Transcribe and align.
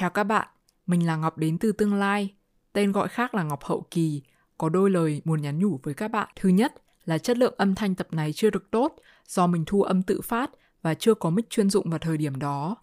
Chào 0.00 0.10
các 0.10 0.24
bạn, 0.24 0.48
mình 0.86 1.06
là 1.06 1.16
Ngọc 1.16 1.38
đến 1.38 1.58
từ 1.58 1.72
tương 1.72 1.94
lai, 1.94 2.34
tên 2.72 2.92
gọi 2.92 3.08
khác 3.08 3.34
là 3.34 3.42
Ngọc 3.42 3.64
Hậu 3.64 3.86
Kỳ, 3.90 4.22
có 4.58 4.68
đôi 4.68 4.90
lời 4.90 5.22
muốn 5.24 5.42
nhắn 5.42 5.58
nhủ 5.58 5.80
với 5.82 5.94
các 5.94 6.08
bạn. 6.08 6.28
Thứ 6.36 6.48
nhất 6.48 6.74
là 7.04 7.18
chất 7.18 7.38
lượng 7.38 7.54
âm 7.56 7.74
thanh 7.74 7.94
tập 7.94 8.08
này 8.10 8.32
chưa 8.32 8.50
được 8.50 8.70
tốt 8.70 8.96
do 9.26 9.46
mình 9.46 9.64
thu 9.66 9.82
âm 9.82 10.02
tự 10.02 10.20
phát 10.20 10.50
và 10.82 10.94
chưa 10.94 11.14
có 11.14 11.30
mic 11.30 11.50
chuyên 11.50 11.70
dụng 11.70 11.90
vào 11.90 11.98
thời 11.98 12.16
điểm 12.16 12.38
đó. 12.38 12.76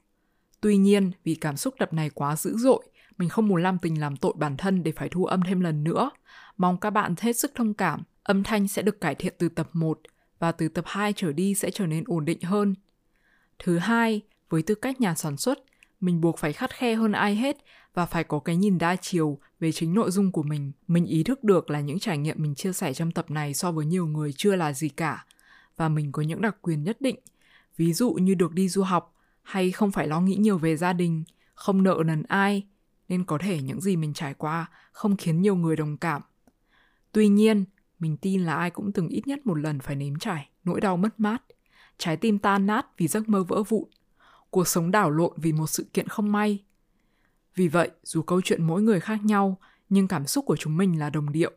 Tuy 0.62 0.78
nhiên, 0.78 1.12
vì 1.24 1.36
cảm 1.36 1.58
xúc 1.58 1.76
tập 1.80 1.94
này 1.94 2.10
quá 2.10 2.36
dữ 2.36 2.58
dội, 2.58 2.84
mình 3.18 3.30
không 3.30 3.48
muốn 3.48 3.64
làm 3.64 3.78
tình 3.80 4.02
làm 4.02 4.18
tội 4.18 4.34
bản 4.38 4.58
thân 4.58 4.84
để 4.84 4.92
phải 4.92 5.10
thu 5.10 5.26
âm 5.26 5.42
thêm 5.42 5.60
lần 5.60 5.84
nữa. 5.84 6.10
Mong 6.58 6.78
các 6.78 6.90
bạn 6.90 7.16
hết 7.20 7.40
sức 7.40 7.52
thông 7.56 7.74
cảm, 7.74 8.04
âm 8.24 8.44
thanh 8.44 8.68
sẽ 8.68 8.82
được 8.82 9.02
cải 9.02 9.16
thiện 9.16 9.34
từ 9.38 9.50
tập 9.50 9.70
1 9.74 10.00
và 10.40 10.52
từ 10.52 10.68
tập 10.68 10.86
2 10.88 11.14
trở 11.14 11.32
đi 11.32 11.54
sẽ 11.56 11.72
trở 11.72 11.86
nên 11.86 12.04
ổn 12.08 12.26
định 12.26 12.42
hơn. 12.42 12.76
Thứ 13.60 13.78
hai, 13.78 14.22
với 14.50 14.62
tư 14.62 14.76
cách 14.76 15.02
nhà 15.02 15.16
sản 15.16 15.38
xuất, 15.38 15.60
mình 16.00 16.22
buộc 16.22 16.38
phải 16.38 16.54
khắt 16.54 16.76
khe 16.76 16.96
hơn 16.96 17.12
ai 17.12 17.36
hết 17.36 17.58
và 17.94 18.06
phải 18.06 18.24
có 18.24 18.40
cái 18.40 18.56
nhìn 18.56 18.78
đa 18.78 18.96
chiều 18.96 19.40
về 19.60 19.72
chính 19.72 19.94
nội 19.94 20.12
dung 20.12 20.32
của 20.32 20.44
mình. 20.44 20.72
Mình 20.88 21.06
ý 21.06 21.24
thức 21.24 21.44
được 21.44 21.70
là 21.70 21.80
những 21.80 22.00
trải 22.00 22.18
nghiệm 22.18 22.36
mình 22.40 22.56
chia 22.56 22.74
sẻ 22.74 22.94
trong 22.94 23.12
tập 23.12 23.32
này 23.32 23.54
so 23.54 23.72
với 23.72 23.86
nhiều 23.86 24.08
người 24.08 24.34
chưa 24.34 24.56
là 24.56 24.74
gì 24.74 24.90
cả 24.90 25.26
và 25.78 25.90
mình 25.90 26.12
có 26.12 26.22
những 26.22 26.42
đặc 26.42 26.56
quyền 26.62 26.84
nhất 26.84 27.02
định, 27.02 27.16
ví 27.78 27.94
dụ 27.94 28.14
như 28.14 28.36
được 28.36 28.54
đi 28.54 28.70
du 28.70 28.84
học 28.84 29.16
hay 29.42 29.72
không 29.72 29.92
phải 29.92 30.08
lo 30.08 30.22
nghĩ 30.22 30.36
nhiều 30.36 30.58
về 30.58 30.78
gia 30.78 30.94
đình, 30.94 31.24
không 31.54 31.84
nợ 31.84 32.04
nần 32.06 32.24
ai, 32.24 32.68
nên 33.10 33.24
có 33.24 33.38
thể 33.38 33.62
những 33.62 33.82
gì 33.82 33.96
mình 33.96 34.14
trải 34.14 34.34
qua 34.34 34.66
không 34.92 35.18
khiến 35.18 35.42
nhiều 35.42 35.56
người 35.56 35.76
đồng 35.76 35.98
cảm. 35.98 36.22
Tuy 37.12 37.28
nhiên, 37.28 37.66
mình 38.00 38.18
tin 38.18 38.44
là 38.44 38.56
ai 38.56 38.70
cũng 38.70 38.92
từng 38.92 39.08
ít 39.08 39.28
nhất 39.28 39.46
một 39.46 39.54
lần 39.56 39.80
phải 39.80 39.96
nếm 39.96 40.20
trải 40.20 40.50
nỗi 40.64 40.82
đau 40.82 40.98
mất 40.98 41.20
mát, 41.20 41.44
trái 41.98 42.18
tim 42.18 42.40
tan 42.40 42.66
nát 42.66 42.86
vì 42.98 43.08
giấc 43.08 43.30
mơ 43.30 43.44
vỡ 43.44 43.64
vụn, 43.64 43.90
cuộc 44.50 44.68
sống 44.68 44.92
đảo 44.92 45.12
lộn 45.12 45.34
vì 45.38 45.52
một 45.52 45.68
sự 45.68 45.86
kiện 45.94 46.08
không 46.08 46.32
may. 46.32 46.64
Vì 47.56 47.68
vậy, 47.68 47.92
dù 48.04 48.22
câu 48.22 48.42
chuyện 48.42 48.64
mỗi 48.64 48.82
người 48.82 49.00
khác 49.00 49.26
nhau, 49.26 49.58
nhưng 49.90 50.08
cảm 50.08 50.28
xúc 50.28 50.46
của 50.46 50.58
chúng 50.58 50.78
mình 50.78 51.00
là 51.00 51.10
đồng 51.10 51.32
điệu. 51.32 51.52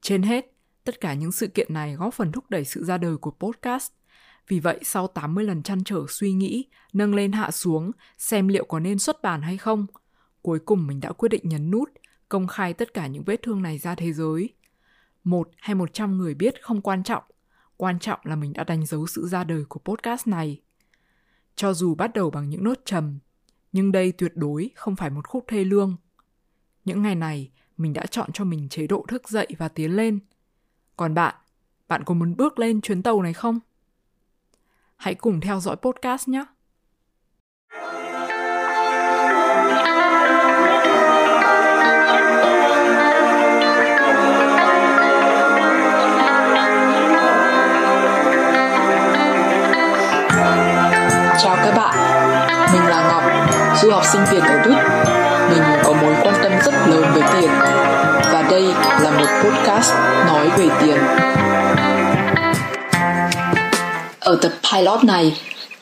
Trên 0.00 0.22
hết, 0.22 0.52
tất 0.84 1.00
cả 1.00 1.14
những 1.14 1.32
sự 1.32 1.46
kiện 1.46 1.74
này 1.74 1.94
góp 1.94 2.14
phần 2.14 2.32
thúc 2.32 2.44
đẩy 2.50 2.64
sự 2.64 2.84
ra 2.84 2.98
đời 2.98 3.16
của 3.16 3.30
podcast. 3.30 3.92
Vì 4.48 4.60
vậy, 4.60 4.78
sau 4.82 5.06
80 5.06 5.44
lần 5.44 5.62
chăn 5.62 5.84
trở 5.84 6.04
suy 6.08 6.32
nghĩ, 6.32 6.64
nâng 6.92 7.14
lên 7.14 7.32
hạ 7.32 7.50
xuống, 7.50 7.90
xem 8.18 8.48
liệu 8.48 8.64
có 8.64 8.80
nên 8.80 8.98
xuất 8.98 9.22
bản 9.22 9.42
hay 9.42 9.56
không, 9.56 9.86
cuối 10.42 10.58
cùng 10.58 10.86
mình 10.86 11.00
đã 11.00 11.12
quyết 11.12 11.28
định 11.28 11.48
nhấn 11.48 11.70
nút, 11.70 11.90
công 12.28 12.46
khai 12.46 12.74
tất 12.74 12.94
cả 12.94 13.06
những 13.06 13.24
vết 13.24 13.42
thương 13.42 13.62
này 13.62 13.78
ra 13.78 13.94
thế 13.94 14.12
giới. 14.12 14.54
Một 15.24 15.50
hay 15.56 15.74
một 15.74 15.92
trăm 15.92 16.18
người 16.18 16.34
biết 16.34 16.62
không 16.62 16.80
quan 16.80 17.02
trọng, 17.02 17.22
quan 17.76 17.98
trọng 17.98 18.20
là 18.24 18.36
mình 18.36 18.52
đã 18.52 18.64
đánh 18.64 18.86
dấu 18.86 19.06
sự 19.06 19.26
ra 19.26 19.44
đời 19.44 19.64
của 19.64 19.80
podcast 19.84 20.26
này. 20.26 20.60
Cho 21.58 21.74
dù 21.74 21.94
bắt 21.94 22.12
đầu 22.14 22.30
bằng 22.30 22.50
những 22.50 22.64
nốt 22.64 22.78
trầm, 22.84 23.18
nhưng 23.72 23.92
đây 23.92 24.12
tuyệt 24.12 24.32
đối 24.34 24.70
không 24.74 24.96
phải 24.96 25.10
một 25.10 25.28
khúc 25.28 25.44
thê 25.48 25.64
lương. 25.64 25.96
Những 26.84 27.02
ngày 27.02 27.14
này, 27.14 27.50
mình 27.76 27.92
đã 27.92 28.06
chọn 28.06 28.32
cho 28.32 28.44
mình 28.44 28.68
chế 28.68 28.86
độ 28.86 29.04
thức 29.08 29.28
dậy 29.28 29.46
và 29.58 29.68
tiến 29.68 29.96
lên. 29.96 30.18
Còn 30.96 31.14
bạn, 31.14 31.34
bạn 31.88 32.04
có 32.04 32.14
muốn 32.14 32.36
bước 32.36 32.58
lên 32.58 32.80
chuyến 32.80 33.02
tàu 33.02 33.22
này 33.22 33.32
không? 33.32 33.58
Hãy 34.96 35.14
cùng 35.14 35.40
theo 35.40 35.60
dõi 35.60 35.76
podcast 35.76 36.28
nhé! 36.28 36.44
Mình 52.72 52.86
là 52.86 53.08
Ngọc, 53.08 53.22
du 53.82 53.90
học 53.90 54.02
sinh 54.12 54.20
Việt 54.30 54.42
ở 54.42 54.62
Đức. 54.64 54.74
Mình 55.50 55.62
có 55.84 55.92
mối 55.92 56.14
quan 56.22 56.34
tâm 56.42 56.52
rất 56.64 56.74
lớn 56.86 57.04
với 57.14 57.22
tiền 57.32 57.50
và 58.32 58.44
đây 58.50 58.62
là 59.00 59.10
một 59.10 59.26
podcast 59.44 59.92
nói 60.26 60.50
về 60.58 60.68
tiền. 60.80 60.98
Ở 64.20 64.38
tập 64.42 64.52
pilot 64.72 65.04
này, 65.04 65.36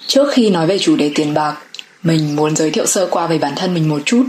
trước 0.07 0.29
khi 0.33 0.51
nói 0.51 0.67
về 0.67 0.79
chủ 0.79 0.97
đề 0.97 1.11
tiền 1.15 1.35
bạc, 1.35 1.55
mình 2.03 2.37
muốn 2.37 2.57
giới 2.57 2.71
thiệu 2.71 2.87
sơ 2.87 3.07
qua 3.11 3.27
về 3.27 3.39
bản 3.39 3.53
thân 3.57 3.75
mình 3.75 3.89
một 3.89 4.03
chút, 4.05 4.25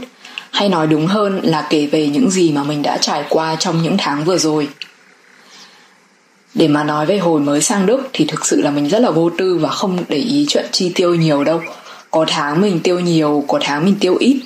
hay 0.51 0.69
nói 0.69 0.87
đúng 0.87 1.07
hơn 1.07 1.39
là 1.43 1.67
kể 1.69 1.87
về 1.91 2.07
những 2.07 2.31
gì 2.31 2.51
mà 2.51 2.63
mình 2.63 2.81
đã 2.81 2.97
trải 3.01 3.23
qua 3.29 3.55
trong 3.55 3.83
những 3.83 3.97
tháng 3.97 4.23
vừa 4.23 4.37
rồi. 4.37 4.67
Để 6.53 6.67
mà 6.67 6.83
nói 6.83 7.05
về 7.05 7.17
hồi 7.17 7.39
mới 7.39 7.61
sang 7.61 7.85
Đức 7.85 8.09
thì 8.13 8.25
thực 8.25 8.45
sự 8.45 8.61
là 8.61 8.71
mình 8.71 8.87
rất 8.87 8.99
là 8.99 9.11
vô 9.11 9.29
tư 9.29 9.57
và 9.61 9.69
không 9.69 9.97
để 10.09 10.17
ý 10.17 10.45
chuyện 10.49 10.65
chi 10.71 10.91
tiêu 10.95 11.15
nhiều 11.15 11.43
đâu. 11.43 11.61
Có 12.11 12.25
tháng 12.27 12.61
mình 12.61 12.79
tiêu 12.79 12.99
nhiều, 12.99 13.45
có 13.47 13.59
tháng 13.61 13.85
mình 13.85 13.95
tiêu 13.99 14.15
ít. 14.19 14.41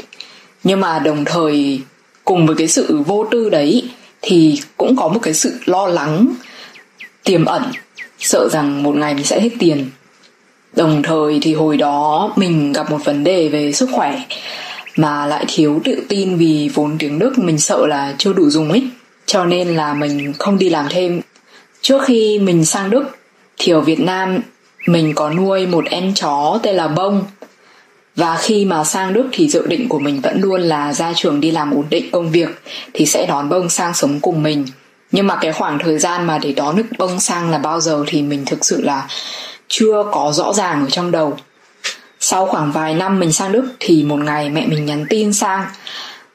Nhưng 0.63 0.79
mà 0.79 0.99
đồng 0.99 1.25
thời 1.25 1.81
cùng 2.25 2.47
với 2.47 2.55
cái 2.55 2.67
sự 2.67 3.01
vô 3.07 3.25
tư 3.31 3.49
đấy 3.49 3.89
thì 4.21 4.61
cũng 4.77 4.95
có 4.95 5.07
một 5.07 5.19
cái 5.23 5.33
sự 5.33 5.59
lo 5.65 5.87
lắng 5.87 6.27
tiềm 7.23 7.45
ẩn 7.45 7.63
sợ 8.19 8.49
rằng 8.51 8.83
một 8.83 8.95
ngày 8.95 9.13
mình 9.13 9.25
sẽ 9.25 9.39
hết 9.39 9.49
tiền. 9.59 9.89
Đồng 10.73 11.03
thời 11.03 11.39
thì 11.41 11.53
hồi 11.53 11.77
đó 11.77 12.33
mình 12.35 12.73
gặp 12.73 12.91
một 12.91 13.05
vấn 13.05 13.23
đề 13.23 13.49
về 13.49 13.71
sức 13.71 13.89
khỏe 13.91 14.21
mà 14.97 15.25
lại 15.25 15.45
thiếu 15.47 15.81
tự 15.83 16.03
tin 16.09 16.37
vì 16.37 16.69
vốn 16.73 16.97
tiếng 16.99 17.19
đức 17.19 17.39
mình 17.39 17.57
sợ 17.57 17.87
là 17.87 18.15
chưa 18.17 18.33
đủ 18.33 18.49
dùng 18.49 18.71
ấy. 18.71 18.83
Cho 19.25 19.45
nên 19.45 19.67
là 19.67 19.93
mình 19.93 20.33
không 20.39 20.57
đi 20.57 20.69
làm 20.69 20.85
thêm. 20.89 21.21
Trước 21.81 22.01
khi 22.05 22.39
mình 22.39 22.65
sang 22.65 22.89
đức 22.89 23.03
thì 23.57 23.71
ở 23.71 23.81
việt 23.81 23.99
nam 23.99 24.39
mình 24.87 25.13
có 25.15 25.29
nuôi 25.29 25.67
một 25.67 25.85
em 25.85 26.13
chó 26.13 26.59
tên 26.63 26.75
là 26.75 26.87
bông 26.87 27.23
và 28.15 28.37
khi 28.37 28.65
mà 28.65 28.83
sang 28.83 29.13
Đức 29.13 29.29
thì 29.31 29.49
dự 29.49 29.67
định 29.67 29.89
của 29.89 29.99
mình 29.99 30.21
vẫn 30.21 30.41
luôn 30.41 30.61
là 30.61 30.93
ra 30.93 31.13
trường 31.15 31.41
đi 31.41 31.51
làm 31.51 31.71
ổn 31.71 31.85
định 31.89 32.11
công 32.11 32.31
việc 32.31 32.61
thì 32.93 33.05
sẽ 33.05 33.25
đón 33.25 33.49
bông 33.49 33.69
sang 33.69 33.93
sống 33.93 34.19
cùng 34.19 34.43
mình. 34.43 34.65
Nhưng 35.11 35.27
mà 35.27 35.37
cái 35.41 35.53
khoảng 35.53 35.79
thời 35.79 35.99
gian 35.99 36.27
mà 36.27 36.37
để 36.37 36.53
đón 36.53 36.75
được 36.75 36.83
bông 36.97 37.19
sang 37.19 37.49
là 37.49 37.57
bao 37.57 37.79
giờ 37.79 38.03
thì 38.07 38.21
mình 38.21 38.45
thực 38.45 38.65
sự 38.65 38.81
là 38.81 39.07
chưa 39.67 40.03
có 40.11 40.31
rõ 40.33 40.53
ràng 40.53 40.83
ở 40.85 40.89
trong 40.89 41.11
đầu. 41.11 41.37
Sau 42.19 42.45
khoảng 42.45 42.71
vài 42.71 42.93
năm 42.93 43.19
mình 43.19 43.31
sang 43.31 43.51
Đức 43.51 43.65
thì 43.79 44.03
một 44.03 44.19
ngày 44.19 44.49
mẹ 44.49 44.67
mình 44.67 44.85
nhắn 44.85 45.05
tin 45.09 45.33
sang 45.33 45.65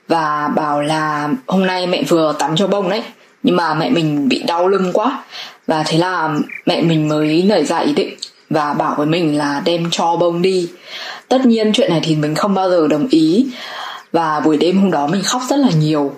và 0.08 0.48
bảo 0.48 0.82
là 0.82 1.28
hôm 1.46 1.66
nay 1.66 1.86
mẹ 1.86 2.02
vừa 2.02 2.34
tắm 2.38 2.56
cho 2.56 2.66
bông 2.66 2.88
đấy, 2.88 3.02
nhưng 3.42 3.56
mà 3.56 3.74
mẹ 3.74 3.90
mình 3.90 4.28
bị 4.28 4.42
đau 4.42 4.68
lưng 4.68 4.90
quá 4.92 5.24
và 5.66 5.82
thế 5.86 5.98
là 5.98 6.34
mẹ 6.66 6.82
mình 6.82 7.08
mới 7.08 7.42
nảy 7.42 7.64
ra 7.64 7.78
ý 7.78 7.92
định 7.92 8.16
và 8.50 8.74
bảo 8.74 8.94
với 8.98 9.06
mình 9.06 9.38
là 9.38 9.62
đem 9.64 9.88
cho 9.90 10.16
bông 10.16 10.42
đi. 10.42 10.68
Tất 11.28 11.46
nhiên 11.46 11.72
chuyện 11.72 11.90
này 11.90 12.00
thì 12.04 12.16
mình 12.16 12.34
không 12.34 12.54
bao 12.54 12.70
giờ 12.70 12.88
đồng 12.88 13.06
ý. 13.10 13.46
Và 14.12 14.40
buổi 14.40 14.56
đêm 14.56 14.80
hôm 14.80 14.90
đó 14.90 15.06
mình 15.06 15.22
khóc 15.22 15.42
rất 15.50 15.56
là 15.56 15.70
nhiều. 15.80 16.12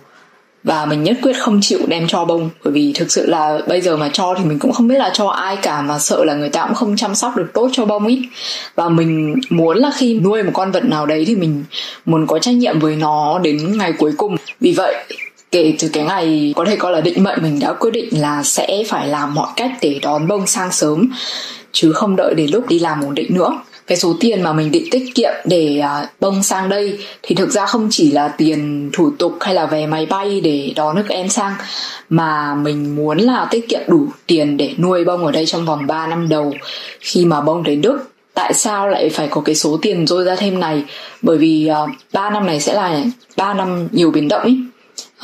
Và 0.64 0.86
mình 0.86 1.02
nhất 1.02 1.16
quyết 1.22 1.36
không 1.38 1.60
chịu 1.62 1.78
đem 1.88 2.06
cho 2.08 2.24
bông, 2.24 2.50
bởi 2.64 2.72
vì 2.72 2.92
thực 2.94 3.12
sự 3.12 3.26
là 3.26 3.58
bây 3.68 3.80
giờ 3.80 3.96
mà 3.96 4.10
cho 4.12 4.34
thì 4.38 4.44
mình 4.44 4.58
cũng 4.58 4.72
không 4.72 4.88
biết 4.88 4.98
là 4.98 5.10
cho 5.12 5.28
ai 5.28 5.56
cả, 5.56 5.82
mà 5.82 5.98
sợ 5.98 6.24
là 6.24 6.34
người 6.34 6.48
ta 6.48 6.66
cũng 6.66 6.74
không 6.74 6.96
chăm 6.96 7.14
sóc 7.14 7.36
được 7.36 7.50
tốt 7.54 7.68
cho 7.72 7.84
bông 7.84 8.06
ý. 8.06 8.28
Và 8.74 8.88
mình 8.88 9.34
muốn 9.50 9.76
là 9.76 9.90
khi 9.96 10.20
nuôi 10.20 10.42
một 10.42 10.50
con 10.54 10.72
vật 10.72 10.84
nào 10.84 11.06
đấy 11.06 11.24
thì 11.26 11.36
mình 11.36 11.64
muốn 12.04 12.26
có 12.26 12.38
trách 12.38 12.54
nhiệm 12.54 12.78
với 12.78 12.96
nó 12.96 13.38
đến 13.38 13.78
ngày 13.78 13.92
cuối 13.92 14.12
cùng. 14.16 14.36
Vì 14.60 14.72
vậy, 14.72 14.94
kể 15.50 15.74
từ 15.78 15.88
cái 15.92 16.04
ngày 16.04 16.52
có 16.56 16.64
thể 16.64 16.76
coi 16.76 16.92
là 16.92 17.00
định 17.00 17.24
mệnh, 17.24 17.42
mình 17.42 17.60
đã 17.60 17.72
quyết 17.72 17.90
định 17.90 18.20
là 18.20 18.42
sẽ 18.42 18.82
phải 18.88 19.08
làm 19.08 19.34
mọi 19.34 19.48
cách 19.56 19.72
để 19.82 19.98
đón 20.02 20.28
bông 20.28 20.46
sang 20.46 20.72
sớm 20.72 21.10
chứ 21.72 21.92
không 21.92 22.16
đợi 22.16 22.34
đến 22.34 22.50
lúc 22.50 22.68
đi 22.68 22.78
làm 22.78 23.04
ổn 23.04 23.14
định 23.14 23.34
nữa. 23.34 23.60
Cái 23.86 23.98
số 23.98 24.14
tiền 24.20 24.42
mà 24.42 24.52
mình 24.52 24.70
định 24.70 24.88
tiết 24.90 25.04
kiệm 25.14 25.32
để 25.44 25.78
à, 25.78 26.08
bông 26.20 26.42
sang 26.42 26.68
đây 26.68 26.98
thì 27.22 27.34
thực 27.34 27.50
ra 27.50 27.66
không 27.66 27.88
chỉ 27.90 28.10
là 28.10 28.28
tiền 28.28 28.90
thủ 28.92 29.10
tục 29.18 29.36
hay 29.40 29.54
là 29.54 29.66
vé 29.66 29.86
máy 29.86 30.06
bay 30.06 30.40
để 30.40 30.72
đón 30.76 30.96
nước 30.96 31.08
em 31.08 31.28
sang 31.28 31.54
mà 32.08 32.54
mình 32.54 32.96
muốn 32.96 33.18
là 33.18 33.46
tiết 33.50 33.68
kiệm 33.68 33.80
đủ 33.86 34.06
tiền 34.26 34.56
để 34.56 34.74
nuôi 34.78 35.04
bông 35.04 35.26
ở 35.26 35.32
đây 35.32 35.46
trong 35.46 35.66
vòng 35.66 35.86
3 35.86 36.06
năm 36.06 36.28
đầu. 36.28 36.54
Khi 37.00 37.24
mà 37.24 37.40
bông 37.40 37.62
đến 37.62 37.80
Đức 37.80 37.98
tại 38.34 38.54
sao 38.54 38.88
lại 38.88 39.10
phải 39.10 39.28
có 39.28 39.40
cái 39.40 39.54
số 39.54 39.78
tiền 39.82 40.06
dôi 40.06 40.24
ra 40.24 40.36
thêm 40.36 40.60
này? 40.60 40.84
Bởi 41.22 41.38
vì 41.38 41.66
à, 41.66 41.82
uh, 41.82 41.90
3 42.12 42.30
năm 42.30 42.46
này 42.46 42.60
sẽ 42.60 42.74
là 42.74 43.04
3 43.36 43.54
năm 43.54 43.88
nhiều 43.92 44.10
biến 44.10 44.28
động 44.28 44.44
ý 44.44 44.58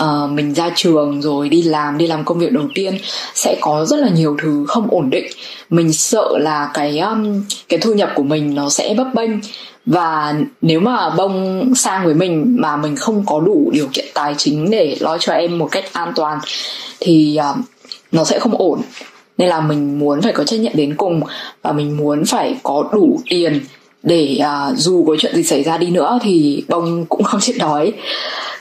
uh, 0.02 0.30
mình 0.30 0.54
ra 0.54 0.70
trường 0.76 1.22
rồi 1.22 1.48
đi 1.48 1.62
làm 1.62 1.98
đi 1.98 2.06
làm 2.06 2.24
công 2.24 2.38
việc 2.38 2.52
đầu 2.52 2.64
tiên 2.74 2.98
sẽ 3.34 3.58
có 3.60 3.84
rất 3.84 3.96
là 3.96 4.08
nhiều 4.08 4.36
thứ 4.42 4.64
không 4.68 4.88
ổn 4.90 5.10
định. 5.10 5.26
Mình 5.70 5.92
sợ 5.92 6.38
là 6.38 6.70
cái 6.74 6.98
um, 6.98 7.42
cái 7.68 7.80
thu 7.80 7.94
nhập 7.94 8.10
của 8.14 8.22
mình 8.22 8.54
nó 8.54 8.70
sẽ 8.70 8.94
bấp 8.96 9.06
bênh. 9.14 9.30
Và 9.86 10.34
nếu 10.60 10.80
mà 10.80 11.10
bông 11.10 11.74
sang 11.74 12.04
với 12.04 12.14
mình 12.14 12.56
mà 12.58 12.76
mình 12.76 12.96
không 12.96 13.24
có 13.26 13.40
đủ 13.40 13.70
điều 13.72 13.88
kiện 13.92 14.04
tài 14.14 14.34
chính 14.38 14.70
để 14.70 14.96
lo 15.00 15.18
cho 15.18 15.32
em 15.32 15.58
một 15.58 15.68
cách 15.70 15.92
an 15.92 16.12
toàn 16.16 16.38
thì 17.00 17.38
uh, 17.50 17.56
nó 18.12 18.24
sẽ 18.24 18.38
không 18.38 18.54
ổn. 18.58 18.80
Nên 19.38 19.48
là 19.48 19.60
mình 19.60 19.98
muốn 19.98 20.22
phải 20.22 20.32
có 20.32 20.44
trách 20.44 20.60
nhiệm 20.60 20.76
đến 20.76 20.94
cùng 20.96 21.20
và 21.62 21.72
mình 21.72 21.96
muốn 21.96 22.24
phải 22.24 22.56
có 22.62 22.88
đủ 22.92 23.20
tiền 23.30 23.60
để 24.04 24.38
uh, 24.40 24.78
dù 24.78 25.04
có 25.06 25.16
chuyện 25.18 25.34
gì 25.34 25.42
xảy 25.42 25.62
ra 25.62 25.78
đi 25.78 25.90
nữa 25.90 26.18
thì 26.22 26.64
bông 26.68 27.06
cũng 27.06 27.22
không 27.22 27.40
chết 27.40 27.54
đói. 27.58 27.92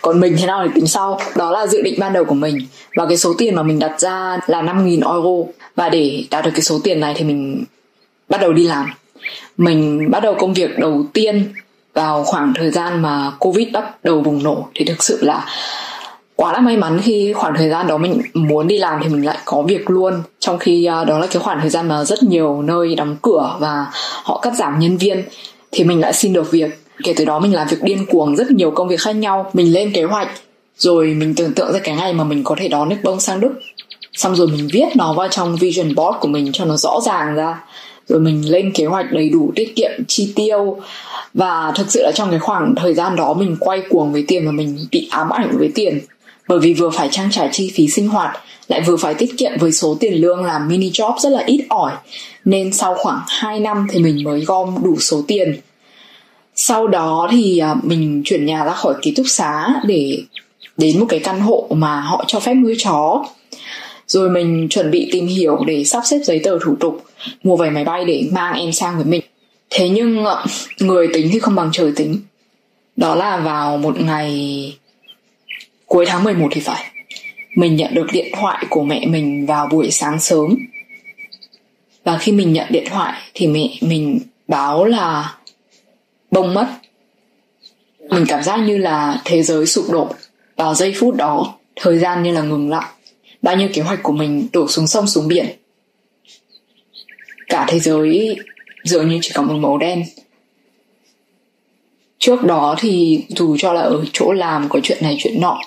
Còn 0.01 0.19
mình 0.19 0.35
thế 0.39 0.45
nào 0.47 0.63
thì 0.65 0.71
tính 0.75 0.87
sau. 0.87 1.19
Đó 1.35 1.51
là 1.51 1.67
dự 1.67 1.81
định 1.81 1.95
ban 1.99 2.13
đầu 2.13 2.25
của 2.25 2.35
mình. 2.35 2.57
Và 2.95 3.05
cái 3.05 3.17
số 3.17 3.33
tiền 3.37 3.55
mà 3.55 3.63
mình 3.63 3.79
đặt 3.79 3.99
ra 3.99 4.39
là 4.47 4.61
5.000 4.61 5.13
euro. 5.13 5.51
Và 5.75 5.89
để 5.89 6.23
đạt 6.29 6.45
được 6.45 6.51
cái 6.53 6.61
số 6.61 6.79
tiền 6.83 6.99
này 6.99 7.13
thì 7.17 7.25
mình 7.25 7.63
bắt 8.29 8.41
đầu 8.41 8.53
đi 8.53 8.63
làm. 8.63 8.93
Mình 9.57 10.11
bắt 10.11 10.23
đầu 10.23 10.35
công 10.39 10.53
việc 10.53 10.79
đầu 10.79 11.05
tiên 11.13 11.53
vào 11.93 12.23
khoảng 12.23 12.53
thời 12.55 12.71
gian 12.71 13.01
mà 13.01 13.31
covid 13.39 13.67
bắt 13.73 14.03
đầu 14.03 14.21
bùng 14.21 14.43
nổ. 14.43 14.67
Thì 14.75 14.85
thực 14.85 15.03
sự 15.03 15.19
là 15.21 15.45
quá 16.35 16.53
là 16.53 16.59
may 16.59 16.77
mắn 16.77 16.99
khi 17.03 17.33
khoảng 17.33 17.53
thời 17.57 17.69
gian 17.69 17.87
đó 17.87 17.97
mình 17.97 18.21
muốn 18.33 18.67
đi 18.67 18.77
làm 18.77 18.99
thì 19.03 19.09
mình 19.09 19.25
lại 19.25 19.37
có 19.45 19.61
việc 19.61 19.89
luôn. 19.89 20.13
Trong 20.39 20.59
khi 20.59 20.85
à, 20.85 21.03
đó 21.03 21.19
là 21.19 21.27
cái 21.27 21.41
khoảng 21.41 21.59
thời 21.61 21.69
gian 21.69 21.87
mà 21.87 22.03
rất 22.03 22.23
nhiều 22.23 22.61
nơi 22.61 22.95
đóng 22.95 23.17
cửa 23.21 23.55
và 23.59 23.85
họ 24.23 24.39
cắt 24.41 24.53
giảm 24.55 24.79
nhân 24.79 24.97
viên, 24.97 25.23
thì 25.71 25.83
mình 25.83 26.01
lại 26.01 26.13
xin 26.13 26.33
được 26.33 26.51
việc. 26.51 26.79
Kể 27.03 27.13
từ 27.17 27.25
đó 27.25 27.39
mình 27.39 27.53
làm 27.53 27.67
việc 27.67 27.83
điên 27.83 28.05
cuồng, 28.05 28.35
rất 28.35 28.51
nhiều 28.51 28.71
công 28.71 28.87
việc 28.87 28.99
khác 28.99 29.15
nhau. 29.15 29.51
Mình 29.53 29.73
lên 29.73 29.91
kế 29.93 30.03
hoạch, 30.03 30.27
rồi 30.77 31.07
mình 31.07 31.35
tưởng 31.35 31.53
tượng 31.53 31.73
ra 31.73 31.79
cái 31.83 31.95
ngày 31.95 32.13
mà 32.13 32.23
mình 32.23 32.43
có 32.43 32.55
thể 32.59 32.67
đón 32.67 32.89
nước 32.89 32.95
bông 33.03 33.19
sang 33.19 33.39
đức. 33.39 33.53
Xong 34.13 34.35
rồi 34.35 34.47
mình 34.47 34.67
viết 34.73 34.85
nó 34.95 35.13
vào 35.13 35.27
trong 35.27 35.55
vision 35.55 35.95
board 35.95 36.17
của 36.19 36.27
mình 36.27 36.51
cho 36.53 36.65
nó 36.65 36.77
rõ 36.77 36.99
ràng 37.05 37.35
ra. 37.35 37.63
Rồi 38.07 38.19
mình 38.19 38.51
lên 38.51 38.71
kế 38.71 38.85
hoạch 38.85 39.11
đầy 39.11 39.29
đủ, 39.29 39.51
tiết 39.55 39.75
kiệm, 39.75 39.91
chi 40.07 40.33
tiêu. 40.35 40.77
Và 41.33 41.71
thực 41.75 41.91
sự 41.91 42.03
là 42.03 42.11
trong 42.11 42.29
cái 42.29 42.39
khoảng 42.39 42.75
thời 42.75 42.93
gian 42.93 43.15
đó 43.15 43.33
mình 43.33 43.57
quay 43.59 43.81
cuồng 43.89 44.13
với 44.13 44.23
tiền 44.27 44.45
và 44.45 44.51
mình 44.51 44.77
bị 44.91 45.07
ám 45.11 45.29
ảnh 45.29 45.57
với 45.57 45.71
tiền 45.75 45.99
bởi 46.47 46.59
vì 46.59 46.73
vừa 46.73 46.89
phải 46.89 47.09
trang 47.11 47.31
trải 47.31 47.49
chi 47.51 47.71
phí 47.75 47.87
sinh 47.87 48.07
hoạt, 48.07 48.37
lại 48.67 48.81
vừa 48.81 48.97
phải 48.97 49.13
tiết 49.13 49.37
kiệm 49.37 49.51
với 49.59 49.71
số 49.71 49.97
tiền 49.99 50.13
lương 50.13 50.45
làm 50.45 50.67
mini 50.67 50.89
job 50.89 51.19
rất 51.19 51.29
là 51.29 51.43
ít 51.45 51.65
ỏi. 51.69 51.93
Nên 52.45 52.73
sau 52.73 52.95
khoảng 52.95 53.21
2 53.27 53.59
năm 53.59 53.87
thì 53.91 53.99
mình 53.99 54.23
mới 54.23 54.41
gom 54.41 54.75
đủ 54.83 54.99
số 54.99 55.21
tiền. 55.27 55.59
Sau 56.55 56.87
đó 56.87 57.27
thì 57.31 57.59
à, 57.59 57.75
mình 57.83 58.21
chuyển 58.25 58.45
nhà 58.45 58.65
ra 58.65 58.71
khỏi 58.71 58.93
ký 59.01 59.13
túc 59.15 59.25
xá 59.29 59.67
để 59.85 60.23
đến 60.77 60.99
một 60.99 61.05
cái 61.09 61.19
căn 61.19 61.39
hộ 61.39 61.67
mà 61.69 62.01
họ 62.01 62.23
cho 62.27 62.39
phép 62.39 62.53
nuôi 62.53 62.75
chó. 62.83 63.25
Rồi 64.07 64.29
mình 64.29 64.67
chuẩn 64.69 64.91
bị 64.91 65.09
tìm 65.11 65.27
hiểu 65.27 65.59
để 65.67 65.83
sắp 65.83 66.03
xếp 66.05 66.19
giấy 66.23 66.39
tờ 66.43 66.59
thủ 66.65 66.75
tục, 66.79 67.05
mua 67.43 67.57
vé 67.57 67.69
máy 67.69 67.83
bay 67.83 68.05
để 68.05 68.27
mang 68.31 68.59
em 68.59 68.71
sang 68.71 68.95
với 68.95 69.05
mình. 69.05 69.21
Thế 69.69 69.89
nhưng 69.89 70.25
à, 70.25 70.45
người 70.79 71.07
tính 71.13 71.29
thì 71.31 71.39
không 71.39 71.55
bằng 71.55 71.69
trời 71.73 71.91
tính. 71.95 72.17
Đó 72.95 73.15
là 73.15 73.37
vào 73.37 73.77
một 73.77 74.01
ngày 74.01 74.73
cuối 75.93 76.05
tháng 76.05 76.23
11 76.23 76.47
thì 76.51 76.61
phải. 76.61 76.91
Mình 77.55 77.75
nhận 77.75 77.93
được 77.93 78.07
điện 78.11 78.27
thoại 78.33 78.65
của 78.69 78.83
mẹ 78.83 79.05
mình 79.05 79.45
vào 79.45 79.67
buổi 79.67 79.91
sáng 79.91 80.19
sớm. 80.19 80.55
Và 82.03 82.17
khi 82.17 82.31
mình 82.31 82.53
nhận 82.53 82.67
điện 82.69 82.83
thoại 82.89 83.21
thì 83.33 83.47
mẹ 83.47 83.69
mình 83.81 84.19
báo 84.47 84.85
là 84.85 85.35
bông 86.31 86.53
mất. 86.53 86.67
Mình 88.09 88.25
cảm 88.27 88.43
giác 88.43 88.57
như 88.57 88.77
là 88.77 89.21
thế 89.25 89.43
giới 89.43 89.65
sụp 89.65 89.85
đổ. 89.91 90.09
Vào 90.55 90.75
giây 90.75 90.93
phút 90.99 91.15
đó, 91.15 91.55
thời 91.75 91.99
gian 91.99 92.23
như 92.23 92.31
là 92.31 92.41
ngừng 92.41 92.69
lại. 92.69 92.89
Bao 93.41 93.55
nhiêu 93.55 93.69
kế 93.73 93.81
hoạch 93.81 94.03
của 94.03 94.13
mình 94.13 94.47
đổ 94.53 94.67
xuống 94.67 94.87
sông, 94.87 95.07
xuống 95.07 95.27
biển. 95.27 95.45
Cả 97.47 97.65
thế 97.69 97.79
giới 97.79 98.35
dường 98.83 99.09
như 99.09 99.19
chỉ 99.21 99.31
có 99.33 99.41
một 99.41 99.53
màu 99.53 99.77
đen 99.77 100.03
trước 102.25 102.43
đó 102.43 102.75
thì 102.79 103.23
dù 103.27 103.55
cho 103.59 103.73
là 103.73 103.81
ở 103.81 104.03
chỗ 104.13 104.31
làm 104.31 104.69
có 104.69 104.79
chuyện 104.83 104.97
này, 105.01 105.15
chuyện 105.19 105.41
nọ, 105.41 105.59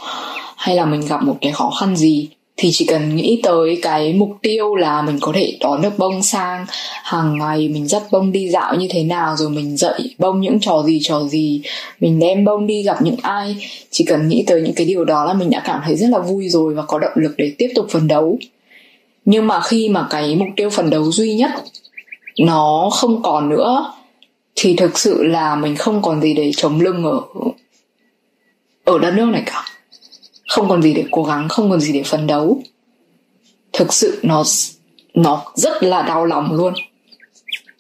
hay 0.56 0.76
là 0.76 0.84
mình 0.84 1.00
gặp 1.08 1.22
một 1.22 1.36
cái 1.40 1.52
khó 1.52 1.70
khăn 1.80 1.96
gì, 1.96 2.28
thì 2.56 2.70
chỉ 2.72 2.84
cần 2.84 3.16
nghĩ 3.16 3.40
tới 3.42 3.78
cái 3.82 4.12
mục 4.12 4.30
tiêu 4.42 4.74
là 4.74 5.02
mình 5.02 5.18
có 5.20 5.32
thể 5.34 5.56
đón 5.60 5.82
được 5.82 5.98
bông 5.98 6.22
sang, 6.22 6.66
hàng 7.02 7.38
ngày 7.38 7.68
mình 7.68 7.88
dắt 7.88 8.02
bông 8.10 8.32
đi 8.32 8.48
dạo 8.48 8.74
như 8.74 8.86
thế 8.90 9.04
nào, 9.04 9.36
rồi 9.36 9.50
mình 9.50 9.76
dạy 9.76 10.00
bông 10.18 10.40
những 10.40 10.60
trò 10.60 10.82
gì 10.82 11.00
trò 11.02 11.22
gì, 11.22 11.60
mình 12.00 12.18
đem 12.18 12.44
bông 12.44 12.66
đi 12.66 12.82
gặp 12.82 13.02
những 13.02 13.16
ai. 13.22 13.56
Chỉ 13.90 14.04
cần 14.04 14.28
nghĩ 14.28 14.44
tới 14.46 14.62
những 14.62 14.74
cái 14.74 14.86
điều 14.86 15.04
đó 15.04 15.24
là 15.24 15.34
mình 15.34 15.50
đã 15.50 15.62
cảm 15.64 15.80
thấy 15.84 15.96
rất 15.96 16.10
là 16.10 16.18
vui 16.18 16.48
rồi 16.48 16.74
và 16.74 16.82
có 16.82 16.98
động 16.98 17.12
lực 17.14 17.34
để 17.36 17.52
tiếp 17.58 17.68
tục 17.74 17.86
phấn 17.90 18.08
đấu. 18.08 18.38
Nhưng 19.24 19.46
mà 19.46 19.60
khi 19.60 19.88
mà 19.88 20.06
cái 20.10 20.36
mục 20.36 20.48
tiêu 20.56 20.70
phấn 20.70 20.90
đấu 20.90 21.12
duy 21.12 21.34
nhất 21.34 21.50
nó 22.38 22.90
không 22.92 23.22
còn 23.22 23.48
nữa 23.48 23.92
thì 24.56 24.76
thực 24.76 24.98
sự 24.98 25.22
là 25.22 25.54
mình 25.54 25.76
không 25.76 26.02
còn 26.02 26.20
gì 26.20 26.34
để 26.34 26.50
chống 26.56 26.80
lưng 26.80 27.04
ở 27.04 27.20
ở 28.84 28.98
đất 28.98 29.10
nước 29.10 29.26
này 29.26 29.42
cả. 29.46 29.64
Không 30.48 30.68
còn 30.68 30.82
gì 30.82 30.94
để 30.94 31.04
cố 31.10 31.24
gắng, 31.24 31.48
không 31.48 31.70
còn 31.70 31.80
gì 31.80 31.92
để 31.92 32.02
phấn 32.02 32.26
đấu. 32.26 32.62
Thực 33.72 33.92
sự 33.92 34.20
nó 34.22 34.44
nó 35.14 35.44
rất 35.54 35.82
là 35.82 36.02
đau 36.02 36.26
lòng 36.26 36.52
luôn. 36.52 36.74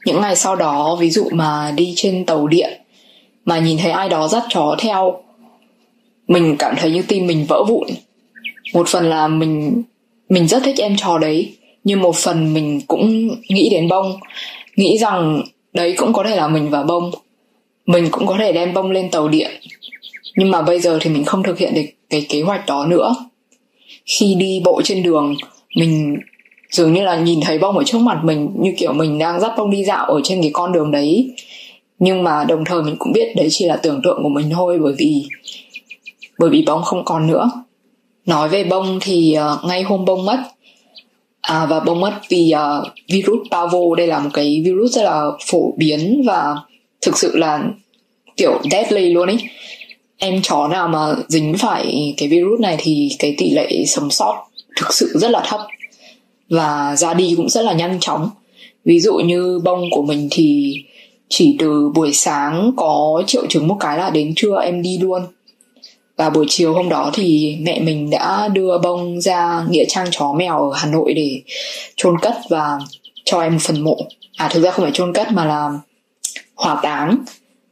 Những 0.04 0.20
ngày 0.20 0.36
sau 0.36 0.56
đó, 0.56 0.96
ví 1.00 1.10
dụ 1.10 1.28
mà 1.32 1.72
đi 1.76 1.92
trên 1.96 2.26
tàu 2.26 2.46
điện, 2.46 2.80
mà 3.44 3.58
nhìn 3.58 3.78
thấy 3.78 3.90
ai 3.90 4.08
đó 4.08 4.28
dắt 4.28 4.42
chó 4.48 4.76
theo, 4.78 5.22
mình 6.28 6.56
cảm 6.58 6.74
thấy 6.78 6.90
như 6.90 7.02
tim 7.02 7.26
mình 7.26 7.46
vỡ 7.48 7.64
vụn. 7.68 7.88
Một 8.72 8.88
phần 8.88 9.04
là 9.04 9.28
mình 9.28 9.82
mình 10.28 10.48
rất 10.48 10.62
thích 10.64 10.78
em 10.78 10.96
chó 10.96 11.18
đấy, 11.18 11.56
nhưng 11.84 12.02
một 12.02 12.16
phần 12.16 12.54
mình 12.54 12.80
cũng 12.80 13.28
nghĩ 13.48 13.68
đến 13.70 13.88
bông. 13.88 14.20
Nghĩ 14.76 14.98
rằng 14.98 15.42
đấy 15.76 15.94
cũng 15.96 16.12
có 16.12 16.24
thể 16.24 16.36
là 16.36 16.48
mình 16.48 16.70
và 16.70 16.82
bông. 16.82 17.10
Mình 17.86 18.08
cũng 18.10 18.26
có 18.26 18.36
thể 18.38 18.52
đem 18.52 18.74
bông 18.74 18.90
lên 18.90 19.10
tàu 19.10 19.28
điện. 19.28 19.50
Nhưng 20.36 20.50
mà 20.50 20.62
bây 20.62 20.80
giờ 20.80 20.98
thì 21.00 21.10
mình 21.10 21.24
không 21.24 21.42
thực 21.42 21.58
hiện 21.58 21.74
được 21.74 21.82
cái 22.10 22.26
kế 22.28 22.42
hoạch 22.42 22.66
đó 22.66 22.86
nữa. 22.86 23.14
Khi 24.06 24.34
đi 24.34 24.60
bộ 24.64 24.82
trên 24.84 25.02
đường 25.02 25.34
mình 25.76 26.16
dường 26.70 26.92
như 26.92 27.02
là 27.02 27.16
nhìn 27.16 27.40
thấy 27.40 27.58
bông 27.58 27.78
ở 27.78 27.84
trước 27.84 27.98
mặt 27.98 28.20
mình 28.24 28.50
như 28.58 28.74
kiểu 28.78 28.92
mình 28.92 29.18
đang 29.18 29.40
dắt 29.40 29.52
bông 29.56 29.70
đi 29.70 29.84
dạo 29.84 30.06
ở 30.06 30.20
trên 30.24 30.42
cái 30.42 30.50
con 30.54 30.72
đường 30.72 30.90
đấy. 30.90 31.34
Nhưng 31.98 32.22
mà 32.22 32.44
đồng 32.44 32.64
thời 32.64 32.82
mình 32.82 32.96
cũng 32.98 33.12
biết 33.12 33.36
đấy 33.36 33.48
chỉ 33.50 33.64
là 33.64 33.76
tưởng 33.76 34.00
tượng 34.04 34.22
của 34.22 34.28
mình 34.28 34.50
thôi 34.50 34.78
bởi 34.82 34.94
vì 34.98 35.24
bởi 36.38 36.50
vì 36.50 36.62
bông 36.66 36.82
không 36.82 37.04
còn 37.04 37.26
nữa. 37.26 37.50
Nói 38.26 38.48
về 38.48 38.64
bông 38.64 38.98
thì 39.00 39.36
uh, 39.38 39.64
ngay 39.64 39.82
hôm 39.82 40.04
bông 40.04 40.24
mất 40.24 40.38
à, 41.46 41.66
và 41.66 41.80
bông 41.80 42.00
mất 42.00 42.20
vì 42.28 42.52
uh, 42.54 42.88
virus 43.08 43.48
pavo 43.50 43.78
đây 43.96 44.06
là 44.06 44.18
một 44.18 44.30
cái 44.34 44.62
virus 44.64 44.92
rất 44.92 45.02
là 45.02 45.24
phổ 45.46 45.74
biến 45.76 46.22
và 46.26 46.56
thực 47.00 47.18
sự 47.18 47.36
là 47.36 47.64
kiểu 48.36 48.60
deadly 48.70 49.10
luôn 49.10 49.28
ấy. 49.28 49.38
Em 50.16 50.42
chó 50.42 50.68
nào 50.68 50.88
mà 50.88 51.14
dính 51.28 51.54
phải 51.58 52.14
cái 52.16 52.28
virus 52.28 52.60
này 52.60 52.76
thì 52.78 53.08
cái 53.18 53.34
tỷ 53.38 53.50
lệ 53.50 53.84
sống 53.86 54.10
sót 54.10 54.44
thực 54.76 54.94
sự 54.94 55.12
rất 55.14 55.30
là 55.30 55.42
thấp 55.46 55.60
và 56.50 56.96
ra 56.96 57.14
đi 57.14 57.34
cũng 57.36 57.48
rất 57.48 57.62
là 57.62 57.72
nhanh 57.72 58.00
chóng. 58.00 58.30
Ví 58.84 59.00
dụ 59.00 59.14
như 59.14 59.60
bông 59.64 59.90
của 59.90 60.02
mình 60.02 60.28
thì 60.30 60.74
chỉ 61.28 61.56
từ 61.58 61.90
buổi 61.94 62.12
sáng 62.12 62.70
có 62.76 63.22
triệu 63.26 63.46
chứng 63.46 63.68
một 63.68 63.76
cái 63.80 63.98
là 63.98 64.10
đến 64.10 64.32
trưa 64.36 64.60
em 64.64 64.82
đi 64.82 64.98
luôn 64.98 65.22
và 66.16 66.30
buổi 66.30 66.46
chiều 66.48 66.74
hôm 66.74 66.88
đó 66.88 67.10
thì 67.14 67.56
mẹ 67.60 67.80
mình 67.80 68.10
đã 68.10 68.48
đưa 68.48 68.78
bông 68.78 69.20
ra 69.20 69.66
nghĩa 69.70 69.84
trang 69.88 70.06
chó 70.10 70.32
mèo 70.32 70.70
ở 70.70 70.76
hà 70.76 70.86
nội 70.86 71.14
để 71.14 71.42
chôn 71.96 72.18
cất 72.18 72.34
và 72.50 72.78
cho 73.24 73.40
em 73.40 73.52
một 73.52 73.58
phần 73.62 73.80
mộ 73.80 73.98
à 74.36 74.48
thực 74.48 74.62
ra 74.62 74.70
không 74.70 74.84
phải 74.84 74.92
chôn 74.92 75.12
cất 75.12 75.32
mà 75.32 75.44
là 75.44 75.70
hỏa 76.54 76.80
táng, 76.82 77.18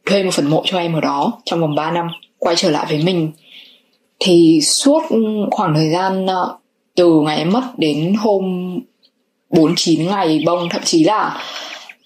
thuê 0.06 0.22
một 0.22 0.30
phần 0.34 0.50
mộ 0.50 0.62
cho 0.66 0.78
em 0.78 0.92
ở 0.92 1.00
đó 1.00 1.32
trong 1.44 1.60
vòng 1.60 1.74
3 1.74 1.90
năm 1.90 2.08
quay 2.38 2.56
trở 2.56 2.70
lại 2.70 2.86
với 2.88 3.02
mình 3.02 3.32
thì 4.20 4.60
suốt 4.62 5.02
khoảng 5.50 5.74
thời 5.74 5.90
gian 5.90 6.26
ờ, 6.26 6.58
từ 6.94 7.20
ngày 7.20 7.36
em 7.36 7.52
mất 7.52 7.62
đến 7.76 8.14
hôm 8.18 8.44
49 9.50 10.06
ngày 10.06 10.42
bông, 10.46 10.68
thậm 10.68 10.82
chí 10.84 11.04
là 11.04 11.42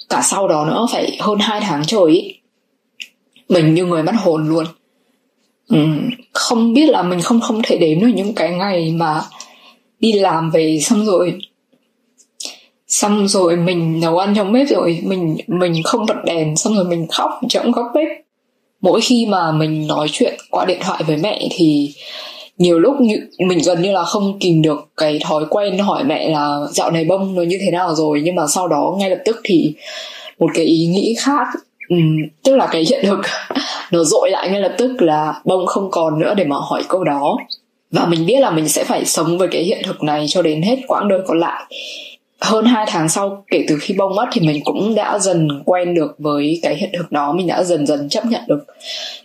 cả 0.09 0.23
sau 0.23 0.49
đó 0.49 0.65
nữa, 0.65 0.87
phải 0.93 1.17
hơn 1.21 1.39
2 1.39 1.61
tháng 1.61 1.85
trời 1.87 2.03
ý. 2.09 2.35
mình 3.49 3.75
như 3.75 3.85
người 3.85 4.03
mất 4.03 4.13
hồn 4.17 4.49
luôn 4.49 4.65
Ừ, 5.69 5.79
không 6.33 6.75
biết 6.75 6.91
là 6.91 7.03
mình 7.03 7.21
không 7.21 7.41
không 7.41 7.61
thể 7.65 7.77
đếm 7.77 8.01
được 8.01 8.13
những 8.15 8.35
cái 8.35 8.51
ngày 8.51 8.93
mà 8.97 9.21
đi 10.01 10.13
làm 10.13 10.51
về 10.51 10.79
xong 10.83 11.07
rồi. 11.07 11.39
Xong 12.89 13.29
rồi 13.29 13.57
mình 13.57 14.01
nấu 14.01 14.19
ăn 14.19 14.35
trong 14.37 14.53
bếp 14.53 14.69
rồi 14.69 15.01
mình 15.03 15.37
mình 15.47 15.83
không 15.83 16.07
bật 16.07 16.25
đèn 16.25 16.57
xong 16.57 16.75
rồi 16.75 16.85
mình 16.85 17.07
khóc 17.07 17.31
trong 17.49 17.73
góc 17.73 17.87
bếp. 17.95 18.09
Mỗi 18.81 19.01
khi 19.01 19.27
mà 19.27 19.53
mình 19.53 19.87
nói 19.87 20.09
chuyện 20.13 20.35
qua 20.51 20.65
điện 20.65 20.79
thoại 20.81 21.03
với 21.07 21.17
mẹ 21.17 21.49
thì 21.51 21.95
nhiều 22.59 22.79
lúc 22.79 23.01
như, 23.01 23.17
mình 23.39 23.59
gần 23.67 23.83
như 23.83 23.93
là 23.93 24.05
không 24.05 24.39
kìm 24.39 24.63
được 24.63 24.89
cái 24.97 25.19
thói 25.25 25.45
quen 25.51 25.79
hỏi 25.79 26.05
mẹ 26.05 26.29
là 26.29 26.59
dạo 26.73 26.91
này 26.91 27.05
bông 27.05 27.35
nó 27.35 27.43
như 27.43 27.59
thế 27.61 27.71
nào 27.71 27.95
rồi? 27.95 28.21
Nhưng 28.25 28.35
mà 28.35 28.47
sau 28.47 28.69
đó 28.69 28.97
ngay 28.99 29.11
lập 29.11 29.19
tức 29.25 29.41
thì 29.45 29.75
một 30.39 30.51
cái 30.55 30.65
ý 30.65 30.87
nghĩ 30.87 31.15
khác 31.19 31.47
um, 31.89 32.17
tức 32.45 32.57
là 32.57 32.67
cái 32.67 32.85
hiện 32.91 33.05
thực 33.07 33.21
nó 33.93 34.05
dội 34.05 34.31
lại 34.31 34.51
ngay 34.51 34.61
lập 34.61 34.75
tức 34.79 35.03
là 35.03 35.35
bông 35.45 35.67
không 35.67 35.91
còn 35.91 36.19
nữa 36.19 36.35
để 36.37 36.45
mà 36.45 36.57
hỏi 36.57 36.83
câu 36.89 37.05
đó. 37.05 37.37
Và 37.91 38.07
mình 38.07 38.27
biết 38.27 38.41
là 38.41 38.51
mình 38.51 38.69
sẽ 38.69 38.85
phải 38.85 39.05
sống 39.05 39.39
với 39.39 39.49
cái 39.49 39.63
hiện 39.63 39.79
thực 39.85 40.03
này 40.03 40.27
cho 40.29 40.43
đến 40.43 40.63
hết 40.63 40.77
quãng 40.89 41.09
đời 41.09 41.21
còn 41.27 41.39
lại. 41.39 41.65
Hơn 42.41 42.65
2 42.65 42.87
tháng 42.89 43.09
sau 43.09 43.45
kể 43.51 43.65
từ 43.69 43.79
khi 43.81 43.95
bông 43.95 44.15
mất 44.17 44.27
thì 44.33 44.41
mình 44.41 44.61
cũng 44.65 44.95
đã 44.95 45.19
dần 45.19 45.49
quen 45.65 45.95
được 45.95 46.15
với 46.19 46.61
cái 46.63 46.77
hiện 46.77 46.91
thực 46.99 47.13
đó. 47.13 47.33
Mình 47.33 47.47
đã 47.47 47.63
dần 47.63 47.87
dần 47.87 48.09
chấp 48.09 48.27
nhận 48.27 48.43
được 48.49 48.65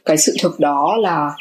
cái 0.05 0.17
sự 0.17 0.35
thực 0.41 0.59
đó 0.59 0.95
là 0.99 1.31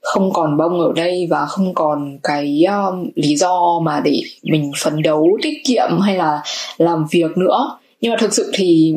không 0.00 0.32
còn 0.32 0.56
bông 0.56 0.80
ở 0.80 0.92
đây 0.96 1.26
và 1.30 1.46
không 1.46 1.74
còn 1.74 2.18
cái 2.22 2.62
um, 2.68 3.10
lý 3.14 3.36
do 3.36 3.80
mà 3.82 4.00
để 4.04 4.20
mình 4.42 4.72
phấn 4.82 5.02
đấu 5.02 5.38
tiết 5.42 5.54
kiệm 5.64 6.00
hay 6.00 6.16
là 6.16 6.42
làm 6.78 7.06
việc 7.10 7.38
nữa. 7.38 7.78
Nhưng 8.00 8.12
mà 8.12 8.16
thực 8.20 8.34
sự 8.34 8.50
thì 8.54 8.94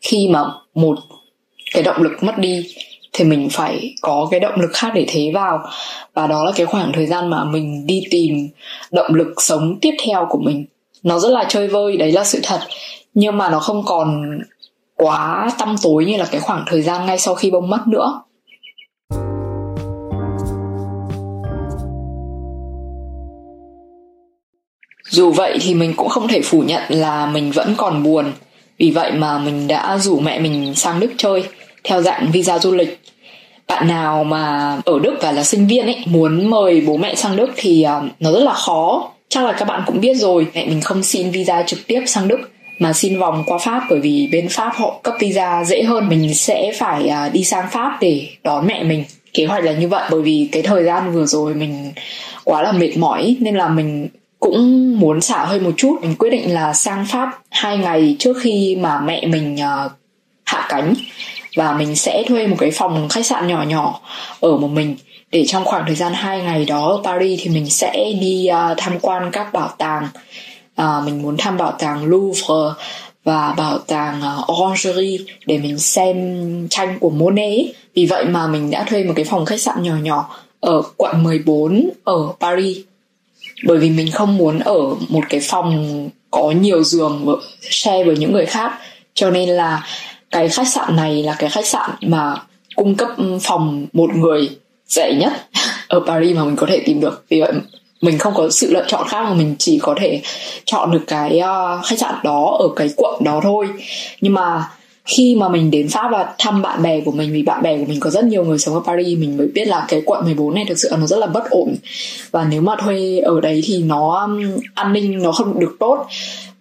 khi 0.00 0.28
mà 0.28 0.44
một 0.74 0.98
cái 1.74 1.82
động 1.82 2.02
lực 2.02 2.12
mất 2.22 2.38
đi, 2.38 2.66
thì 3.12 3.24
mình 3.24 3.48
phải 3.50 3.94
có 4.00 4.28
cái 4.30 4.40
động 4.40 4.60
lực 4.60 4.70
khác 4.72 4.92
để 4.94 5.04
thế 5.08 5.30
vào. 5.34 5.58
Và 6.14 6.26
đó 6.26 6.44
là 6.44 6.52
cái 6.56 6.66
khoảng 6.66 6.92
thời 6.94 7.06
gian 7.06 7.30
mà 7.30 7.44
mình 7.44 7.86
đi 7.86 8.02
tìm 8.10 8.48
động 8.92 9.14
lực 9.14 9.28
sống 9.36 9.78
tiếp 9.80 9.94
theo 10.06 10.26
của 10.30 10.38
mình. 10.38 10.64
Nó 11.02 11.18
rất 11.18 11.28
là 11.28 11.44
chơi 11.48 11.68
vơi, 11.68 11.96
đấy 11.96 12.12
là 12.12 12.24
sự 12.24 12.40
thật. 12.42 12.60
Nhưng 13.14 13.38
mà 13.38 13.50
nó 13.50 13.60
không 13.60 13.82
còn 13.86 14.38
quá 14.96 15.50
tăm 15.58 15.76
tối 15.82 16.04
như 16.04 16.16
là 16.16 16.24
cái 16.30 16.40
khoảng 16.40 16.64
thời 16.66 16.82
gian 16.82 17.06
ngay 17.06 17.18
sau 17.18 17.34
khi 17.34 17.50
bông 17.50 17.70
mất 17.70 17.86
nữa. 17.86 18.22
Dù 25.10 25.32
vậy 25.32 25.58
thì 25.60 25.74
mình 25.74 25.94
cũng 25.96 26.08
không 26.08 26.28
thể 26.28 26.40
phủ 26.44 26.62
nhận 26.62 26.82
là 26.88 27.26
mình 27.26 27.50
vẫn 27.50 27.74
còn 27.76 28.02
buồn 28.02 28.32
vì 28.78 28.90
vậy 28.90 29.12
mà 29.12 29.38
mình 29.38 29.68
đã 29.68 29.98
rủ 29.98 30.20
mẹ 30.20 30.38
mình 30.38 30.74
sang 30.74 31.00
đức 31.00 31.12
chơi, 31.16 31.44
theo 31.84 32.02
dạng 32.02 32.30
visa 32.32 32.58
du 32.58 32.74
lịch. 32.74 33.00
Bạn 33.66 33.88
nào 33.88 34.24
mà 34.24 34.76
ở 34.84 34.98
đức 34.98 35.14
và 35.20 35.32
là 35.32 35.44
sinh 35.44 35.66
viên 35.66 35.84
ấy, 35.86 35.96
muốn 36.04 36.50
mời 36.50 36.80
bố 36.86 36.96
mẹ 36.96 37.14
sang 37.14 37.36
đức 37.36 37.50
thì 37.56 37.82
à, 37.82 38.00
nó 38.20 38.32
rất 38.32 38.42
là 38.42 38.52
khó. 38.52 39.10
Chắc 39.28 39.44
là 39.44 39.52
các 39.52 39.64
bạn 39.64 39.82
cũng 39.86 40.00
biết 40.00 40.16
rồi, 40.16 40.46
mẹ 40.54 40.66
mình 40.66 40.80
không 40.80 41.02
xin 41.02 41.30
visa 41.30 41.62
trực 41.62 41.86
tiếp 41.86 42.02
sang 42.06 42.28
đức, 42.28 42.50
mà 42.78 42.92
xin 42.92 43.18
vòng 43.18 43.44
qua 43.46 43.58
pháp 43.58 43.82
bởi 43.90 44.00
vì 44.00 44.28
bên 44.32 44.48
pháp 44.48 44.72
họ 44.74 45.00
cấp 45.02 45.14
visa 45.20 45.64
dễ 45.64 45.82
hơn. 45.82 46.08
Mình 46.08 46.34
sẽ 46.34 46.72
phải 46.78 47.08
à, 47.08 47.28
đi 47.28 47.44
sang 47.44 47.66
pháp 47.70 47.98
để 48.00 48.28
đón 48.44 48.66
mẹ 48.66 48.84
mình. 48.84 49.04
Kế 49.34 49.46
hoạch 49.46 49.64
là 49.64 49.72
như 49.72 49.88
vậy, 49.88 50.08
bởi 50.10 50.22
vì 50.22 50.48
cái 50.52 50.62
thời 50.62 50.84
gian 50.84 51.12
vừa 51.12 51.26
rồi 51.26 51.54
mình 51.54 51.92
quá 52.44 52.62
là 52.62 52.72
mệt 52.72 52.96
mỏi, 52.96 53.36
nên 53.40 53.54
là 53.54 53.68
mình 53.68 54.08
cũng 54.40 54.98
muốn 55.00 55.20
xả 55.20 55.44
hơi 55.44 55.60
một 55.60 55.70
chút. 55.76 55.98
Mình 56.02 56.14
quyết 56.18 56.30
định 56.30 56.54
là 56.54 56.72
sang 56.72 57.06
pháp 57.06 57.42
hai 57.50 57.78
ngày 57.78 58.16
trước 58.18 58.36
khi 58.40 58.76
mà 58.80 59.00
mẹ 59.00 59.26
mình 59.26 59.54
uh, 59.54 59.92
hạ 60.44 60.66
cánh. 60.68 60.94
Và 61.56 61.72
mình 61.72 61.96
sẽ 61.96 62.24
thuê 62.28 62.46
một 62.46 62.56
cái 62.58 62.70
phòng 62.70 63.08
khách 63.08 63.26
sạn 63.26 63.46
nhỏ 63.46 63.62
nhỏ 63.62 64.00
ở 64.40 64.56
một 64.56 64.68
mình. 64.68 64.96
Để 65.30 65.44
trong 65.46 65.64
khoảng 65.64 65.84
thời 65.86 65.96
gian 65.96 66.12
hai 66.12 66.42
ngày 66.42 66.64
đó 66.64 66.88
ở 66.88 67.00
Paris 67.04 67.40
thì 67.42 67.50
mình 67.50 67.70
sẽ 67.70 68.12
đi 68.20 68.48
uh, 68.50 68.78
tham 68.78 68.98
quan 69.00 69.30
các 69.32 69.52
bảo 69.52 69.70
tàng. 69.78 70.08
Uh, 70.82 71.04
mình 71.04 71.22
muốn 71.22 71.36
thăm 71.36 71.56
bảo 71.56 71.72
tàng 71.72 72.04
Louvre 72.04 72.82
và 73.24 73.54
bảo 73.56 73.78
tàng 73.78 74.22
uh, 74.38 74.52
Orangerie 74.52 75.18
để 75.46 75.58
mình 75.58 75.78
xem 75.78 76.16
tranh 76.70 76.98
của 77.00 77.10
Monet. 77.10 77.66
Vì 77.94 78.06
vậy 78.06 78.24
mà 78.24 78.46
mình 78.46 78.70
đã 78.70 78.84
thuê 78.84 79.04
một 79.04 79.12
cái 79.16 79.24
phòng 79.24 79.44
khách 79.44 79.60
sạn 79.60 79.82
nhỏ 79.82 79.94
nhỏ 80.02 80.38
ở 80.60 80.82
quận 80.96 81.22
14 81.22 81.90
ở 82.04 82.32
Paris 82.40 82.78
bởi 83.64 83.78
vì 83.78 83.90
mình 83.90 84.10
không 84.10 84.36
muốn 84.36 84.58
ở 84.58 84.78
một 85.08 85.24
cái 85.28 85.40
phòng 85.40 86.08
có 86.30 86.50
nhiều 86.50 86.82
giường 86.82 87.38
share 87.60 88.04
với 88.04 88.16
những 88.16 88.32
người 88.32 88.46
khác. 88.46 88.72
Cho 89.14 89.30
nên 89.30 89.48
là 89.48 89.86
cái 90.30 90.48
khách 90.48 90.68
sạn 90.68 90.96
này 90.96 91.22
là 91.22 91.36
cái 91.38 91.50
khách 91.50 91.66
sạn 91.66 91.90
mà 92.00 92.36
cung 92.76 92.94
cấp 92.94 93.08
phòng 93.42 93.86
một 93.92 94.10
người 94.14 94.50
rẻ 94.86 95.12
nhất 95.12 95.32
ở 95.88 96.00
Paris 96.06 96.36
mà 96.36 96.44
mình 96.44 96.56
có 96.56 96.66
thể 96.66 96.82
tìm 96.86 97.00
được. 97.00 97.24
Vì 97.28 97.40
vậy 97.40 97.52
mình 98.00 98.18
không 98.18 98.34
có 98.34 98.50
sự 98.50 98.70
lựa 98.72 98.84
chọn 98.88 99.08
khác 99.08 99.22
mà 99.22 99.34
mình 99.34 99.54
chỉ 99.58 99.78
có 99.82 99.94
thể 100.00 100.22
chọn 100.64 100.90
được 100.90 101.04
cái 101.06 101.40
uh, 101.40 101.86
khách 101.86 101.98
sạn 101.98 102.14
đó 102.24 102.56
ở 102.60 102.68
cái 102.76 102.90
quận 102.96 103.24
đó 103.24 103.40
thôi. 103.42 103.68
Nhưng 104.20 104.34
mà 104.34 104.64
khi 105.08 105.34
mà 105.34 105.48
mình 105.48 105.70
đến 105.70 105.88
Pháp 105.88 106.08
và 106.12 106.34
thăm 106.38 106.62
bạn 106.62 106.82
bè 106.82 107.00
của 107.00 107.10
mình 107.10 107.32
vì 107.32 107.42
bạn 107.42 107.62
bè 107.62 107.78
của 107.78 107.84
mình 107.84 108.00
có 108.00 108.10
rất 108.10 108.24
nhiều 108.24 108.44
người 108.44 108.58
sống 108.58 108.74
ở 108.74 108.80
Paris 108.86 109.18
mình 109.18 109.36
mới 109.36 109.46
biết 109.46 109.68
là 109.68 109.84
cái 109.88 110.02
quận 110.04 110.24
14 110.24 110.54
này 110.54 110.64
thực 110.68 110.78
sự 110.78 110.90
nó 111.00 111.06
rất 111.06 111.18
là 111.18 111.26
bất 111.26 111.50
ổn. 111.50 111.76
Và 112.30 112.46
nếu 112.50 112.60
mà 112.60 112.76
thuê 112.80 113.18
ở 113.18 113.40
đấy 113.40 113.62
thì 113.64 113.82
nó 113.82 114.26
um, 114.26 114.60
an 114.74 114.92
ninh 114.92 115.22
nó 115.22 115.32
không 115.32 115.60
được 115.60 115.76
tốt. 115.80 116.06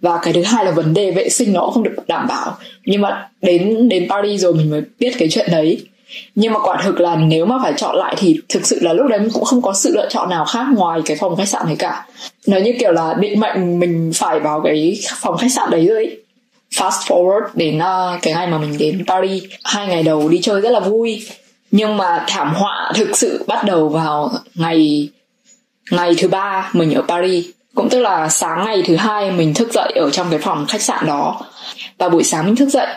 Và 0.01 0.19
cái 0.21 0.33
thứ 0.33 0.43
hai 0.43 0.65
là 0.65 0.71
vấn 0.71 0.93
đề 0.93 1.11
vệ 1.11 1.29
sinh 1.29 1.53
nó 1.53 1.61
cũng 1.61 1.73
không 1.73 1.83
được 1.83 1.95
đảm 2.07 2.27
bảo. 2.27 2.57
Nhưng 2.85 3.01
mà 3.01 3.29
đến 3.41 3.89
đến 3.89 4.09
Paris 4.09 4.41
rồi 4.41 4.53
mình 4.53 4.69
mới 4.69 4.81
biết 4.99 5.13
cái 5.17 5.29
chuyện 5.31 5.47
đấy. 5.51 5.81
Nhưng 6.35 6.53
mà 6.53 6.59
quả 6.59 6.81
thực 6.83 6.99
là 6.99 7.15
nếu 7.15 7.45
mà 7.45 7.55
phải 7.63 7.73
chọn 7.77 7.95
lại 7.95 8.15
thì 8.17 8.39
thực 8.49 8.65
sự 8.65 8.79
là 8.81 8.93
lúc 8.93 9.07
đấy 9.09 9.19
mình 9.19 9.29
cũng 9.33 9.45
không 9.45 9.61
có 9.61 9.73
sự 9.73 9.91
lựa 9.95 10.07
chọn 10.09 10.29
nào 10.29 10.45
khác 10.45 10.65
ngoài 10.75 11.01
cái 11.05 11.17
phòng 11.19 11.35
khách 11.35 11.49
sạn 11.49 11.65
này 11.65 11.75
cả. 11.79 12.05
Nó 12.47 12.57
như 12.57 12.73
kiểu 12.79 12.91
là 12.91 13.13
định 13.19 13.39
mệnh 13.39 13.79
mình 13.79 14.11
phải 14.15 14.39
vào 14.39 14.61
cái 14.61 14.99
phòng 15.21 15.37
khách 15.37 15.51
sạn 15.51 15.69
đấy 15.69 15.87
rồi 15.87 15.95
ấy 15.95 16.17
fast 16.77 17.07
forward 17.07 17.47
đến 17.53 17.77
uh, 17.77 18.21
cái 18.21 18.33
ngày 18.33 18.47
mà 18.47 18.57
mình 18.57 18.77
đến 18.77 19.03
Paris. 19.07 19.43
Hai 19.63 19.87
ngày 19.87 20.03
đầu 20.03 20.29
đi 20.29 20.39
chơi 20.41 20.61
rất 20.61 20.69
là 20.69 20.79
vui. 20.79 21.27
Nhưng 21.71 21.97
mà 21.97 22.25
thảm 22.27 22.53
họa 22.55 22.91
thực 22.95 23.17
sự 23.17 23.43
bắt 23.47 23.63
đầu 23.63 23.89
vào 23.89 24.31
ngày 24.55 25.09
ngày 25.91 26.15
thứ 26.17 26.27
ba 26.27 26.69
mình 26.73 26.93
ở 26.93 27.01
Paris. 27.01 27.45
Cũng 27.75 27.89
tức 27.89 27.99
là 27.99 28.29
sáng 28.29 28.65
ngày 28.65 28.83
thứ 28.85 28.95
hai 28.95 29.31
mình 29.31 29.53
thức 29.53 29.73
dậy 29.73 29.93
ở 29.95 30.09
trong 30.11 30.27
cái 30.29 30.39
phòng 30.39 30.65
khách 30.67 30.81
sạn 30.81 31.05
đó. 31.05 31.41
Và 31.97 32.09
buổi 32.09 32.23
sáng 32.23 32.45
mình 32.45 32.55
thức 32.55 32.69
dậy 32.69 32.87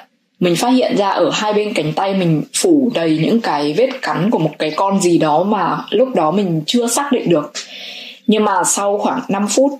mình 0.41 0.57
phát 0.57 0.69
hiện 0.69 0.97
ra 0.97 1.09
ở 1.09 1.31
hai 1.33 1.53
bên 1.53 1.75
cánh 1.75 1.93
tay 1.93 2.15
mình 2.15 2.43
phủ 2.55 2.91
đầy 2.95 3.19
những 3.23 3.41
cái 3.41 3.75
vết 3.79 3.91
cắn 4.03 4.31
của 4.31 4.39
một 4.39 4.51
cái 4.59 4.73
con 4.77 5.01
gì 5.01 5.19
đó 5.19 5.43
mà 5.43 5.79
lúc 5.91 6.09
đó 6.15 6.31
mình 6.31 6.63
chưa 6.67 6.87
xác 6.87 7.13
định 7.13 7.31
được. 7.31 7.53
Nhưng 8.27 8.45
mà 8.45 8.65
sau 8.65 8.99
khoảng 8.99 9.21
5 9.29 9.47
phút 9.49 9.73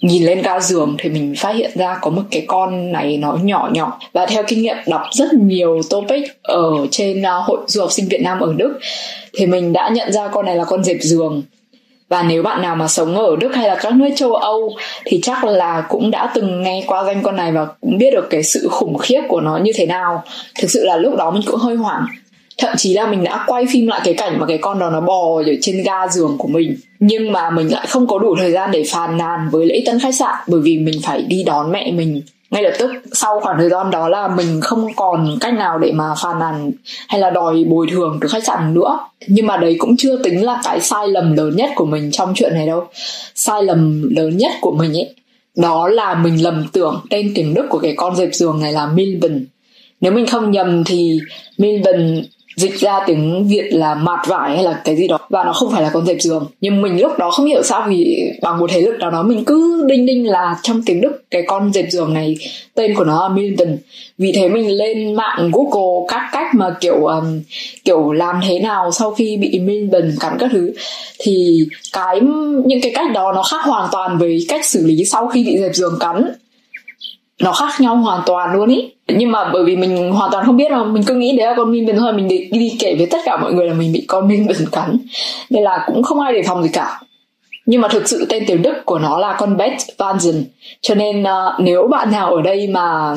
nhìn 0.00 0.24
lên 0.24 0.42
ga 0.42 0.60
giường 0.60 0.96
thì 0.98 1.08
mình 1.08 1.34
phát 1.38 1.54
hiện 1.54 1.70
ra 1.74 1.98
có 2.00 2.10
một 2.10 2.22
cái 2.30 2.44
con 2.46 2.92
này 2.92 3.16
nó 3.16 3.38
nhỏ 3.42 3.68
nhỏ. 3.72 3.98
Và 4.12 4.26
theo 4.26 4.42
kinh 4.46 4.62
nghiệm 4.62 4.76
đọc 4.86 5.02
rất 5.12 5.32
nhiều 5.34 5.80
topic 5.90 6.42
ở 6.42 6.86
trên 6.90 7.26
à, 7.26 7.32
hội 7.32 7.58
du 7.66 7.80
học 7.80 7.92
sinh 7.92 8.08
Việt 8.08 8.20
Nam 8.22 8.40
ở 8.40 8.54
Đức, 8.56 8.78
thì 9.38 9.46
mình 9.46 9.72
đã 9.72 9.88
nhận 9.88 10.12
ra 10.12 10.28
con 10.28 10.46
này 10.46 10.56
là 10.56 10.64
con 10.64 10.84
dẹp 10.84 10.96
giường. 11.00 11.42
Và 12.08 12.22
nếu 12.22 12.42
bạn 12.42 12.62
nào 12.62 12.76
mà 12.76 12.88
sống 12.88 13.16
ở 13.16 13.36
Đức 13.36 13.54
hay 13.54 13.68
là 13.68 13.74
các 13.74 13.92
nước 13.94 14.08
châu 14.16 14.34
Âu 14.34 14.72
thì 15.04 15.20
chắc 15.22 15.44
là 15.44 15.86
cũng 15.88 16.10
đã 16.10 16.32
từng 16.34 16.62
nghe 16.62 16.84
qua 16.86 17.04
danh 17.04 17.22
con 17.22 17.36
này 17.36 17.52
và 17.52 17.66
cũng 17.80 17.98
biết 17.98 18.10
được 18.12 18.26
cái 18.30 18.42
sự 18.42 18.68
khủng 18.68 18.98
khiếp 18.98 19.20
của 19.28 19.40
nó 19.40 19.56
như 19.56 19.72
thế 19.74 19.86
nào. 19.86 20.22
Thực 20.60 20.70
sự 20.70 20.84
là 20.84 20.96
lúc 20.96 21.16
đó 21.16 21.30
mình 21.30 21.42
cũng 21.46 21.56
hơi 21.56 21.76
hoảng. 21.76 22.06
Thậm 22.58 22.74
chí 22.76 22.94
là 22.94 23.06
mình 23.06 23.24
đã 23.24 23.44
quay 23.46 23.64
phim 23.72 23.86
lại 23.86 24.00
cái 24.04 24.14
cảnh 24.14 24.38
mà 24.38 24.46
cái 24.46 24.58
con 24.58 24.78
đó 24.78 24.90
nó 24.90 25.00
bò 25.00 25.36
ở 25.36 25.44
trên 25.60 25.82
ga 25.82 26.08
giường 26.08 26.34
của 26.38 26.48
mình 26.48 26.76
nhưng 27.00 27.32
mà 27.32 27.50
mình 27.50 27.72
lại 27.72 27.86
không 27.86 28.06
có 28.06 28.18
đủ 28.18 28.36
thời 28.38 28.52
gian 28.52 28.70
để 28.70 28.84
phàn 28.88 29.16
nàn 29.16 29.48
với 29.52 29.66
lễ 29.66 29.82
tân 29.86 30.00
khách 30.00 30.14
sạn, 30.14 30.34
bởi 30.46 30.60
vì 30.60 30.78
mình 30.78 31.00
phải 31.02 31.22
đi 31.22 31.42
đón 31.44 31.72
mẹ 31.72 31.92
mình. 31.92 32.22
Ngay 32.50 32.62
lập 32.62 32.72
tức, 32.78 32.90
sau 33.12 33.40
khoảng 33.40 33.58
thời 33.58 33.68
gian 33.68 33.90
đó 33.90 34.08
là 34.08 34.28
mình 34.28 34.60
không 34.60 34.94
còn 34.96 35.38
cách 35.40 35.54
nào 35.54 35.78
để 35.78 35.92
mà 35.92 36.04
phàn 36.22 36.38
nàn 36.38 36.72
hay 37.08 37.20
là 37.20 37.30
đòi 37.30 37.64
bồi 37.64 37.86
thường 37.90 38.18
từ 38.20 38.28
khách 38.28 38.44
sạn 38.44 38.74
nữa. 38.74 38.98
Nhưng 39.28 39.46
mà 39.46 39.56
đấy 39.56 39.76
cũng 39.78 39.96
chưa 39.96 40.22
tính 40.22 40.44
là 40.44 40.60
cái 40.64 40.80
sai 40.80 41.08
lầm 41.08 41.36
lớn 41.36 41.56
nhất 41.56 41.70
của 41.74 41.86
mình 41.86 42.10
trong 42.10 42.32
chuyện 42.34 42.54
này 42.54 42.66
đâu. 42.66 42.84
Sai 43.34 43.62
lầm 43.62 44.10
lớn 44.16 44.36
nhất 44.36 44.52
của 44.60 44.72
mình 44.72 44.96
ấy, 44.96 45.14
đó 45.56 45.88
là 45.88 46.14
mình 46.14 46.42
lầm 46.42 46.66
tưởng 46.72 47.00
tên 47.10 47.32
tiếng 47.34 47.54
đức 47.54 47.66
của 47.68 47.78
cái 47.78 47.94
con 47.96 48.16
dẹp 48.16 48.34
giường 48.34 48.60
này 48.60 48.72
là 48.72 48.86
Milben 48.86 49.46
nếu 50.00 50.12
mình 50.12 50.26
không 50.26 50.50
nhầm 50.50 50.84
thì 50.84 51.18
Milben 51.58 52.24
dịch 52.56 52.80
ra 52.80 53.00
tiếng 53.06 53.48
Việt 53.48 53.68
là 53.72 53.94
mạt 53.94 54.26
vải 54.26 54.54
hay 54.54 54.64
là 54.64 54.80
cái 54.84 54.96
gì 54.96 55.08
đó. 55.08 55.18
Và 55.28 55.44
nó 55.44 55.52
không 55.52 55.72
phải 55.72 55.82
là 55.82 55.90
con 55.92 56.06
dẹp 56.06 56.20
giường. 56.20 56.46
Nhưng 56.60 56.82
mình 56.82 57.00
lúc 57.00 57.18
đó 57.18 57.30
không 57.30 57.46
hiểu 57.46 57.62
sao 57.62 57.86
vì 57.88 58.30
bằng 58.42 58.58
một 58.58 58.70
thế 58.70 58.80
lực 58.80 58.98
nào 58.98 59.10
đó 59.10 59.22
mình 59.22 59.44
cứ 59.44 59.84
đinh 59.88 60.06
đinh 60.06 60.26
là 60.26 60.58
trong 60.62 60.82
tiếng 60.86 61.00
Đức 61.00 61.22
cái 61.30 61.42
con 61.46 61.72
dẹp 61.72 61.86
giường 61.90 62.14
này 62.14 62.36
tên 62.74 62.94
của 62.94 63.04
nó 63.04 63.28
là 63.28 63.34
Milton. 63.34 63.76
Vì 64.18 64.32
thế 64.32 64.48
mình 64.48 64.70
lên 64.70 65.14
mạng 65.14 65.50
Google 65.52 66.06
các 66.08 66.28
cách 66.32 66.54
mà 66.54 66.76
kiểu 66.80 67.04
um, 67.04 67.40
kiểu 67.84 68.12
làm 68.12 68.40
thế 68.48 68.58
nào 68.58 68.92
sau 68.92 69.10
khi 69.10 69.36
bị 69.36 69.58
Milton 69.58 70.12
cắn 70.20 70.36
các 70.38 70.50
thứ. 70.52 70.72
Thì 71.18 71.66
cái 71.92 72.20
những 72.64 72.80
cái 72.82 72.92
cách 72.94 73.12
đó 73.14 73.32
nó 73.32 73.42
khác 73.42 73.60
hoàn 73.64 73.88
toàn 73.92 74.18
với 74.18 74.38
cách 74.48 74.64
xử 74.64 74.86
lý 74.86 75.04
sau 75.04 75.28
khi 75.28 75.44
bị 75.44 75.58
dẹp 75.58 75.74
giường 75.74 75.96
cắn 76.00 76.24
nó 77.40 77.52
khác 77.52 77.80
nhau 77.80 77.96
hoàn 77.96 78.22
toàn 78.26 78.54
luôn 78.56 78.68
ý. 78.68 78.92
Nhưng 79.08 79.32
mà 79.32 79.50
bởi 79.52 79.64
vì 79.64 79.76
mình 79.76 80.12
hoàn 80.12 80.30
toàn 80.32 80.46
không 80.46 80.56
biết 80.56 80.70
đâu 80.70 80.84
mình 80.84 81.02
cứ 81.06 81.14
nghĩ 81.14 81.36
đấy 81.36 81.46
là 81.46 81.54
con 81.56 81.72
minh 81.72 81.86
bình 81.86 81.96
thôi 81.96 82.12
mình 82.12 82.28
đi, 82.28 82.48
đi 82.52 82.76
kể 82.78 82.94
với 82.98 83.06
tất 83.06 83.18
cả 83.24 83.36
mọi 83.36 83.52
người 83.52 83.66
là 83.66 83.74
mình 83.74 83.92
bị 83.92 84.04
con 84.08 84.28
minh 84.28 84.46
bình 84.46 84.68
cắn. 84.72 84.98
Nên 85.50 85.62
là 85.62 85.84
cũng 85.86 86.02
không 86.02 86.20
ai 86.20 86.32
đề 86.32 86.42
phòng 86.42 86.62
gì 86.62 86.68
cả. 86.72 87.00
Nhưng 87.66 87.80
mà 87.80 87.88
thực 87.88 88.08
sự 88.08 88.26
tên 88.28 88.44
tiếng 88.46 88.62
Đức 88.62 88.74
của 88.84 88.98
nó 88.98 89.18
là 89.18 89.36
con 89.38 89.56
Bet 89.56 89.72
Vanzen 89.98 90.42
cho 90.80 90.94
nên 90.94 91.22
uh, 91.22 91.60
nếu 91.60 91.88
bạn 91.90 92.10
nào 92.10 92.34
ở 92.34 92.42
đây 92.42 92.68
mà 92.68 93.14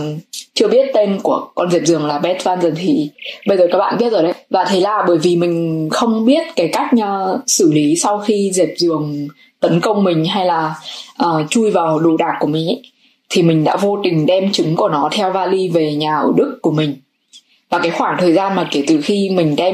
chưa 0.53 0.67
biết 0.67 0.91
tên 0.93 1.19
của 1.23 1.47
con 1.55 1.71
dẹp 1.71 1.85
giường 1.85 2.05
là 2.05 2.19
Bet 2.19 2.43
Vanzen 2.43 2.73
thì 2.77 3.09
bây 3.47 3.57
giờ 3.57 3.67
các 3.71 3.77
bạn 3.77 3.97
biết 3.97 4.11
rồi 4.11 4.23
đấy. 4.23 4.33
Và 4.49 4.65
thế 4.65 4.79
là 4.79 5.03
bởi 5.07 5.17
vì 5.17 5.35
mình 5.35 5.87
không 5.91 6.25
biết 6.25 6.47
cái 6.55 6.69
cách 6.73 6.89
uh, 6.93 7.39
xử 7.47 7.71
lý 7.71 7.95
sau 7.95 8.19
khi 8.19 8.51
dẹp 8.53 8.69
giường 8.77 9.27
tấn 9.59 9.79
công 9.79 10.03
mình 10.03 10.25
hay 10.25 10.45
là 10.45 10.75
uh, 11.25 11.49
chui 11.49 11.71
vào 11.71 11.99
đồ 11.99 12.17
đạc 12.17 12.33
của 12.39 12.47
mình 12.47 12.67
ấy 12.67 12.81
thì 13.29 13.41
mình 13.41 13.63
đã 13.63 13.75
vô 13.75 13.99
tình 14.03 14.25
đem 14.25 14.51
trứng 14.51 14.75
của 14.75 14.89
nó 14.89 15.09
theo 15.11 15.31
vali 15.31 15.69
về 15.69 15.95
nhà 15.95 16.17
ở 16.17 16.31
Đức 16.37 16.59
của 16.61 16.71
mình. 16.71 16.95
Và 17.69 17.79
cái 17.79 17.91
khoảng 17.91 18.17
thời 18.19 18.33
gian 18.33 18.55
mà 18.55 18.67
kể 18.71 18.83
từ 18.87 19.01
khi 19.01 19.29
mình 19.29 19.55
đem 19.55 19.73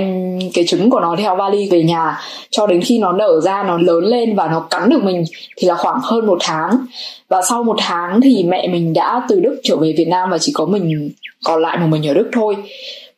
cái 0.54 0.66
trứng 0.68 0.90
của 0.90 1.00
nó 1.00 1.16
theo 1.20 1.36
vali 1.36 1.70
về 1.70 1.84
nhà 1.84 2.18
cho 2.50 2.68
đến 2.68 2.82
khi 2.82 2.98
nó 2.98 3.12
nở 3.12 3.42
ra, 3.44 3.64
nó 3.64 3.78
lớn 3.78 4.04
lên 4.04 4.36
và 4.36 4.48
nó 4.48 4.60
cắn 4.60 4.90
được 4.90 5.04
mình 5.04 5.24
thì 5.58 5.68
là 5.68 5.76
khoảng 5.76 6.00
hơn 6.04 6.26
một 6.26 6.38
tháng. 6.42 6.86
Và 7.28 7.42
sau 7.42 7.64
một 7.64 7.78
tháng 7.80 8.22
thì 8.22 8.44
mẹ 8.44 8.68
mình 8.68 8.94
đã 8.94 9.22
từ 9.30 9.40
Đức 9.40 9.62
trở 9.64 9.76
về 9.76 9.94
Việt 9.98 10.08
Nam 10.08 10.30
và 10.30 10.38
chỉ 10.38 10.52
có 10.56 10.66
mình 10.66 11.12
còn 11.44 11.62
lại 11.62 11.78
một 11.78 11.88
mình 11.90 12.08
ở 12.08 12.14
Đức 12.14 12.30
thôi. 12.34 12.56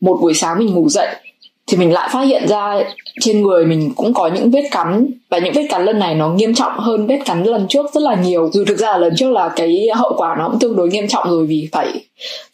Một 0.01 0.17
buổi 0.21 0.33
sáng 0.33 0.59
mình 0.59 0.73
ngủ 0.73 0.89
dậy 0.89 1.07
thì 1.67 1.77
mình 1.77 1.93
lại 1.93 2.09
phát 2.11 2.21
hiện 2.21 2.47
ra 2.47 2.83
trên 3.19 3.41
người 3.41 3.65
mình 3.65 3.93
cũng 3.95 4.13
có 4.13 4.27
những 4.27 4.51
vết 4.51 4.63
cắn. 4.71 5.07
Và 5.29 5.37
những 5.37 5.53
vết 5.53 5.67
cắn 5.69 5.85
lần 5.85 5.99
này 5.99 6.15
nó 6.15 6.29
nghiêm 6.29 6.53
trọng 6.53 6.71
hơn 6.77 7.07
vết 7.07 7.19
cắn 7.25 7.43
lần 7.43 7.65
trước 7.69 7.85
rất 7.93 8.03
là 8.03 8.15
nhiều. 8.15 8.49
Dù 8.53 8.65
thực 8.65 8.77
ra 8.77 8.91
là 8.91 8.97
lần 8.97 9.15
trước 9.15 9.31
là 9.31 9.49
cái 9.55 9.87
hậu 9.95 10.13
quả 10.17 10.35
nó 10.39 10.49
cũng 10.49 10.59
tương 10.59 10.75
đối 10.75 10.89
nghiêm 10.89 11.07
trọng 11.07 11.29
rồi 11.29 11.45
vì 11.45 11.69
phải 11.71 11.87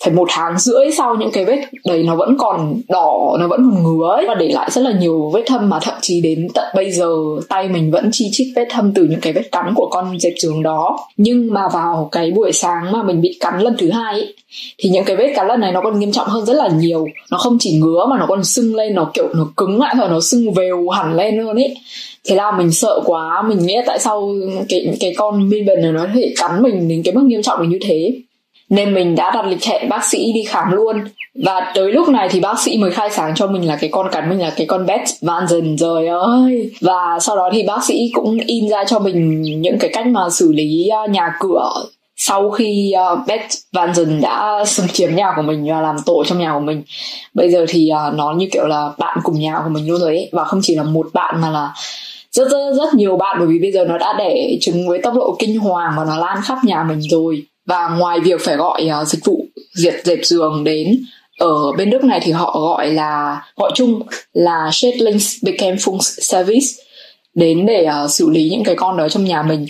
phải 0.03 0.13
một 0.13 0.27
tháng 0.31 0.59
rưỡi 0.59 0.91
sau 0.97 1.15
những 1.15 1.31
cái 1.31 1.45
vết 1.45 1.59
đấy 1.85 2.03
nó 2.03 2.15
vẫn 2.15 2.37
còn 2.37 2.81
đỏ 2.89 3.37
nó 3.39 3.47
vẫn 3.47 3.71
còn 3.71 3.83
ngứa 3.83 4.07
ấy, 4.15 4.25
và 4.27 4.35
để 4.35 4.49
lại 4.53 4.71
rất 4.71 4.81
là 4.81 4.91
nhiều 4.99 5.29
vết 5.33 5.43
thâm 5.45 5.69
mà 5.69 5.79
thậm 5.79 5.95
chí 6.01 6.21
đến 6.21 6.47
tận 6.53 6.65
bây 6.75 6.91
giờ 6.91 7.15
tay 7.49 7.69
mình 7.69 7.91
vẫn 7.91 8.09
chi 8.11 8.29
chít 8.31 8.47
vết 8.55 8.67
thâm 8.69 8.93
từ 8.93 9.03
những 9.03 9.19
cái 9.19 9.33
vết 9.33 9.51
cắn 9.51 9.73
của 9.75 9.87
con 9.91 10.19
dẹp 10.19 10.33
giường 10.37 10.63
đó. 10.63 10.97
Nhưng 11.17 11.53
mà 11.53 11.61
vào 11.73 12.09
cái 12.11 12.31
buổi 12.31 12.51
sáng 12.51 12.91
mà 12.91 13.03
mình 13.03 13.21
bị 13.21 13.37
cắn 13.39 13.59
lần 13.59 13.75
thứ 13.77 13.91
hai 13.91 14.13
ấy, 14.13 14.33
thì 14.77 14.89
những 14.89 15.05
cái 15.05 15.15
vết 15.15 15.33
cắn 15.35 15.47
lần 15.47 15.59
này 15.59 15.71
nó 15.71 15.81
còn 15.81 15.99
nghiêm 15.99 16.11
trọng 16.11 16.27
hơn 16.27 16.45
rất 16.45 16.53
là 16.53 16.67
nhiều. 16.67 17.07
Nó 17.31 17.37
không 17.37 17.57
chỉ 17.59 17.77
ngứa 17.77 18.05
mà 18.09 18.17
nó 18.19 18.25
còn 18.25 18.43
sưng 18.43 18.75
lên 18.75 18.95
nó 18.95 19.02
kiểu 19.13 19.29
nó 19.33 19.47
cứng 19.57 19.79
lại 19.79 19.95
rồi 19.97 20.09
nó 20.09 20.21
sưng 20.21 20.53
vèo 20.53 20.89
hẳn 20.89 21.13
lên 21.13 21.37
luôn 21.37 21.55
ấy 21.55 21.75
thế 22.29 22.35
là 22.35 22.51
mình 22.51 22.71
sợ 22.71 22.99
quá, 23.05 23.41
mình 23.47 23.59
nghĩ 23.59 23.75
tại 23.85 23.99
sao 23.99 24.33
cái 24.69 24.97
cái 24.99 25.13
con 25.17 25.49
min 25.49 25.65
này 25.65 25.91
nó 25.91 26.05
thể 26.13 26.33
cắn 26.37 26.63
mình 26.63 26.87
đến 26.87 27.01
cái 27.05 27.13
mức 27.13 27.23
nghiêm 27.23 27.41
trọng 27.41 27.69
như 27.69 27.79
thế. 27.81 28.13
Nên 28.69 28.93
mình 28.93 29.15
đã 29.15 29.31
đặt 29.31 29.45
lịch 29.45 29.63
hẹn 29.63 29.89
bác 29.89 30.05
sĩ 30.05 30.33
đi 30.33 30.43
khám 30.43 30.71
luôn. 30.71 30.99
Và 31.43 31.71
tới 31.75 31.91
lúc 31.91 32.09
này 32.09 32.29
thì 32.31 32.39
bác 32.39 32.59
sĩ 32.59 32.77
mới 32.77 32.91
khai 32.91 33.09
sáng 33.11 33.35
cho 33.35 33.47
mình 33.47 33.67
là 33.67 33.75
cái 33.75 33.89
con 33.89 34.07
cắn 34.11 34.29
mình 34.29 34.39
là 34.39 34.53
cái 34.57 34.67
con 34.67 34.85
bet 34.85 35.01
van 35.21 35.47
dần. 35.47 35.77
Rồi 35.77 36.07
ơi! 36.07 36.71
Và 36.81 37.19
sau 37.21 37.35
đó 37.35 37.49
thì 37.53 37.63
bác 37.63 37.83
sĩ 37.85 38.11
cũng 38.13 38.37
in 38.47 38.69
ra 38.69 38.83
cho 38.83 38.99
mình 38.99 39.41
những 39.41 39.77
cái 39.79 39.89
cách 39.93 40.07
mà 40.07 40.29
xử 40.29 40.51
lý 40.51 40.87
à, 40.87 41.05
nhà 41.09 41.33
cửa 41.39 41.71
sau 42.25 42.51
khi 42.51 42.93
uh, 43.13 43.27
Beth 43.27 43.51
Van 43.71 43.95
Dần 43.95 44.21
đã 44.21 44.63
xâm 44.65 44.87
chiếm 44.87 45.15
nhà 45.15 45.33
của 45.35 45.41
mình 45.41 45.67
và 45.69 45.81
làm 45.81 45.95
tổ 46.05 46.23
trong 46.27 46.39
nhà 46.39 46.53
của 46.53 46.59
mình 46.59 46.83
bây 47.33 47.51
giờ 47.51 47.65
thì 47.69 47.89
uh, 47.91 48.13
nó 48.13 48.33
như 48.37 48.47
kiểu 48.51 48.67
là 48.67 48.91
bạn 48.97 49.19
cùng 49.23 49.39
nhà 49.39 49.59
của 49.63 49.69
mình 49.69 49.87
luôn 49.87 49.99
rồi 49.99 50.09
ấy. 50.09 50.29
Và 50.31 50.43
không 50.43 50.59
chỉ 50.63 50.75
là 50.75 50.83
một 50.83 51.07
bạn 51.13 51.41
mà 51.41 51.49
là 51.49 51.73
rất 52.31 52.49
rất 52.51 52.73
rất 52.77 52.93
nhiều 52.93 53.17
bạn 53.17 53.35
bởi 53.39 53.47
vì 53.47 53.59
bây 53.59 53.71
giờ 53.71 53.85
nó 53.85 53.97
đã 53.97 54.13
đẻ 54.17 54.57
trứng 54.61 54.87
với 54.87 54.99
tốc 55.03 55.13
độ 55.13 55.35
kinh 55.39 55.59
hoàng 55.59 55.93
và 55.97 56.05
nó 56.05 56.17
lan 56.17 56.37
khắp 56.43 56.57
nhà 56.63 56.83
mình 56.83 57.01
rồi. 57.01 57.43
Và 57.65 57.89
ngoài 57.89 58.19
việc 58.19 58.41
phải 58.41 58.55
gọi 58.55 58.89
uh, 59.01 59.07
dịch 59.07 59.25
vụ 59.25 59.45
diệt 59.75 59.95
dẹp 60.03 60.19
giường 60.23 60.63
đến 60.63 60.99
ở 61.39 61.71
bên 61.77 61.89
Đức 61.89 62.03
này 62.03 62.19
thì 62.23 62.31
họ 62.31 62.59
gọi 62.59 62.91
là 62.91 63.41
gọi 63.55 63.71
chung 63.75 64.01
là 64.33 64.69
Schädlingsbekämpfungs 64.71 66.21
Service 66.21 66.67
đến 67.35 67.65
để 67.65 67.87
uh, 68.03 68.11
xử 68.11 68.29
lý 68.29 68.49
những 68.49 68.63
cái 68.63 68.75
con 68.75 68.97
đó 68.97 69.09
trong 69.09 69.23
nhà 69.23 69.43
mình. 69.43 69.65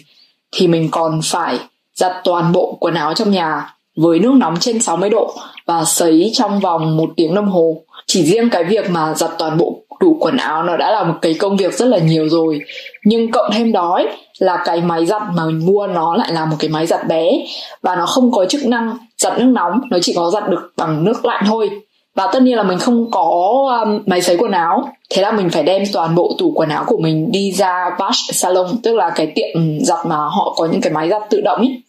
Thì 0.55 0.67
mình 0.67 0.89
còn 0.91 1.19
phải 1.23 1.57
giặt 1.95 2.11
toàn 2.23 2.51
bộ 2.51 2.77
quần 2.79 2.93
áo 2.93 3.13
trong 3.13 3.31
nhà 3.31 3.73
với 3.97 4.19
nước 4.19 4.33
nóng 4.37 4.55
trên 4.59 4.81
60 4.81 5.09
độ 5.09 5.33
và 5.65 5.83
sấy 5.85 6.31
trong 6.33 6.59
vòng 6.59 6.97
một 6.97 7.09
tiếng 7.17 7.35
đồng 7.35 7.47
hồ. 7.47 7.77
Chỉ 8.07 8.23
riêng 8.25 8.49
cái 8.49 8.63
việc 8.63 8.89
mà 8.89 9.13
giặt 9.13 9.31
toàn 9.37 9.57
bộ 9.57 9.79
đủ 9.99 10.17
quần 10.19 10.37
áo 10.37 10.63
nó 10.63 10.77
đã 10.77 10.91
là 10.91 11.03
một 11.03 11.15
cái 11.21 11.33
công 11.33 11.57
việc 11.57 11.73
rất 11.73 11.85
là 11.85 11.97
nhiều 11.97 12.29
rồi. 12.29 12.59
Nhưng 13.05 13.31
cộng 13.31 13.51
thêm 13.53 13.71
đó 13.71 13.95
ấy, 13.95 14.07
là 14.39 14.63
cái 14.65 14.81
máy 14.81 15.05
giặt 15.05 15.21
mà 15.33 15.45
mình 15.45 15.65
mua 15.65 15.87
nó 15.87 16.15
lại 16.15 16.31
là 16.31 16.45
một 16.45 16.55
cái 16.59 16.69
máy 16.69 16.85
giặt 16.85 17.07
bé 17.07 17.29
và 17.81 17.95
nó 17.95 18.05
không 18.05 18.31
có 18.31 18.45
chức 18.45 18.65
năng 18.65 18.97
giặt 19.17 19.39
nước 19.39 19.45
nóng, 19.45 19.81
nó 19.91 19.97
chỉ 20.01 20.13
có 20.15 20.29
giặt 20.29 20.49
được 20.49 20.71
bằng 20.77 21.03
nước 21.03 21.25
lạnh 21.25 21.43
thôi. 21.47 21.69
Và 22.15 22.29
tất 22.33 22.41
nhiên 22.41 22.57
là 22.57 22.63
mình 22.63 22.79
không 22.79 23.11
có 23.11 23.21
um, 23.83 24.03
máy 24.05 24.21
sấy 24.21 24.37
quần 24.37 24.51
áo. 24.51 24.89
Thế 25.09 25.21
là 25.21 25.31
mình 25.31 25.49
phải 25.49 25.63
đem 25.63 25.83
toàn 25.93 26.15
bộ 26.15 26.35
tủ 26.39 26.51
quần 26.55 26.69
áo 26.69 26.83
của 26.87 26.97
mình 26.97 27.31
đi 27.31 27.51
ra 27.51 27.89
Wash 27.97 28.31
Salon 28.33 28.67
Tức 28.83 28.95
là 28.95 29.09
cái 29.09 29.31
tiệm 29.35 29.79
giặt 29.81 30.05
mà 30.05 30.15
họ 30.15 30.53
có 30.57 30.65
những 30.65 30.81
cái 30.81 30.93
máy 30.93 31.09
giặt 31.09 31.21
tự 31.29 31.41
động 31.41 31.61
ý. 31.61 31.81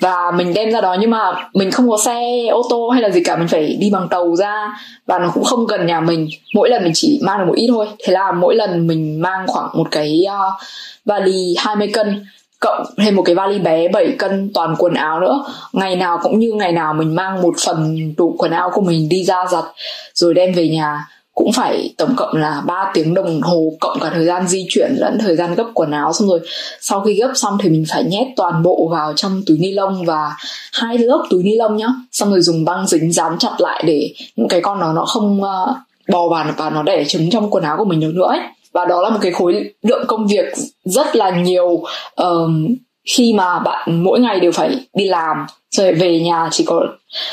Và 0.00 0.30
mình 0.30 0.54
đem 0.54 0.70
ra 0.70 0.80
đó 0.80 0.96
nhưng 1.00 1.10
mà 1.10 1.48
mình 1.54 1.70
không 1.70 1.90
có 1.90 1.98
xe 1.98 2.46
ô 2.50 2.62
tô 2.70 2.88
hay 2.88 3.02
là 3.02 3.10
gì 3.10 3.22
cả 3.24 3.36
mình 3.36 3.48
phải 3.48 3.76
đi 3.80 3.90
bằng 3.90 4.08
tàu 4.08 4.36
ra. 4.36 4.72
Và 5.06 5.18
nó 5.18 5.30
cũng 5.34 5.44
không 5.44 5.66
gần 5.66 5.86
nhà 5.86 6.00
mình. 6.00 6.28
Mỗi 6.54 6.68
lần 6.70 6.84
mình 6.84 6.92
chỉ 6.94 7.20
mang 7.22 7.38
được 7.38 7.44
một 7.46 7.54
ít 7.56 7.66
thôi. 7.68 7.86
Thế 8.04 8.12
là 8.12 8.32
mỗi 8.32 8.54
lần 8.54 8.86
mình 8.86 9.22
mang 9.22 9.46
khoảng 9.46 9.68
một 9.74 9.88
cái 9.90 10.24
uh, 10.26 10.62
vali 11.04 11.54
20 11.58 11.88
cân 11.92 12.26
cộng 12.60 12.84
thêm 12.98 13.16
một 13.16 13.22
cái 13.22 13.34
vali 13.34 13.58
bé 13.58 13.88
7 13.88 14.14
cân 14.18 14.50
toàn 14.54 14.74
quần 14.78 14.94
áo 14.94 15.20
nữa. 15.20 15.44
Ngày 15.72 15.96
nào 15.96 16.18
cũng 16.22 16.38
như 16.38 16.52
ngày 16.52 16.72
nào 16.72 16.94
mình 16.94 17.14
mang 17.14 17.42
một 17.42 17.54
phần 17.66 18.14
tủ 18.16 18.34
quần 18.38 18.50
áo 18.50 18.70
của 18.74 18.80
mình 18.80 19.08
đi 19.08 19.24
ra 19.24 19.46
giặt 19.50 19.64
rồi 20.14 20.34
đem 20.34 20.52
về 20.52 20.68
nhà. 20.68 21.06
Cũng 21.34 21.52
phải 21.52 21.94
tổng 21.98 22.14
cộng 22.16 22.36
là 22.36 22.62
3 22.66 22.90
tiếng 22.94 23.14
đồng 23.14 23.40
hồ 23.42 23.72
cộng 23.80 24.00
cả 24.00 24.10
thời 24.14 24.26
gian 24.26 24.48
di 24.48 24.66
chuyển 24.68 24.94
lẫn 24.96 25.18
thời 25.20 25.36
gian 25.36 25.54
gấp 25.54 25.66
quần 25.74 25.90
áo. 25.90 26.12
Xong 26.12 26.28
rồi 26.28 26.40
sau 26.80 27.00
khi 27.00 27.14
gấp 27.14 27.32
xong 27.34 27.58
thì 27.62 27.68
mình 27.68 27.84
phải 27.88 28.04
nhét 28.04 28.26
toàn 28.36 28.62
bộ 28.62 28.88
vào 28.90 29.12
trong 29.16 29.42
túi 29.46 29.58
ni 29.58 29.72
lông 29.72 30.04
và 30.04 30.36
hai 30.72 30.98
lớp 30.98 31.24
túi 31.30 31.42
ni 31.42 31.56
lông 31.56 31.76
nhá. 31.76 31.88
Xong 32.12 32.30
rồi 32.30 32.40
dùng 32.40 32.64
băng 32.64 32.86
dính 32.86 33.12
dán 33.12 33.38
chặt 33.38 33.52
lại 33.58 33.82
để 33.86 34.14
những 34.36 34.48
cái 34.48 34.60
con 34.60 34.80
nó 34.80 34.92
nó 34.92 35.04
không 35.04 35.40
uh, 35.42 35.76
bò 36.08 36.28
vào 36.28 36.46
và 36.56 36.70
nó 36.70 36.82
đẻ 36.82 37.04
trứng 37.04 37.30
trong 37.30 37.50
quần 37.50 37.64
áo 37.64 37.76
của 37.76 37.84
mình 37.84 38.00
được 38.00 38.12
nữa 38.14 38.28
ấy 38.28 38.40
và 38.78 38.84
đó 38.84 39.02
là 39.02 39.10
một 39.10 39.18
cái 39.22 39.32
khối 39.32 39.70
lượng 39.82 40.04
công 40.08 40.26
việc 40.26 40.44
rất 40.84 41.16
là 41.16 41.30
nhiều 41.30 41.82
um, 42.16 42.66
khi 43.16 43.32
mà 43.32 43.58
bạn 43.58 44.04
mỗi 44.04 44.20
ngày 44.20 44.40
đều 44.40 44.52
phải 44.52 44.70
đi 44.94 45.04
làm. 45.04 45.36
Rồi 45.70 45.94
về 45.94 46.20
nhà 46.20 46.48
chỉ 46.52 46.64
có 46.64 46.86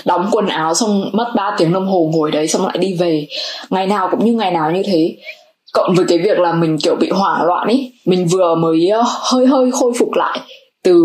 đóng 0.06 0.30
quần 0.32 0.48
áo 0.48 0.74
xong 0.74 1.10
mất 1.13 1.32
3 1.36 1.56
tiếng 1.58 1.74
đồng 1.74 1.88
hồ 1.88 2.10
ngồi 2.13 2.32
đấy 2.32 2.48
xong 2.48 2.65
lại 2.65 2.78
đi 2.78 2.93
về. 2.93 3.28
Ngày 3.70 3.88
nào 3.88 4.08
cũng 4.12 4.26
như 4.26 4.34
ngày 4.34 4.52
nào 4.52 4.72
như 4.72 4.84
thế. 4.86 5.15
Cộng 5.74 5.96
với 5.96 6.06
cái 6.08 6.17
việc 6.17 6.39
là 6.39 6.54
mình 6.54 6.78
kiểu 6.84 6.96
bị 6.96 7.10
hoảng 7.10 7.46
loạn 7.46 7.67
ấy 7.67 7.91
mình 8.06 8.28
vừa 8.28 8.56
mới 8.56 8.91
hơi 9.32 9.46
hơi 9.46 9.72
khôi 9.72 9.93
phục 10.00 10.13
lại 10.13 10.39
từ 10.84 11.04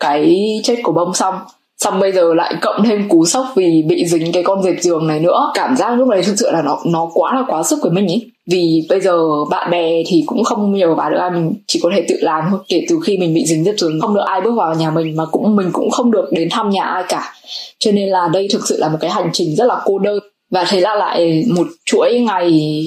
cái 0.00 0.36
chết 0.64 0.76
của 0.82 0.92
bông 0.92 1.14
xong. 1.14 1.34
Xong 1.78 2.00
bây 2.00 2.12
giờ 2.12 2.34
lại 2.34 2.54
cộng 2.62 2.84
thêm 2.84 3.08
cú 3.08 3.24
sốc 3.24 3.46
vì 3.54 3.82
bị 3.88 4.06
dính 4.06 4.32
cái 4.32 4.42
con 4.42 4.62
dẹp 4.62 4.76
giường 4.80 5.06
này 5.06 5.20
nữa. 5.20 5.50
Cảm 5.54 5.76
giác 5.76 5.90
lúc 5.90 6.08
này 6.08 6.22
thực 6.22 6.34
sự 6.36 6.50
là 6.50 6.62
nó 6.62 6.78
nó 6.86 7.10
quá 7.14 7.34
là 7.34 7.42
quá 7.48 7.62
sức 7.62 7.78
với 7.82 7.90
mình 7.90 8.06
ấy 8.06 8.30
vì 8.46 8.86
bây 8.88 9.00
giờ 9.00 9.44
bạn 9.50 9.70
bè 9.70 10.02
thì 10.06 10.22
cũng 10.26 10.44
không 10.44 10.74
nhờ 10.74 10.94
vào 10.94 11.10
được 11.10 11.18
ai 11.18 11.30
mình 11.30 11.54
chỉ 11.66 11.80
có 11.82 11.90
thể 11.94 12.04
tự 12.08 12.16
làm 12.20 12.44
thôi. 12.50 12.58
Kể 12.68 12.86
từ 12.88 13.00
khi 13.04 13.18
mình 13.18 13.34
bị 13.34 13.44
dính 13.46 13.64
dẹp 13.64 13.74
rồi, 13.78 13.92
không 14.00 14.14
được 14.14 14.24
ai 14.26 14.40
bước 14.40 14.52
vào 14.56 14.74
nhà 14.74 14.90
mình 14.90 15.16
mà 15.16 15.24
cũng, 15.26 15.56
mình 15.56 15.70
cũng 15.72 15.90
không 15.90 16.10
được 16.10 16.28
đến 16.32 16.48
thăm 16.50 16.70
nhà 16.70 16.82
ai 16.82 17.04
cả. 17.08 17.32
Cho 17.78 17.92
nên 17.92 18.08
là 18.08 18.28
đây 18.32 18.48
thực 18.52 18.68
sự 18.68 18.76
là 18.78 18.88
một 18.88 18.98
cái 19.00 19.10
hành 19.10 19.30
trình 19.32 19.56
rất 19.56 19.64
là 19.64 19.80
cô 19.84 19.98
đơn. 19.98 20.18
Và 20.50 20.64
thế 20.68 20.80
là 20.80 20.94
lại 20.94 21.44
một 21.56 21.66
chuỗi 21.84 22.20
ngày 22.20 22.86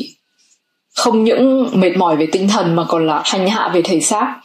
không 0.96 1.24
những 1.24 1.70
mệt 1.74 1.98
mỏi 1.98 2.16
về 2.16 2.28
tinh 2.32 2.48
thần 2.48 2.76
mà 2.76 2.84
còn 2.84 3.08
là 3.08 3.22
hành 3.26 3.48
hạ 3.48 3.72
về 3.74 3.82
thể 3.82 4.00
xác. 4.00 4.36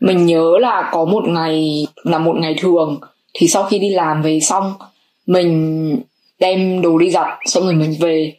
Mình 0.00 0.26
nhớ 0.26 0.52
là 0.60 0.88
có 0.92 1.04
một 1.04 1.24
ngày, 1.28 1.86
là 2.04 2.18
một 2.18 2.36
ngày 2.36 2.54
thường, 2.58 3.00
thì 3.34 3.48
sau 3.48 3.64
khi 3.64 3.78
đi 3.78 3.90
làm 3.90 4.22
về 4.22 4.40
xong, 4.40 4.74
mình 5.26 5.96
đem 6.38 6.82
đồ 6.82 6.98
đi 6.98 7.10
giặt, 7.10 7.26
xong 7.46 7.64
rồi 7.64 7.74
mình 7.74 7.96
về 8.00 8.32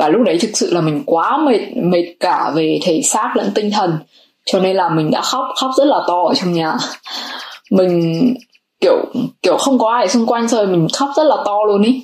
và 0.00 0.08
lúc 0.08 0.22
đấy 0.22 0.38
thực 0.40 0.50
sự 0.54 0.74
là 0.74 0.80
mình 0.80 1.02
quá 1.06 1.38
mệt 1.46 1.60
mệt 1.76 2.04
cả 2.20 2.50
về 2.54 2.78
thể 2.82 3.00
xác 3.02 3.32
lẫn 3.36 3.50
tinh 3.54 3.70
thần. 3.70 3.98
Cho 4.44 4.60
nên 4.60 4.76
là 4.76 4.88
mình 4.88 5.10
đã 5.10 5.20
khóc 5.20 5.44
khóc 5.56 5.70
rất 5.76 5.84
là 5.84 5.98
to 6.06 6.22
ở 6.28 6.34
trong 6.34 6.52
nhà. 6.52 6.76
Mình 7.70 8.34
kiểu 8.80 8.96
kiểu 9.42 9.56
không 9.56 9.78
có 9.78 9.90
ai 9.90 10.08
xung 10.08 10.26
quanh 10.26 10.48
rồi 10.48 10.66
mình 10.66 10.86
khóc 10.92 11.08
rất 11.16 11.24
là 11.24 11.36
to 11.44 11.56
luôn 11.66 11.82
ý. 11.82 12.02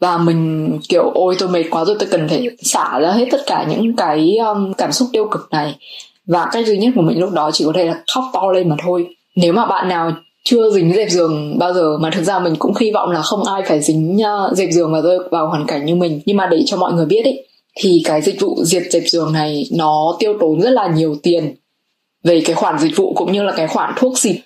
Và 0.00 0.18
mình 0.18 0.70
kiểu 0.88 1.10
ôi 1.14 1.36
tôi 1.38 1.48
mệt 1.48 1.64
quá 1.70 1.84
rồi 1.84 1.96
tôi 1.98 2.08
cần 2.10 2.28
phải 2.28 2.46
xả 2.62 2.98
ra 2.98 3.10
hết 3.10 3.26
tất 3.30 3.40
cả 3.46 3.66
những 3.68 3.96
cái 3.96 4.36
um, 4.36 4.72
cảm 4.72 4.92
xúc 4.92 5.08
tiêu 5.12 5.28
cực 5.30 5.48
này. 5.50 5.74
Và 6.26 6.48
cách 6.52 6.66
duy 6.66 6.78
nhất 6.78 6.92
của 6.94 7.02
mình 7.02 7.20
lúc 7.20 7.30
đó 7.30 7.50
chỉ 7.52 7.64
có 7.64 7.72
thể 7.74 7.84
là 7.84 7.94
khóc 8.14 8.24
to 8.32 8.50
lên 8.54 8.68
mà 8.68 8.76
thôi. 8.82 9.06
Nếu 9.36 9.52
mà 9.52 9.66
bạn 9.66 9.88
nào 9.88 10.12
chưa 10.46 10.70
dính 10.70 10.92
dẹp 10.92 11.10
giường 11.10 11.58
bao 11.58 11.74
giờ 11.74 11.98
mà 11.98 12.10
thực 12.10 12.22
ra 12.22 12.38
mình 12.38 12.56
cũng 12.58 12.72
hy 12.80 12.90
vọng 12.90 13.10
là 13.10 13.22
không 13.22 13.44
ai 13.44 13.62
phải 13.66 13.80
dính 13.80 14.18
uh, 14.20 14.56
dẹp 14.56 14.68
giường 14.72 14.92
và 14.92 15.00
rơi 15.00 15.18
vào 15.30 15.48
hoàn 15.48 15.66
cảnh 15.66 15.86
như 15.86 15.94
mình. 15.94 16.20
Nhưng 16.26 16.36
mà 16.36 16.46
để 16.46 16.62
cho 16.66 16.76
mọi 16.76 16.92
người 16.92 17.06
biết 17.06 17.24
ý, 17.24 17.32
thì 17.76 18.02
cái 18.04 18.22
dịch 18.22 18.40
vụ 18.40 18.64
diệt 18.64 18.82
dẹp 18.90 19.02
giường 19.06 19.32
này 19.32 19.66
nó 19.72 20.16
tiêu 20.18 20.34
tốn 20.40 20.60
rất 20.60 20.70
là 20.70 20.88
nhiều 20.88 21.16
tiền. 21.22 21.54
Về 22.24 22.42
cái 22.44 22.54
khoản 22.54 22.78
dịch 22.78 22.96
vụ 22.96 23.12
cũng 23.16 23.32
như 23.32 23.42
là 23.42 23.52
cái 23.56 23.66
khoản 23.66 23.94
thuốc 23.96 24.18
xịt 24.18 24.36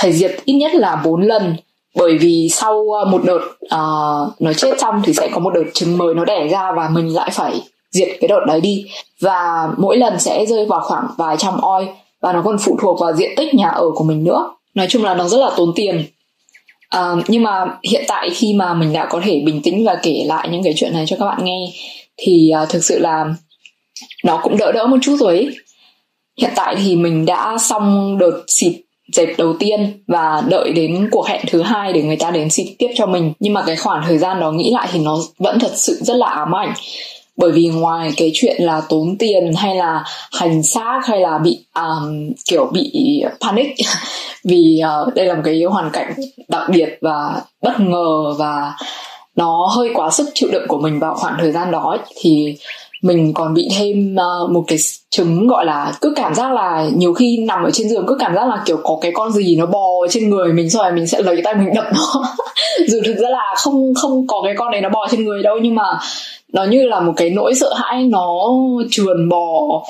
phải 0.00 0.12
diệt 0.12 0.36
ít 0.44 0.54
nhất 0.54 0.74
là 0.74 1.02
4 1.04 1.22
lần. 1.22 1.56
Bởi 1.96 2.18
vì 2.18 2.48
sau 2.52 2.86
à, 3.04 3.10
một 3.10 3.22
đợt 3.24 3.40
uh, 3.64 4.40
nó 4.40 4.52
chết 4.56 4.80
xong 4.80 5.02
thì 5.04 5.14
sẽ 5.14 5.28
có 5.32 5.38
một 5.38 5.50
đợt 5.54 5.70
trứng 5.74 5.98
mới 5.98 6.14
nó 6.14 6.24
đẻ 6.24 6.48
ra 6.48 6.72
và 6.76 6.88
mình 6.88 7.14
lại 7.14 7.30
phải 7.32 7.62
diệt 7.90 8.08
cái 8.20 8.28
đợt 8.28 8.44
đấy 8.46 8.60
đi. 8.60 8.84
Và 9.20 9.68
mỗi 9.78 9.96
lần 9.96 10.18
sẽ 10.18 10.46
rơi 10.46 10.66
vào 10.66 10.80
khoảng 10.80 11.06
vài 11.16 11.36
trăm 11.36 11.60
oi 11.60 11.88
và 12.20 12.32
nó 12.32 12.42
còn 12.44 12.56
phụ 12.58 12.78
thuộc 12.82 13.00
vào 13.00 13.12
diện 13.12 13.30
tích 13.36 13.54
nhà 13.54 13.68
ở 13.68 13.90
của 13.94 14.04
mình 14.04 14.24
nữa 14.24 14.54
nói 14.74 14.86
chung 14.90 15.04
là 15.04 15.14
nó 15.14 15.28
rất 15.28 15.38
là 15.38 15.50
tốn 15.56 15.72
tiền. 15.76 16.04
À, 16.88 17.00
nhưng 17.28 17.42
mà 17.42 17.64
hiện 17.90 18.04
tại 18.08 18.30
khi 18.34 18.54
mà 18.54 18.74
mình 18.74 18.92
đã 18.92 19.06
có 19.10 19.20
thể 19.24 19.42
bình 19.44 19.62
tĩnh 19.62 19.84
và 19.84 19.96
kể 20.02 20.24
lại 20.26 20.48
những 20.50 20.62
cái 20.62 20.72
chuyện 20.76 20.92
này 20.92 21.04
cho 21.06 21.16
các 21.18 21.24
bạn 21.26 21.44
nghe 21.44 21.72
thì 22.16 22.50
à, 22.50 22.64
thực 22.64 22.84
sự 22.84 22.98
là 22.98 23.24
nó 24.24 24.40
cũng 24.42 24.56
đỡ 24.56 24.72
đỡ 24.72 24.86
một 24.86 24.96
chút 25.02 25.16
rồi 25.20 25.36
ấy. 25.36 25.56
hiện 26.40 26.50
tại 26.56 26.76
thì 26.84 26.96
mình 26.96 27.26
đã 27.26 27.58
xong 27.58 28.18
đợt 28.18 28.44
xịt 28.48 28.72
dẹp 29.12 29.28
đầu 29.38 29.56
tiên 29.58 30.02
và 30.06 30.42
đợi 30.48 30.72
đến 30.72 31.08
cuộc 31.10 31.26
hẹn 31.26 31.40
thứ 31.46 31.62
hai 31.62 31.92
để 31.92 32.02
người 32.02 32.16
ta 32.16 32.30
đến 32.30 32.50
xịt 32.50 32.66
tiếp 32.78 32.90
cho 32.94 33.06
mình. 33.06 33.32
Nhưng 33.38 33.52
mà 33.52 33.62
cái 33.66 33.76
khoảng 33.76 34.02
thời 34.06 34.18
gian 34.18 34.40
đó 34.40 34.52
nghĩ 34.52 34.70
lại 34.70 34.88
thì 34.92 34.98
nó 34.98 35.18
vẫn 35.38 35.58
thật 35.58 35.72
sự 35.74 35.98
rất 36.00 36.16
là 36.16 36.26
ám 36.26 36.54
ảnh 36.54 36.72
bởi 37.36 37.52
vì 37.52 37.68
ngoài 37.68 38.12
cái 38.16 38.30
chuyện 38.34 38.62
là 38.62 38.82
tốn 38.88 39.16
tiền 39.18 39.52
hay 39.56 39.76
là 39.76 40.04
hành 40.32 40.62
xác 40.62 41.00
hay 41.04 41.20
là 41.20 41.38
bị 41.38 41.64
um, 41.74 42.32
kiểu 42.44 42.70
bị 42.72 42.92
panic 43.40 43.74
vì 44.44 44.82
uh, 45.06 45.14
đây 45.14 45.26
là 45.26 45.34
một 45.34 45.42
cái 45.44 45.62
hoàn 45.62 45.90
cảnh 45.90 46.14
đặc 46.48 46.62
biệt 46.68 46.98
và 47.00 47.40
bất 47.62 47.80
ngờ 47.80 48.34
và 48.38 48.72
nó 49.36 49.68
hơi 49.76 49.90
quá 49.94 50.10
sức 50.10 50.28
chịu 50.34 50.48
đựng 50.52 50.64
của 50.68 50.78
mình 50.78 50.98
vào 50.98 51.14
khoảng 51.14 51.36
thời 51.40 51.52
gian 51.52 51.70
đó 51.70 51.96
thì 52.16 52.56
mình 53.02 53.34
còn 53.34 53.54
bị 53.54 53.68
thêm 53.78 54.16
uh, 54.16 54.50
một 54.50 54.64
cái 54.66 54.78
chứng 55.10 55.48
gọi 55.48 55.64
là 55.64 55.92
cứ 56.00 56.12
cảm 56.16 56.34
giác 56.34 56.52
là 56.52 56.86
nhiều 56.96 57.14
khi 57.14 57.38
nằm 57.38 57.64
ở 57.64 57.70
trên 57.70 57.88
giường 57.88 58.04
cứ 58.08 58.16
cảm 58.20 58.34
giác 58.34 58.48
là 58.48 58.62
kiểu 58.66 58.76
có 58.84 58.98
cái 59.00 59.12
con 59.14 59.32
gì 59.32 59.56
nó 59.56 59.66
bò 59.66 59.88
trên 60.10 60.30
người 60.30 60.52
mình 60.52 60.68
rồi 60.68 60.92
mình 60.92 61.06
sẽ 61.06 61.22
lấy 61.22 61.40
tay 61.44 61.54
mình 61.54 61.74
đập 61.74 61.84
nó. 61.94 62.24
Dù 62.88 63.00
thực 63.04 63.16
ra 63.16 63.28
là 63.28 63.54
không 63.56 63.94
không 63.94 64.26
có 64.26 64.42
cái 64.44 64.54
con 64.56 64.70
này 64.70 64.80
nó 64.80 64.88
bò 64.88 65.06
trên 65.10 65.24
người 65.24 65.42
đâu 65.42 65.58
nhưng 65.62 65.74
mà 65.74 65.98
nó 66.54 66.64
như 66.64 66.86
là 66.86 67.00
một 67.00 67.12
cái 67.16 67.30
nỗi 67.30 67.54
sợ 67.54 67.74
hãi 67.76 68.02
nó 68.02 68.50
trườn 68.90 69.28
bò 69.28 69.82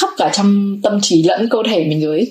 khắp 0.00 0.08
cả 0.16 0.30
trong 0.34 0.80
tâm 0.82 0.98
trí 1.02 1.22
lẫn 1.22 1.48
cơ 1.50 1.58
thể 1.70 1.84
mình 1.84 2.06
rồi 2.06 2.26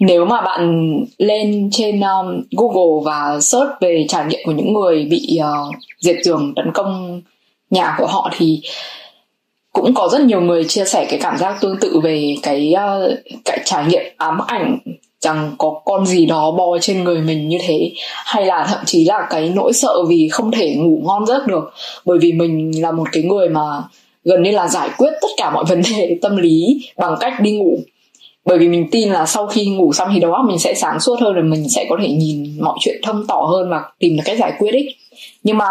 nếu 0.00 0.24
mà 0.24 0.40
bạn 0.40 0.94
lên 1.18 1.68
trên 1.72 2.00
um, 2.00 2.42
Google 2.50 3.04
và 3.04 3.40
search 3.40 3.70
về 3.80 4.06
trải 4.08 4.24
nghiệm 4.26 4.40
của 4.44 4.52
những 4.52 4.72
người 4.72 5.04
bị 5.04 5.38
uh, 5.40 5.74
diệt 6.00 6.16
giường 6.24 6.52
tấn 6.56 6.66
công 6.74 7.22
nhà 7.70 7.94
của 7.98 8.06
họ 8.06 8.30
thì 8.36 8.60
cũng 9.72 9.94
có 9.94 10.08
rất 10.12 10.20
nhiều 10.20 10.40
người 10.40 10.64
chia 10.64 10.84
sẻ 10.84 11.06
cái 11.10 11.18
cảm 11.22 11.38
giác 11.38 11.60
tương 11.60 11.76
tự 11.80 12.00
về 12.00 12.34
cái 12.42 12.74
uh, 12.74 13.18
cái 13.44 13.60
trải 13.64 13.84
nghiệm 13.86 14.02
ám 14.16 14.38
ảnh 14.46 14.78
rằng 15.20 15.54
có 15.58 15.80
con 15.84 16.06
gì 16.06 16.26
đó 16.26 16.50
bò 16.50 16.78
trên 16.80 17.04
người 17.04 17.20
mình 17.20 17.48
như 17.48 17.58
thế. 17.60 17.90
Hay 18.24 18.46
là 18.46 18.66
thậm 18.68 18.80
chí 18.86 19.04
là 19.04 19.26
cái 19.30 19.52
nỗi 19.54 19.72
sợ 19.72 19.94
vì 20.08 20.28
không 20.32 20.50
thể 20.50 20.74
ngủ 20.74 21.00
ngon 21.04 21.26
giấc 21.26 21.46
được. 21.46 21.72
Bởi 22.04 22.18
vì 22.18 22.32
mình 22.32 22.82
là 22.82 22.92
một 22.92 23.08
cái 23.12 23.22
người 23.22 23.48
mà 23.48 23.82
gần 24.24 24.42
như 24.42 24.50
là 24.50 24.68
giải 24.68 24.90
quyết 24.98 25.10
tất 25.22 25.28
cả 25.36 25.50
mọi 25.50 25.64
vấn 25.64 25.82
đề 25.82 26.18
tâm 26.22 26.36
lý 26.36 26.82
bằng 26.96 27.16
cách 27.20 27.40
đi 27.40 27.52
ngủ 27.52 27.78
bởi 28.46 28.58
vì 28.58 28.68
mình 28.68 28.88
tin 28.90 29.08
là 29.08 29.26
sau 29.26 29.46
khi 29.46 29.66
ngủ 29.66 29.92
xong 29.92 30.08
thì 30.14 30.20
đầu 30.20 30.32
óc 30.32 30.44
mình 30.48 30.58
sẽ 30.58 30.74
sáng 30.74 31.00
suốt 31.00 31.20
hơn 31.20 31.34
rồi 31.34 31.44
mình 31.44 31.68
sẽ 31.68 31.86
có 31.88 31.96
thể 32.02 32.08
nhìn 32.08 32.58
mọi 32.60 32.78
chuyện 32.80 33.00
thông 33.02 33.26
tỏ 33.26 33.46
hơn 33.50 33.70
và 33.70 33.82
tìm 33.98 34.16
được 34.16 34.22
cách 34.24 34.38
giải 34.38 34.52
quyết 34.58 34.72
ấy. 34.72 34.94
Nhưng 35.42 35.58
mà 35.58 35.68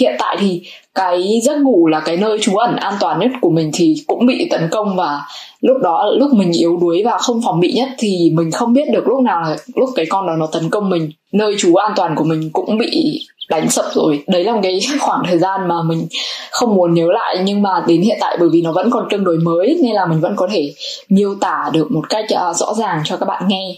hiện 0.00 0.14
tại 0.18 0.36
thì 0.40 0.62
cái 0.94 1.40
giấc 1.42 1.58
ngủ 1.58 1.86
là 1.86 2.00
cái 2.00 2.16
nơi 2.16 2.38
trú 2.42 2.56
ẩn 2.56 2.76
an 2.76 2.94
toàn 3.00 3.20
nhất 3.20 3.30
của 3.40 3.50
mình 3.50 3.70
thì 3.74 3.94
cũng 4.06 4.26
bị 4.26 4.48
tấn 4.50 4.68
công 4.70 4.96
và 4.96 5.20
lúc 5.60 5.76
đó, 5.82 6.10
lúc 6.16 6.32
mình 6.32 6.52
yếu 6.52 6.76
đuối 6.76 7.02
và 7.04 7.18
không 7.18 7.40
phòng 7.44 7.60
bị 7.60 7.72
nhất 7.72 7.88
thì 7.98 8.30
mình 8.34 8.50
không 8.50 8.72
biết 8.72 8.90
được 8.92 9.06
lúc 9.06 9.20
nào 9.20 9.42
là 9.42 9.56
lúc 9.74 9.88
cái 9.94 10.06
con 10.08 10.26
đó 10.26 10.32
nó 10.38 10.46
tấn 10.46 10.70
công 10.70 10.90
mình. 10.90 11.10
Nơi 11.32 11.54
trú 11.58 11.74
an 11.74 11.92
toàn 11.96 12.16
của 12.16 12.24
mình 12.24 12.50
cũng 12.52 12.78
bị 12.78 13.20
đánh 13.50 13.70
sập 13.70 13.84
rồi. 13.94 14.24
Đấy 14.26 14.44
là 14.44 14.52
một 14.52 14.60
cái 14.62 14.80
khoảng 15.00 15.22
thời 15.26 15.38
gian 15.38 15.68
mà 15.68 15.82
mình 15.82 16.06
không 16.50 16.74
muốn 16.74 16.94
nhớ 16.94 17.06
lại 17.12 17.36
nhưng 17.44 17.62
mà 17.62 17.84
đến 17.86 18.02
hiện 18.02 18.18
tại 18.20 18.36
bởi 18.40 18.48
vì 18.52 18.62
nó 18.62 18.72
vẫn 18.72 18.90
còn 18.90 19.06
tương 19.10 19.24
đối 19.24 19.38
mới 19.38 19.78
nên 19.82 19.92
là 19.92 20.06
mình 20.06 20.20
vẫn 20.20 20.36
có 20.36 20.48
thể 20.52 20.74
miêu 21.08 21.34
tả 21.40 21.70
được 21.72 21.92
một 21.92 22.10
cách 22.10 22.24
uh, 22.50 22.56
rõ 22.56 22.74
ràng 22.74 23.02
cho 23.04 23.16
các 23.16 23.26
bạn 23.26 23.48
nghe. 23.48 23.74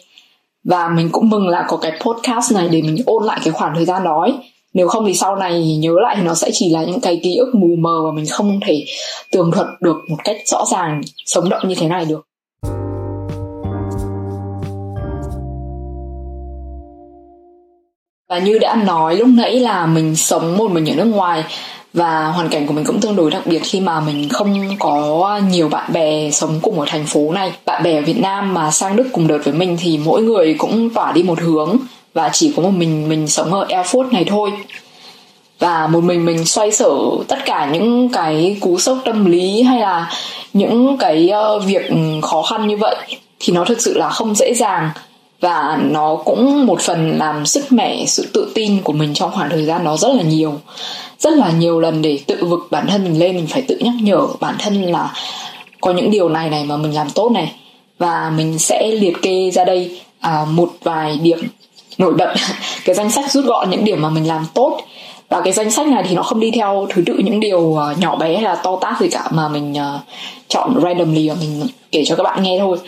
Và 0.64 0.88
mình 0.88 1.08
cũng 1.12 1.30
mừng 1.30 1.48
là 1.48 1.64
có 1.68 1.76
cái 1.76 1.92
podcast 2.00 2.52
này 2.52 2.68
để 2.68 2.82
mình 2.82 2.96
ôn 3.06 3.24
lại 3.24 3.40
cái 3.44 3.52
khoảng 3.52 3.74
thời 3.74 3.84
gian 3.84 4.04
đó 4.04 4.20
ấy. 4.20 4.32
Nếu 4.74 4.88
không 4.88 5.06
thì 5.06 5.14
sau 5.14 5.36
này 5.36 5.76
nhớ 5.76 5.94
lại 6.02 6.16
thì 6.18 6.22
nó 6.22 6.34
sẽ 6.34 6.50
chỉ 6.52 6.70
là 6.70 6.84
những 6.84 7.00
cái 7.00 7.20
ký 7.22 7.36
ức 7.36 7.54
mù 7.54 7.76
mờ 7.78 8.02
và 8.04 8.10
mình 8.12 8.26
không 8.30 8.60
thể 8.66 8.84
tường 9.32 9.50
thuật 9.54 9.66
được 9.80 9.96
một 10.08 10.16
cách 10.24 10.36
rõ 10.46 10.64
ràng 10.72 11.00
sống 11.26 11.48
động 11.48 11.68
như 11.68 11.74
thế 11.74 11.88
này 11.88 12.04
được. 12.04 12.31
Và 18.32 18.38
như 18.38 18.58
đã 18.58 18.74
nói 18.74 19.16
lúc 19.16 19.28
nãy 19.34 19.60
là 19.60 19.86
mình 19.86 20.16
sống 20.16 20.56
một 20.56 20.70
mình 20.70 20.86
ở 20.86 20.94
nước 20.94 21.04
ngoài 21.04 21.44
và 21.92 22.26
hoàn 22.26 22.48
cảnh 22.48 22.66
của 22.66 22.72
mình 22.72 22.84
cũng 22.84 23.00
tương 23.00 23.16
đối 23.16 23.30
đặc 23.30 23.46
biệt 23.46 23.58
khi 23.58 23.80
mà 23.80 24.00
mình 24.00 24.28
không 24.28 24.76
có 24.78 25.40
nhiều 25.50 25.68
bạn 25.68 25.92
bè 25.92 26.30
sống 26.30 26.58
cùng 26.62 26.80
ở 26.80 26.86
thành 26.88 27.06
phố 27.06 27.32
này. 27.32 27.52
Bạn 27.66 27.82
bè 27.82 27.96
ở 27.96 28.02
Việt 28.02 28.18
Nam 28.18 28.54
mà 28.54 28.70
sang 28.70 28.96
Đức 28.96 29.08
cùng 29.12 29.26
đợt 29.26 29.38
với 29.44 29.54
mình 29.54 29.76
thì 29.80 29.98
mỗi 30.04 30.22
người 30.22 30.54
cũng 30.58 30.90
tỏa 30.90 31.12
đi 31.12 31.22
một 31.22 31.40
hướng 31.40 31.76
và 32.14 32.30
chỉ 32.32 32.52
có 32.56 32.62
một 32.62 32.70
mình 32.70 33.08
mình 33.08 33.28
sống 33.28 33.54
ở 33.54 33.66
Erfurt 33.68 34.12
này 34.12 34.24
thôi. 34.24 34.52
Và 35.58 35.86
một 35.86 36.04
mình 36.04 36.24
mình 36.24 36.44
xoay 36.44 36.72
sở 36.72 36.90
tất 37.28 37.38
cả 37.44 37.70
những 37.72 38.08
cái 38.08 38.56
cú 38.60 38.78
sốc 38.78 38.98
tâm 39.04 39.24
lý 39.24 39.62
hay 39.62 39.80
là 39.80 40.10
những 40.52 40.96
cái 40.98 41.28
ờ, 41.28 41.58
việc 41.58 41.90
khó 42.22 42.42
khăn 42.42 42.68
như 42.68 42.76
vậy 42.76 42.96
thì 43.40 43.52
nó 43.52 43.64
thực 43.64 43.80
sự 43.80 43.98
là 43.98 44.08
không 44.08 44.34
dễ 44.34 44.54
dàng 44.54 44.90
và 45.42 45.78
nó 45.90 46.16
cũng 46.24 46.66
một 46.66 46.80
phần 46.80 47.18
làm 47.18 47.46
sức 47.46 47.72
mẻ 47.72 48.04
sự 48.06 48.28
tự 48.32 48.52
tin 48.54 48.82
của 48.82 48.92
mình 48.92 49.14
trong 49.14 49.30
khoảng 49.34 49.50
thời 49.50 49.64
gian 49.64 49.84
đó 49.84 49.96
rất 49.96 50.14
là 50.14 50.22
nhiều. 50.22 50.54
Rất 51.18 51.32
là 51.32 51.50
nhiều 51.50 51.80
lần 51.80 52.02
để 52.02 52.18
tự 52.26 52.44
vực 52.44 52.60
bản 52.70 52.86
thân 52.86 53.04
mình 53.04 53.18
lên 53.18 53.36
mình 53.36 53.46
phải 53.46 53.62
tự 53.62 53.76
nhắc 53.80 53.94
nhở 54.02 54.26
bản 54.40 54.54
thân 54.58 54.82
là 54.82 55.14
có 55.80 55.92
những 55.92 56.10
điều 56.10 56.28
này 56.28 56.50
này 56.50 56.64
mà 56.64 56.76
mình 56.76 56.94
làm 56.94 57.10
tốt 57.10 57.32
này. 57.32 57.52
Và 57.98 58.32
mình 58.36 58.58
sẽ 58.58 58.90
liệt 58.90 59.22
kê 59.22 59.50
ra 59.50 59.64
đây 59.64 60.00
à, 60.20 60.44
một 60.50 60.72
vài 60.82 61.18
điểm 61.22 61.38
nổi 61.98 62.14
bật 62.14 62.34
cái 62.84 62.94
danh 62.94 63.10
sách 63.10 63.30
rút 63.30 63.44
gọn 63.44 63.70
những 63.70 63.84
điểm 63.84 64.02
mà 64.02 64.08
mình 64.08 64.28
làm 64.28 64.46
tốt. 64.54 64.80
Và 65.28 65.40
cái 65.40 65.52
danh 65.52 65.70
sách 65.70 65.86
này 65.86 66.04
thì 66.08 66.14
nó 66.14 66.22
không 66.22 66.40
đi 66.40 66.50
theo 66.50 66.86
thứ 66.90 67.02
tự 67.06 67.14
những 67.18 67.40
điều 67.40 67.82
à, 67.82 67.94
nhỏ 67.98 68.16
bé 68.16 68.34
hay 68.34 68.42
là 68.42 68.54
to 68.54 68.78
tát 68.80 69.00
gì 69.00 69.08
cả 69.08 69.28
mà 69.30 69.48
mình 69.48 69.72
uh, 69.72 70.00
chọn 70.48 70.80
randomly 70.82 71.28
và 71.28 71.34
mình 71.40 71.66
kể 71.92 72.04
cho 72.06 72.16
các 72.16 72.22
bạn 72.22 72.42
nghe 72.42 72.58
thôi 72.60 72.78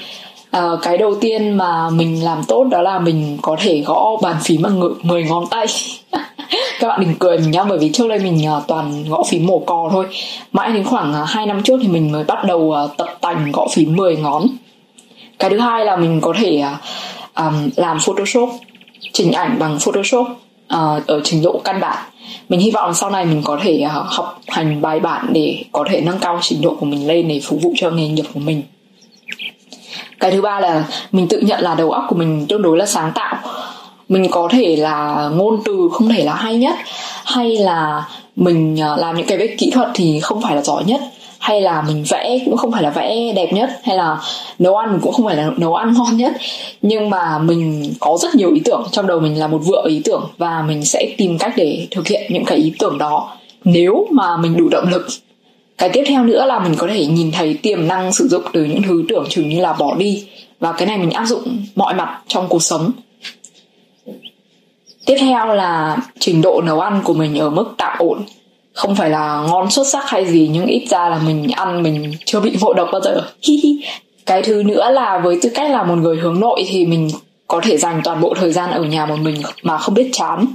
à, 0.54 0.62
cái 0.82 0.98
đầu 0.98 1.14
tiên 1.20 1.56
mà 1.56 1.90
mình 1.90 2.24
làm 2.24 2.44
tốt 2.48 2.64
đó 2.64 2.82
là 2.82 2.98
mình 2.98 3.38
có 3.42 3.56
thể 3.60 3.82
gõ 3.86 4.16
bàn 4.22 4.36
phím 4.44 4.62
bằng 4.62 4.80
10 5.02 5.24
ngón 5.24 5.44
tay. 5.50 5.66
Các 6.80 6.88
bạn 6.88 7.00
đừng 7.00 7.14
cười 7.18 7.38
mình 7.38 7.50
nhá 7.50 7.64
bởi 7.64 7.78
vì 7.78 7.90
trước 7.92 8.08
đây 8.08 8.18
mình 8.18 8.46
ờ, 8.46 8.62
toàn 8.68 9.04
gõ 9.08 9.22
phím 9.28 9.46
mổ 9.46 9.58
cò 9.58 9.88
thôi. 9.92 10.06
Mãi 10.52 10.72
đến 10.72 10.84
khoảng 10.84 11.12
ờ, 11.12 11.24
2 11.24 11.46
năm 11.46 11.62
trước 11.62 11.80
thì 11.82 11.88
mình 11.88 12.12
mới 12.12 12.24
bắt 12.24 12.44
đầu 12.44 12.74
tập 12.96 13.08
tành 13.20 13.52
gõ 13.52 13.66
phím 13.74 13.96
10 13.96 14.16
ngón. 14.16 14.46
Cái 15.38 15.50
thứ 15.50 15.58
hai 15.58 15.84
là 15.84 15.96
mình 15.96 16.20
có 16.20 16.34
thể 16.38 16.64
um, 17.36 17.70
làm 17.76 17.98
photoshop 18.00 18.50
chỉnh 19.12 19.32
ảnh 19.32 19.56
bằng 19.58 19.78
photoshop 19.78 20.26
uh, 20.74 21.06
ở 21.06 21.20
trình 21.24 21.42
độ 21.42 21.60
căn 21.64 21.80
bản. 21.80 21.98
Mình 22.48 22.60
hy 22.60 22.70
vọng 22.70 22.94
sau 22.94 23.10
này 23.10 23.24
mình 23.24 23.42
có 23.44 23.58
thể 23.62 23.84
uh, 23.86 23.90
học 24.06 24.40
hành 24.48 24.82
bài 24.82 25.00
bản 25.00 25.26
để 25.32 25.64
có 25.72 25.84
thể 25.90 26.00
nâng 26.00 26.18
cao 26.18 26.38
trình 26.42 26.60
độ 26.60 26.76
của 26.80 26.86
mình 26.86 27.06
lên 27.06 27.28
để 27.28 27.40
phục 27.44 27.62
vụ 27.62 27.72
cho 27.76 27.90
nghề 27.90 28.08
nghiệp 28.08 28.26
của 28.34 28.40
mình 28.40 28.62
cái 30.20 30.30
thứ 30.30 30.40
ba 30.40 30.60
là 30.60 30.84
mình 31.12 31.28
tự 31.28 31.40
nhận 31.40 31.60
là 31.60 31.74
đầu 31.74 31.90
óc 31.90 32.04
của 32.08 32.16
mình 32.16 32.46
tương 32.48 32.62
đối 32.62 32.78
là 32.78 32.86
sáng 32.86 33.12
tạo. 33.14 33.36
Mình 34.08 34.26
có 34.30 34.48
thể 34.52 34.76
là 34.76 35.28
ngôn 35.34 35.60
từ 35.64 35.88
không 35.92 36.08
thể 36.08 36.24
là 36.24 36.34
hay 36.34 36.56
nhất, 36.56 36.74
hay 37.24 37.56
là 37.56 38.04
mình 38.36 38.76
ờ, 38.80 38.96
làm 38.96 39.16
những 39.16 39.26
cái 39.26 39.38
về 39.38 39.54
kỹ 39.58 39.70
thuật 39.74 39.88
thì 39.94 40.20
không 40.20 40.42
phải 40.42 40.56
là 40.56 40.62
giỏi 40.62 40.84
nhất, 40.84 41.00
hay 41.38 41.60
là 41.60 41.82
mình 41.82 42.04
vẽ 42.10 42.38
cũng 42.44 42.56
không 42.56 42.72
phải 42.72 42.82
là 42.82 42.90
vẽ 42.90 43.32
đẹp 43.36 43.52
nhất, 43.52 43.70
hay 43.84 43.96
là 43.96 44.18
nấu 44.58 44.76
ăn 44.76 44.98
cũng 45.02 45.12
không 45.12 45.26
phải 45.26 45.36
là 45.36 45.50
nấu 45.56 45.74
ăn 45.74 45.94
ngon 45.94 46.16
nhất. 46.16 46.32
Nhưng 46.82 47.10
mà 47.10 47.38
mình 47.38 47.92
có 48.00 48.18
rất 48.20 48.34
nhiều 48.34 48.52
ý 48.54 48.60
tưởng, 48.64 48.86
trong 48.92 49.06
đầu 49.06 49.20
mình 49.20 49.38
là 49.38 49.46
một 49.46 49.58
vựa 49.58 49.82
ý 49.88 50.00
tưởng 50.04 50.24
và 50.38 50.62
mình 50.62 50.84
sẽ 50.84 51.14
tìm 51.18 51.38
cách 51.38 51.52
để 51.56 51.86
thực 51.90 52.08
hiện 52.08 52.32
những 52.32 52.44
cái 52.44 52.58
ý 52.58 52.72
tưởng 52.78 52.98
đó. 52.98 53.36
Nếu 53.64 54.06
mà 54.10 54.36
mình 54.36 54.56
đủ 54.56 54.68
động 54.68 54.88
lực 54.90 55.06
cái 55.78 55.88
tiếp 55.92 56.04
theo 56.06 56.24
nữa 56.24 56.46
là 56.46 56.58
mình 56.58 56.74
có 56.78 56.86
thể 56.86 57.06
nhìn 57.06 57.32
thấy 57.32 57.54
tiềm 57.54 57.88
năng 57.88 58.12
sử 58.12 58.28
dụng 58.28 58.42
từ 58.52 58.64
những 58.64 58.82
thứ 58.82 59.04
tưởng 59.08 59.26
chừng 59.30 59.48
như 59.48 59.60
là 59.60 59.72
bỏ 59.72 59.94
đi. 59.94 60.26
Và 60.60 60.72
cái 60.72 60.86
này 60.86 60.98
mình 60.98 61.10
áp 61.10 61.24
dụng 61.24 61.64
mọi 61.74 61.94
mặt 61.94 62.20
trong 62.28 62.48
cuộc 62.48 62.62
sống. 62.62 62.92
Tiếp 65.06 65.16
theo 65.20 65.46
là 65.46 65.96
trình 66.18 66.42
độ 66.42 66.62
nấu 66.64 66.80
ăn 66.80 67.00
của 67.04 67.14
mình 67.14 67.38
ở 67.38 67.50
mức 67.50 67.74
tạm 67.78 67.98
ổn. 67.98 68.22
Không 68.72 68.96
phải 68.96 69.10
là 69.10 69.46
ngon 69.48 69.70
xuất 69.70 69.86
sắc 69.86 70.10
hay 70.10 70.26
gì, 70.26 70.50
nhưng 70.52 70.66
ít 70.66 70.86
ra 70.88 71.08
là 71.08 71.18
mình 71.18 71.50
ăn 71.50 71.82
mình 71.82 72.12
chưa 72.24 72.40
bị 72.40 72.56
ngộ 72.60 72.72
độc 72.72 72.88
bao 72.92 73.00
giờ. 73.00 73.22
Cái 74.26 74.42
thứ 74.42 74.62
nữa 74.62 74.90
là 74.90 75.18
với 75.18 75.38
tư 75.42 75.50
cách 75.54 75.70
là 75.70 75.82
một 75.82 75.94
người 75.94 76.16
hướng 76.16 76.40
nội 76.40 76.64
thì 76.68 76.86
mình 76.86 77.10
có 77.48 77.60
thể 77.64 77.76
dành 77.76 78.00
toàn 78.04 78.20
bộ 78.20 78.34
thời 78.36 78.52
gian 78.52 78.70
ở 78.70 78.82
nhà 78.82 79.06
một 79.06 79.18
mình 79.22 79.42
mà 79.62 79.78
không 79.78 79.94
biết 79.94 80.10
chán. 80.12 80.46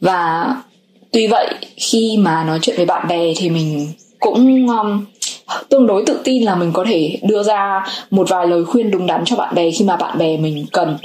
Và 0.00 0.48
tuy 1.12 1.26
vậy, 1.26 1.54
khi 1.76 2.16
mà 2.18 2.44
nói 2.44 2.58
chuyện 2.62 2.76
với 2.76 2.86
bạn 2.86 3.08
bè 3.08 3.32
thì 3.36 3.50
mình 3.50 3.92
cũng 4.24 4.66
um, 4.68 5.04
tương 5.68 5.86
đối 5.86 6.02
tự 6.06 6.20
tin 6.24 6.42
là 6.42 6.54
mình 6.54 6.72
có 6.72 6.84
thể 6.88 7.18
đưa 7.22 7.42
ra 7.42 7.86
một 8.10 8.28
vài 8.28 8.46
lời 8.46 8.64
khuyên 8.64 8.90
đúng 8.90 9.06
đắn 9.06 9.24
cho 9.24 9.36
bạn 9.36 9.54
bè 9.54 9.70
khi 9.70 9.84
mà 9.84 9.96
bạn 9.96 10.18
bè 10.18 10.36
mình 10.36 10.66
cần. 10.72 10.96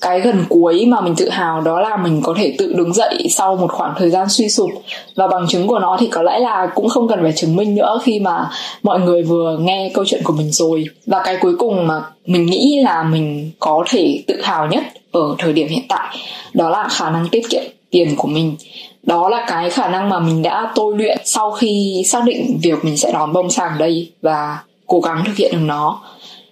Cái 0.00 0.20
gần 0.20 0.44
cuối 0.48 0.86
mà 0.86 1.00
mình 1.00 1.14
tự 1.16 1.28
hào 1.28 1.60
đó 1.60 1.80
là 1.80 1.96
mình 1.96 2.20
có 2.24 2.34
thể 2.38 2.54
tự 2.58 2.72
đứng 2.72 2.92
dậy 2.92 3.26
sau 3.30 3.56
một 3.56 3.72
khoảng 3.72 3.94
thời 3.98 4.10
gian 4.10 4.28
suy 4.28 4.48
sụp. 4.48 4.70
Và 5.16 5.26
bằng 5.26 5.46
chứng 5.48 5.66
của 5.66 5.78
nó 5.78 5.96
thì 6.00 6.06
có 6.06 6.22
lẽ 6.22 6.38
là 6.38 6.68
cũng 6.74 6.88
không 6.88 7.08
cần 7.08 7.18
phải 7.22 7.32
chứng 7.32 7.56
minh 7.56 7.74
nữa 7.74 8.00
khi 8.02 8.20
mà 8.20 8.50
mọi 8.82 9.00
người 9.00 9.22
vừa 9.22 9.58
nghe 9.60 9.90
câu 9.94 10.04
chuyện 10.04 10.20
của 10.24 10.32
mình 10.32 10.52
rồi. 10.52 10.84
Và 11.06 11.22
cái 11.24 11.36
cuối 11.40 11.56
cùng 11.58 11.86
mà 11.86 12.02
mình 12.26 12.46
nghĩ 12.46 12.80
là 12.84 13.02
mình 13.02 13.50
có 13.60 13.84
thể 13.88 14.22
tự 14.26 14.40
hào 14.42 14.66
nhất 14.66 14.84
ở 15.12 15.34
thời 15.38 15.52
điểm 15.52 15.68
hiện 15.68 15.84
tại 15.88 16.16
đó 16.54 16.70
là 16.70 16.88
khả 16.90 17.10
năng 17.10 17.28
tiết 17.28 17.50
kiệm 17.50 17.62
tiền 17.92 18.14
của 18.16 18.28
mình. 18.28 18.56
Đó 19.02 19.28
là 19.28 19.44
cái 19.48 19.70
khả 19.70 19.88
năng 19.88 20.08
mà 20.08 20.20
mình 20.20 20.42
đã 20.42 20.72
tôi 20.74 20.96
luyện 20.96 21.18
sau 21.24 21.50
khi 21.50 22.02
xác 22.06 22.24
định 22.24 22.58
việc 22.62 22.84
mình 22.84 22.96
sẽ 22.96 23.12
đón 23.12 23.32
bông 23.32 23.50
sang 23.50 23.78
đây 23.78 24.12
và 24.22 24.58
cố 24.86 25.00
gắng 25.00 25.22
thực 25.26 25.36
hiện 25.36 25.52
được 25.52 25.64
nó. 25.64 26.02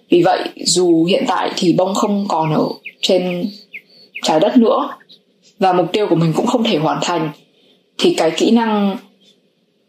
Vì 0.09 0.21
vậy, 0.21 0.49
dù 0.55 1.05
hiện 1.05 1.23
tại 1.27 1.51
thì 1.57 1.73
bông 1.73 1.93
không 1.93 2.25
còn 2.27 2.53
ở 2.53 2.65
trên 3.01 3.49
trái 4.23 4.39
đất 4.39 4.57
nữa 4.57 4.89
và 5.59 5.73
mục 5.73 5.85
tiêu 5.93 6.07
của 6.07 6.15
mình 6.15 6.33
cũng 6.35 6.47
không 6.47 6.63
thể 6.63 6.77
hoàn 6.77 6.99
thành, 7.01 7.29
thì 7.97 8.13
cái 8.13 8.31
kỹ 8.31 8.51
năng 8.51 8.97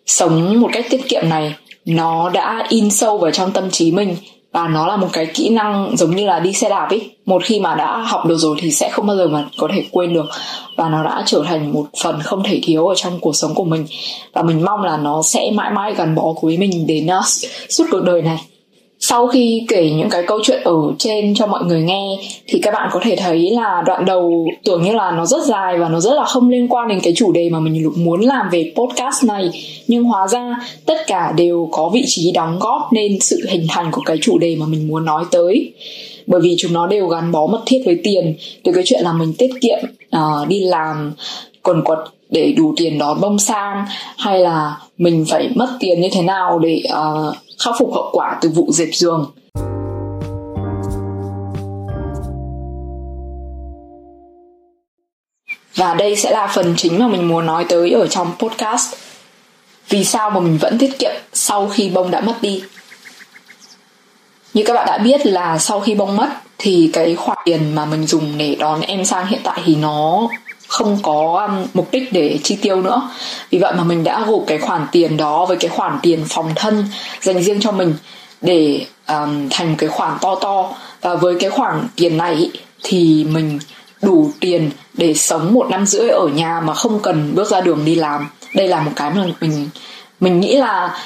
sống 0.06 0.60
một 0.60 0.70
cách 0.72 0.86
tiết 0.90 1.08
kiệm 1.08 1.28
này 1.28 1.54
nó 1.84 2.30
đã 2.30 2.66
in 2.68 2.90
sâu 2.90 3.18
vào 3.18 3.30
trong 3.30 3.52
tâm 3.52 3.70
trí 3.70 3.92
mình 3.92 4.16
và 4.52 4.68
nó 4.68 4.86
là 4.86 4.96
một 4.96 5.08
cái 5.12 5.26
kỹ 5.26 5.48
năng 5.48 5.96
giống 5.96 6.16
như 6.16 6.26
là 6.26 6.40
đi 6.40 6.52
xe 6.52 6.68
đạp 6.68 6.86
ấy 6.90 7.10
một 7.26 7.42
khi 7.44 7.60
mà 7.60 7.74
đã 7.74 7.96
học 7.98 8.26
được 8.26 8.36
rồi 8.36 8.56
thì 8.60 8.70
sẽ 8.70 8.90
không 8.90 9.06
bao 9.06 9.16
giờ 9.16 9.28
mà 9.28 9.44
có 9.58 9.68
thể 9.74 9.84
quên 9.90 10.14
được. 10.14 10.26
Và 10.76 10.88
nó 10.88 11.04
đã 11.04 11.22
trở 11.26 11.42
thành 11.46 11.72
một 11.72 11.86
phần 12.02 12.20
không 12.22 12.42
thể 12.42 12.60
thiếu 12.62 12.86
ở 12.86 12.94
trong 12.94 13.20
cuộc 13.20 13.36
sống 13.36 13.54
của 13.54 13.64
mình. 13.64 13.86
Và 14.32 14.42
mình 14.42 14.64
mong 14.64 14.82
là 14.82 14.96
nó 14.96 15.22
sẽ 15.22 15.50
mãi 15.54 15.70
mãi 15.70 15.94
gắn 15.94 16.14
bó 16.14 16.34
với 16.42 16.56
mình 16.56 16.86
đến 16.86 17.06
uh, 17.06 17.24
suốt 17.68 17.84
cuộc 17.90 18.00
đời 18.04 18.22
này 18.22 18.38
sau 19.04 19.26
khi 19.26 19.64
kể 19.68 19.90
những 19.90 20.10
cái 20.10 20.22
câu 20.26 20.38
chuyện 20.42 20.62
ở 20.64 20.74
trên 20.98 21.34
cho 21.34 21.46
mọi 21.46 21.64
người 21.64 21.82
nghe 21.82 22.18
thì 22.46 22.58
các 22.62 22.74
bạn 22.74 22.88
có 22.92 23.00
thể 23.02 23.16
thấy 23.16 23.50
là 23.50 23.82
đoạn 23.86 24.04
đầu 24.04 24.46
tưởng 24.64 24.82
như 24.82 24.92
là 24.92 25.10
nó 25.10 25.26
rất 25.26 25.44
dài 25.44 25.78
và 25.78 25.88
nó 25.88 26.00
rất 26.00 26.14
là 26.14 26.24
không 26.24 26.48
liên 26.48 26.68
quan 26.68 26.88
đến 26.88 27.00
cái 27.02 27.12
chủ 27.16 27.32
đề 27.32 27.50
mà 27.50 27.60
mình 27.60 27.92
muốn 27.96 28.20
làm 28.20 28.48
về 28.50 28.72
podcast 28.76 29.24
này. 29.24 29.50
Nhưng 29.86 30.04
hóa 30.04 30.28
ra 30.28 30.56
tất 30.86 31.06
cả 31.06 31.32
đều 31.36 31.68
có 31.72 31.88
vị 31.88 32.02
trí 32.06 32.32
đóng 32.32 32.58
góp 32.60 32.92
nên 32.92 33.20
sự 33.20 33.46
hình 33.48 33.66
thành 33.68 33.90
của 33.92 34.02
cái 34.06 34.18
chủ 34.22 34.38
đề 34.38 34.56
mà 34.56 34.66
mình 34.66 34.88
muốn 34.88 35.04
nói 35.04 35.24
tới. 35.30 35.72
Bởi 36.26 36.40
vì 36.40 36.54
chúng 36.58 36.72
nó 36.72 36.86
đều 36.86 37.06
gắn 37.06 37.32
bó 37.32 37.46
mật 37.46 37.62
thiết 37.66 37.82
với 37.86 38.00
tiền 38.04 38.34
từ 38.64 38.72
cái 38.72 38.84
chuyện 38.86 39.00
là 39.02 39.12
mình 39.12 39.34
tiết 39.38 39.50
kiệm 39.60 39.78
uh, 40.16 40.48
đi 40.48 40.60
làm 40.60 41.12
quần 41.62 41.82
quật 41.84 41.98
để 42.30 42.52
đủ 42.56 42.74
tiền 42.76 42.98
đón 42.98 43.20
bông 43.20 43.38
sang 43.38 43.84
hay 44.16 44.38
là 44.38 44.76
mình 44.98 45.24
phải 45.28 45.48
mất 45.54 45.68
tiền 45.80 46.00
như 46.00 46.08
thế 46.12 46.22
nào 46.22 46.58
để 46.58 46.82
uh, 46.88 47.34
khắc 47.64 47.74
phục 47.78 47.90
hậu 47.94 48.10
quả 48.12 48.38
từ 48.40 48.48
vụ 48.48 48.66
dẹp 48.72 48.88
giường. 48.92 49.32
Và 55.76 55.94
đây 55.94 56.16
sẽ 56.16 56.30
là 56.30 56.46
phần 56.46 56.74
chính 56.76 56.98
mà 56.98 57.08
mình 57.08 57.28
muốn 57.28 57.46
nói 57.46 57.66
tới 57.68 57.90
ở 57.90 58.06
trong 58.06 58.32
podcast. 58.38 58.94
Vì 59.88 60.04
sao 60.04 60.30
mà 60.30 60.40
mình 60.40 60.58
vẫn 60.58 60.78
tiết 60.78 60.98
kiệm 60.98 61.14
sau 61.32 61.68
khi 61.68 61.90
bông 61.90 62.10
đã 62.10 62.20
mất 62.20 62.34
đi? 62.40 62.62
Như 64.54 64.62
các 64.66 64.74
bạn 64.74 64.86
đã 64.86 64.98
biết 64.98 65.26
là 65.26 65.58
sau 65.58 65.80
khi 65.80 65.94
bông 65.94 66.16
mất 66.16 66.28
thì 66.58 66.90
cái 66.92 67.14
khoản 67.14 67.38
tiền 67.44 67.74
mà 67.74 67.84
mình 67.84 68.06
dùng 68.06 68.38
để 68.38 68.56
đón 68.58 68.80
em 68.80 69.04
sang 69.04 69.26
hiện 69.26 69.40
tại 69.44 69.60
thì 69.64 69.76
nó 69.76 70.28
không 70.72 70.98
có 71.02 71.46
um, 71.48 71.66
mục 71.74 71.88
đích 71.92 72.12
để 72.12 72.38
chi 72.42 72.56
tiêu 72.56 72.82
nữa. 72.82 73.10
Vì 73.50 73.58
vậy 73.58 73.72
mà 73.76 73.84
mình 73.84 74.04
đã 74.04 74.24
gộp 74.26 74.44
cái 74.46 74.58
khoản 74.58 74.86
tiền 74.92 75.16
đó 75.16 75.46
với 75.46 75.56
cái 75.56 75.70
khoản 75.70 75.98
tiền 76.02 76.24
phòng 76.28 76.52
thân 76.56 76.84
dành 77.20 77.42
riêng 77.42 77.60
cho 77.60 77.72
mình 77.72 77.94
để 78.40 78.86
um, 79.08 79.48
thành 79.50 79.68
một 79.68 79.74
cái 79.78 79.88
khoản 79.88 80.12
to 80.20 80.34
to. 80.34 80.74
Và 81.00 81.14
với 81.14 81.34
cái 81.40 81.50
khoản 81.50 81.88
tiền 81.96 82.16
này 82.16 82.50
thì 82.82 83.26
mình 83.30 83.58
đủ 84.02 84.30
tiền 84.40 84.70
để 84.94 85.14
sống 85.14 85.54
một 85.54 85.66
năm 85.70 85.86
rưỡi 85.86 86.08
ở 86.08 86.26
nhà 86.26 86.60
mà 86.60 86.74
không 86.74 87.00
cần 87.00 87.32
bước 87.34 87.50
ra 87.50 87.60
đường 87.60 87.84
đi 87.84 87.94
làm. 87.94 88.28
Đây 88.54 88.68
là 88.68 88.80
một 88.82 88.92
cái 88.96 89.10
mà 89.10 89.26
mình 89.40 89.68
mình 90.20 90.40
nghĩ 90.40 90.56
là 90.56 90.98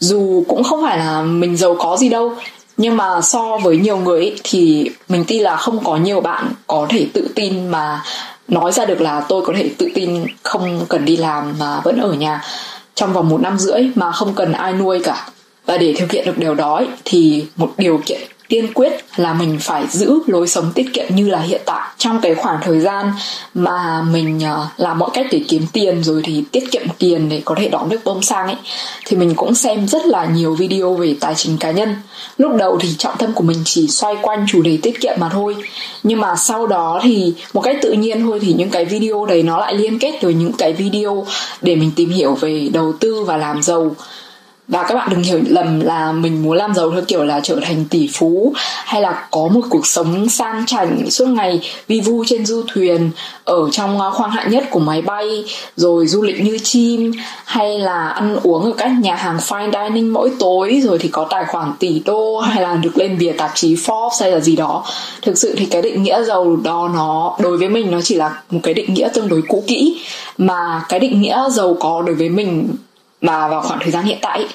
dù 0.00 0.44
cũng 0.48 0.64
không 0.64 0.82
phải 0.82 0.98
là 0.98 1.22
mình 1.22 1.56
giàu 1.56 1.76
có 1.78 1.96
gì 1.96 2.08
đâu 2.08 2.32
nhưng 2.76 2.96
mà 2.96 3.20
so 3.20 3.58
với 3.62 3.76
nhiều 3.76 3.96
người 3.96 4.20
ấy, 4.20 4.36
thì 4.44 4.90
mình 5.08 5.24
tin 5.24 5.42
là 5.42 5.56
không 5.56 5.84
có 5.84 5.96
nhiều 5.96 6.20
bạn 6.20 6.52
có 6.66 6.86
thể 6.90 7.06
tự 7.12 7.28
tin 7.34 7.68
mà 7.68 8.02
nói 8.48 8.72
ra 8.72 8.84
được 8.84 9.00
là 9.00 9.20
tôi 9.28 9.42
có 9.46 9.52
thể 9.56 9.70
tự 9.78 9.88
tin 9.94 10.26
không 10.42 10.86
cần 10.88 11.04
đi 11.04 11.16
làm 11.16 11.54
mà 11.58 11.80
vẫn 11.80 12.00
ở 12.00 12.12
nhà. 12.12 12.42
Trong 12.94 13.12
vòng 13.12 13.28
một 13.28 13.40
năm 13.40 13.58
rưỡi 13.58 13.90
mà 13.94 14.12
không 14.12 14.34
cần 14.34 14.52
ai 14.52 14.72
nuôi 14.72 15.00
cả. 15.04 15.28
Và 15.66 15.76
để 15.78 15.94
thực 15.98 16.12
hiện 16.12 16.26
được 16.26 16.38
điều 16.38 16.54
đó 16.54 16.82
thì 17.04 17.46
một 17.56 17.72
điều 17.78 18.00
kiện 18.06 18.20
tiên 18.52 18.72
quyết 18.74 18.92
là 19.16 19.34
mình 19.34 19.58
phải 19.60 19.86
giữ 19.90 20.18
lối 20.26 20.48
sống 20.48 20.72
tiết 20.74 20.92
kiệm 20.92 21.06
như 21.14 21.28
là 21.28 21.40
hiện 21.40 21.60
tại. 21.66 21.88
Trong 21.98 22.20
cái 22.20 22.34
khoảng 22.34 22.58
thời 22.62 22.80
gian 22.80 23.12
mà 23.54 24.02
mình 24.02 24.38
uh, 24.38 24.80
làm 24.80 24.98
mọi 24.98 25.10
cách 25.12 25.26
để 25.30 25.40
kiếm 25.48 25.66
tiền 25.72 26.02
rồi 26.04 26.22
thì 26.24 26.44
tiết 26.52 26.70
kiệm 26.70 26.82
tiền 26.98 27.28
để 27.28 27.42
có 27.44 27.54
thể 27.54 27.68
đón 27.68 27.88
được 27.88 28.04
bông 28.04 28.22
sang 28.22 28.46
ấy 28.46 28.56
thì 29.06 29.16
mình 29.16 29.34
cũng 29.34 29.54
xem 29.54 29.88
rất 29.88 30.06
là 30.06 30.24
nhiều 30.24 30.54
video 30.54 30.94
về 30.94 31.16
tài 31.20 31.34
chính 31.34 31.56
cá 31.58 31.70
nhân. 31.70 31.94
Lúc 32.38 32.56
đầu 32.56 32.78
thì 32.80 32.88
trọng 32.98 33.14
tâm 33.18 33.32
của 33.32 33.44
mình 33.44 33.58
chỉ 33.64 33.88
xoay 33.88 34.16
quanh 34.22 34.46
chủ 34.48 34.62
đề 34.62 34.78
tiết 34.82 35.00
kiệm 35.00 35.14
mà 35.18 35.28
thôi. 35.28 35.56
Nhưng 36.02 36.20
mà 36.20 36.36
sau 36.36 36.66
đó 36.66 37.00
thì 37.02 37.34
một 37.52 37.60
cách 37.60 37.76
tự 37.82 37.92
nhiên 37.92 38.22
thôi 38.22 38.38
thì 38.42 38.52
những 38.52 38.70
cái 38.70 38.84
video 38.84 39.26
đấy 39.26 39.42
nó 39.42 39.58
lại 39.58 39.74
liên 39.74 39.98
kết 39.98 40.22
với 40.22 40.34
những 40.34 40.52
cái 40.52 40.72
video 40.72 41.26
để 41.62 41.76
mình 41.76 41.90
tìm 41.96 42.10
hiểu 42.10 42.34
về 42.34 42.68
đầu 42.72 42.92
tư 43.00 43.24
và 43.24 43.36
làm 43.36 43.62
giàu 43.62 43.96
và 44.72 44.82
các 44.82 44.94
bạn 44.94 45.08
đừng 45.10 45.22
hiểu 45.22 45.40
lầm 45.48 45.80
là 45.80 46.12
mình 46.12 46.42
muốn 46.42 46.56
làm 46.56 46.74
giàu 46.74 46.90
theo 46.90 47.02
kiểu 47.08 47.24
là 47.24 47.40
trở 47.42 47.56
thành 47.62 47.84
tỷ 47.84 48.08
phú, 48.12 48.52
hay 48.84 49.02
là 49.02 49.26
có 49.30 49.48
một 49.48 49.60
cuộc 49.70 49.86
sống 49.86 50.28
sang 50.28 50.66
chảnh 50.66 51.10
suốt 51.10 51.26
ngày 51.26 51.60
vi 51.88 52.00
vu 52.00 52.24
trên 52.26 52.46
du 52.46 52.62
thuyền, 52.74 53.10
ở 53.44 53.70
trong 53.70 54.00
à, 54.00 54.10
khoang 54.10 54.30
hạng 54.30 54.50
nhất 54.50 54.64
của 54.70 54.80
máy 54.80 55.02
bay, 55.02 55.44
rồi 55.76 56.06
du 56.06 56.22
lịch 56.22 56.40
như 56.40 56.58
chim, 56.62 57.12
hay 57.44 57.78
là 57.78 58.08
ăn 58.08 58.36
uống 58.42 58.64
ở 58.64 58.72
các 58.78 58.90
nhà 59.00 59.14
hàng 59.14 59.38
fine 59.38 59.70
dining 59.72 60.12
mỗi 60.12 60.30
tối, 60.38 60.80
rồi 60.84 60.98
thì 60.98 61.08
có 61.08 61.26
tài 61.30 61.44
khoản 61.44 61.72
tỷ 61.78 62.02
đô, 62.04 62.38
hay 62.38 62.62
là 62.62 62.74
được 62.74 62.98
lên 62.98 63.18
bìa 63.18 63.32
tạp 63.32 63.50
chí 63.54 63.74
Forbes 63.74 64.20
hay 64.20 64.30
là 64.30 64.40
gì 64.40 64.56
đó. 64.56 64.84
Thực 65.22 65.38
sự 65.38 65.54
thì 65.56 65.66
cái 65.66 65.82
định 65.82 66.02
nghĩa 66.02 66.22
giàu 66.22 66.56
đó 66.56 66.90
nó, 66.94 67.36
đối 67.40 67.58
với 67.58 67.68
mình 67.68 67.90
nó 67.90 68.00
chỉ 68.00 68.14
là 68.14 68.42
một 68.50 68.60
cái 68.62 68.74
định 68.74 68.94
nghĩa 68.94 69.08
tương 69.14 69.28
đối 69.28 69.42
cũ 69.48 69.64
kỹ, 69.66 70.02
mà 70.38 70.82
cái 70.88 71.00
định 71.00 71.20
nghĩa 71.20 71.50
giàu 71.50 71.76
có 71.80 72.02
đối 72.06 72.14
với 72.14 72.28
mình 72.28 72.68
mà 73.22 73.48
vào 73.48 73.62
khoảng 73.62 73.80
thời 73.82 73.90
gian 73.90 74.04
hiện 74.04 74.18
tại 74.22 74.46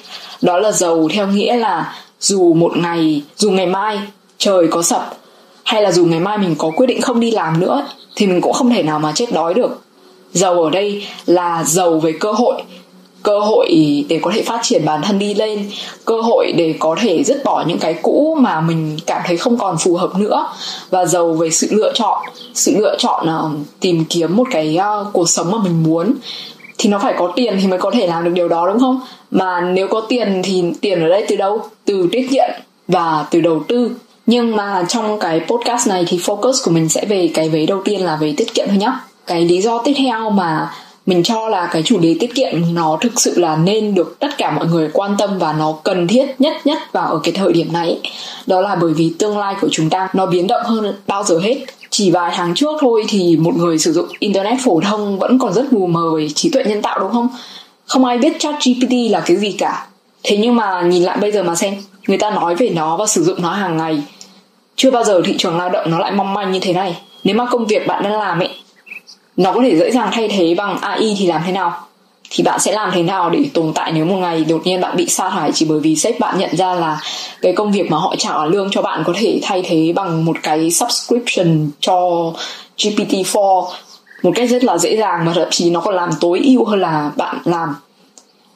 đó 0.42 0.58
là 0.58 0.72
giàu 0.72 1.08
theo 1.12 1.26
nghĩa 1.26 1.56
là 1.56 1.94
dù 2.20 2.54
một 2.54 2.76
ngày 2.76 3.22
dù 3.36 3.50
ngày 3.50 3.66
mai 3.66 3.98
trời 4.38 4.68
có 4.70 4.82
sập 4.82 5.14
hay 5.64 5.82
là 5.82 5.92
dù 5.92 6.04
ngày 6.04 6.20
mai 6.20 6.38
mình 6.38 6.54
có 6.58 6.70
quyết 6.70 6.86
định 6.86 7.00
không 7.00 7.20
đi 7.20 7.30
làm 7.30 7.60
nữa 7.60 7.86
thì 8.16 8.26
mình 8.26 8.40
cũng 8.40 8.52
không 8.52 8.70
thể 8.70 8.82
nào 8.82 8.98
mà 8.98 9.12
chết 9.14 9.32
đói 9.32 9.54
được. 9.54 9.82
Giàu 10.32 10.62
ở 10.62 10.70
đây 10.70 11.06
là 11.26 11.64
giàu 11.64 11.98
về 11.98 12.12
cơ 12.20 12.32
hội 12.32 12.62
cơ 13.22 13.38
hội 13.38 13.68
để 14.08 14.18
có 14.22 14.30
thể 14.34 14.42
phát 14.42 14.60
triển 14.62 14.84
bản 14.84 15.02
thân 15.02 15.18
đi 15.18 15.34
lên 15.34 15.70
cơ 16.04 16.20
hội 16.20 16.52
để 16.56 16.74
có 16.78 16.96
thể 17.00 17.24
dứt 17.24 17.44
bỏ 17.44 17.64
những 17.66 17.78
cái 17.78 17.94
cũ 18.02 18.36
mà 18.40 18.60
mình 18.60 18.96
cảm 19.06 19.22
thấy 19.26 19.36
không 19.36 19.58
còn 19.58 19.78
phù 19.78 19.96
hợp 19.96 20.16
nữa 20.16 20.48
và 20.90 21.04
giàu 21.04 21.32
về 21.32 21.50
sự 21.50 21.66
lựa 21.70 21.92
chọn 21.94 22.22
sự 22.54 22.76
lựa 22.78 22.96
chọn 22.98 23.26
uh, 23.28 23.66
tìm 23.80 24.04
kiếm 24.04 24.36
một 24.36 24.46
cái 24.50 24.78
uh, 24.78 25.12
cuộc 25.12 25.28
sống 25.28 25.50
mà 25.50 25.58
mình 25.64 25.82
muốn 25.82 26.14
thì 26.78 26.90
nó 26.90 26.98
phải 26.98 27.14
có 27.18 27.32
tiền 27.36 27.58
thì 27.60 27.66
mới 27.66 27.78
có 27.78 27.90
thể 27.90 28.06
làm 28.06 28.24
được 28.24 28.30
điều 28.34 28.48
đó, 28.48 28.66
đúng 28.66 28.80
không? 28.80 29.00
Mà 29.30 29.60
nếu 29.60 29.88
có 29.88 30.00
tiền 30.00 30.42
thì 30.44 30.64
tiền 30.80 31.02
ở 31.02 31.08
đây 31.08 31.24
từ 31.28 31.36
đâu? 31.36 31.62
Từ 31.84 32.08
tiết 32.12 32.26
kiệm 32.30 32.48
và 32.88 33.26
từ 33.30 33.40
đầu 33.40 33.62
tư. 33.68 33.90
Nhưng 34.26 34.56
mà 34.56 34.84
trong 34.88 35.18
cái 35.18 35.40
podcast 35.40 35.88
này 35.88 36.04
thì 36.08 36.18
focus 36.18 36.52
của 36.64 36.70
mình 36.70 36.88
sẽ 36.88 37.04
về 37.04 37.30
cái 37.34 37.48
vế 37.48 37.66
đầu 37.66 37.82
tiên 37.84 38.04
là 38.04 38.16
về 38.16 38.34
tiết 38.36 38.54
kiệm 38.54 38.66
thôi 38.68 38.76
nhá. 38.76 39.00
Cái 39.26 39.44
lý 39.44 39.60
do 39.60 39.78
tiếp 39.78 39.94
theo 39.96 40.30
mà 40.30 40.70
mình 41.06 41.22
cho 41.22 41.48
là 41.48 41.68
cái 41.72 41.82
chủ 41.82 41.98
đề 41.98 42.16
tiết 42.20 42.34
kiệm 42.34 42.74
nó 42.74 42.98
thực 43.00 43.20
sự 43.20 43.38
là 43.38 43.56
nên 43.56 43.94
được 43.94 44.16
tất 44.18 44.38
cả 44.38 44.50
mọi 44.50 44.66
người 44.66 44.90
quan 44.92 45.16
tâm 45.18 45.38
và 45.38 45.52
nó 45.52 45.74
cần 45.84 46.08
thiết 46.08 46.26
nhất 46.38 46.56
nhất 46.64 46.78
vào 46.92 47.06
ở 47.06 47.20
cái 47.22 47.32
thời 47.32 47.52
điểm 47.52 47.72
này 47.72 48.00
đó 48.46 48.60
là 48.60 48.74
bởi 48.74 48.92
vì 48.92 49.12
tương 49.18 49.38
lai 49.38 49.54
của 49.60 49.68
chúng 49.70 49.90
ta 49.90 50.08
nó 50.14 50.26
biến 50.26 50.46
động 50.46 50.62
hơn 50.64 50.94
bao 51.06 51.24
giờ 51.24 51.38
hết 51.38 51.56
chỉ 51.90 52.10
vài 52.10 52.32
tháng 52.34 52.54
trước 52.54 52.76
thôi 52.80 53.04
thì 53.08 53.36
một 53.36 53.54
người 53.56 53.78
sử 53.78 53.92
dụng 53.92 54.06
internet 54.18 54.58
phổ 54.64 54.80
thông 54.80 55.18
vẫn 55.18 55.38
còn 55.38 55.52
rất 55.52 55.72
mù 55.72 55.86
mờ 55.86 56.10
về 56.16 56.28
trí 56.34 56.50
tuệ 56.50 56.64
nhân 56.64 56.82
tạo, 56.82 56.98
đúng 56.98 57.12
không? 57.12 57.28
Không 57.86 58.04
ai 58.04 58.18
biết 58.18 58.36
chat 58.38 58.54
gpt 58.54 58.92
là 59.10 59.20
cái 59.20 59.36
gì 59.36 59.52
cả. 59.52 59.86
Thế 60.22 60.36
nhưng 60.36 60.56
mà 60.56 60.82
nhìn 60.82 61.02
lại 61.02 61.16
bây 61.20 61.32
giờ 61.32 61.42
mà 61.42 61.54
xem, 61.54 61.74
người 62.06 62.18
ta 62.18 62.30
nói 62.30 62.54
về 62.54 62.68
nó 62.68 62.96
và 62.96 63.06
sử 63.06 63.24
dụng 63.24 63.42
nó 63.42 63.50
hàng 63.50 63.76
ngày. 63.76 64.02
Chưa 64.76 64.90
bao 64.90 65.04
giờ 65.04 65.22
thị 65.24 65.34
trường 65.38 65.58
lao 65.58 65.68
động 65.68 65.90
nó 65.90 65.98
lại 65.98 66.12
mong 66.12 66.34
manh 66.34 66.52
như 66.52 66.60
thế 66.60 66.72
này. 66.72 66.98
Nếu 67.24 67.36
mà 67.36 67.46
công 67.46 67.66
việc 67.66 67.86
bạn 67.86 68.02
đang 68.02 68.12
làm 68.12 68.40
ấy, 68.40 68.50
nó 69.36 69.52
có 69.52 69.60
thể 69.62 69.78
dễ 69.78 69.90
dàng 69.90 70.08
thay 70.12 70.28
thế 70.28 70.54
bằng 70.54 70.78
ai 70.80 71.16
thì 71.18 71.26
làm 71.26 71.42
thế 71.46 71.52
nào? 71.52 71.87
Thì 72.30 72.44
bạn 72.44 72.60
sẽ 72.60 72.72
làm 72.72 72.90
thế 72.94 73.02
nào 73.02 73.30
để 73.30 73.44
tồn 73.54 73.72
tại 73.74 73.92
nếu 73.92 74.04
một 74.04 74.16
ngày 74.16 74.44
đột 74.44 74.66
nhiên 74.66 74.80
bạn 74.80 74.96
bị 74.96 75.06
sa 75.08 75.30
thải 75.30 75.52
chỉ 75.52 75.66
bởi 75.68 75.80
vì 75.80 75.96
sếp 75.96 76.20
bạn 76.20 76.38
nhận 76.38 76.56
ra 76.56 76.74
là 76.74 77.00
cái 77.42 77.52
công 77.52 77.72
việc 77.72 77.90
mà 77.90 77.96
họ 77.96 78.14
trả 78.18 78.44
lương 78.44 78.70
cho 78.70 78.82
bạn 78.82 79.02
có 79.06 79.12
thể 79.16 79.40
thay 79.42 79.62
thế 79.62 79.92
bằng 79.96 80.24
một 80.24 80.36
cái 80.42 80.70
subscription 80.70 81.70
cho 81.80 82.32
GPT-4 82.78 83.64
một 84.22 84.32
cách 84.34 84.50
rất 84.50 84.64
là 84.64 84.78
dễ 84.78 84.96
dàng 84.96 85.24
mà 85.24 85.32
thậm 85.34 85.48
chí 85.50 85.70
nó 85.70 85.80
còn 85.80 85.94
làm 85.94 86.10
tối 86.20 86.40
ưu 86.44 86.64
hơn 86.64 86.80
là 86.80 87.10
bạn 87.16 87.38
làm. 87.44 87.74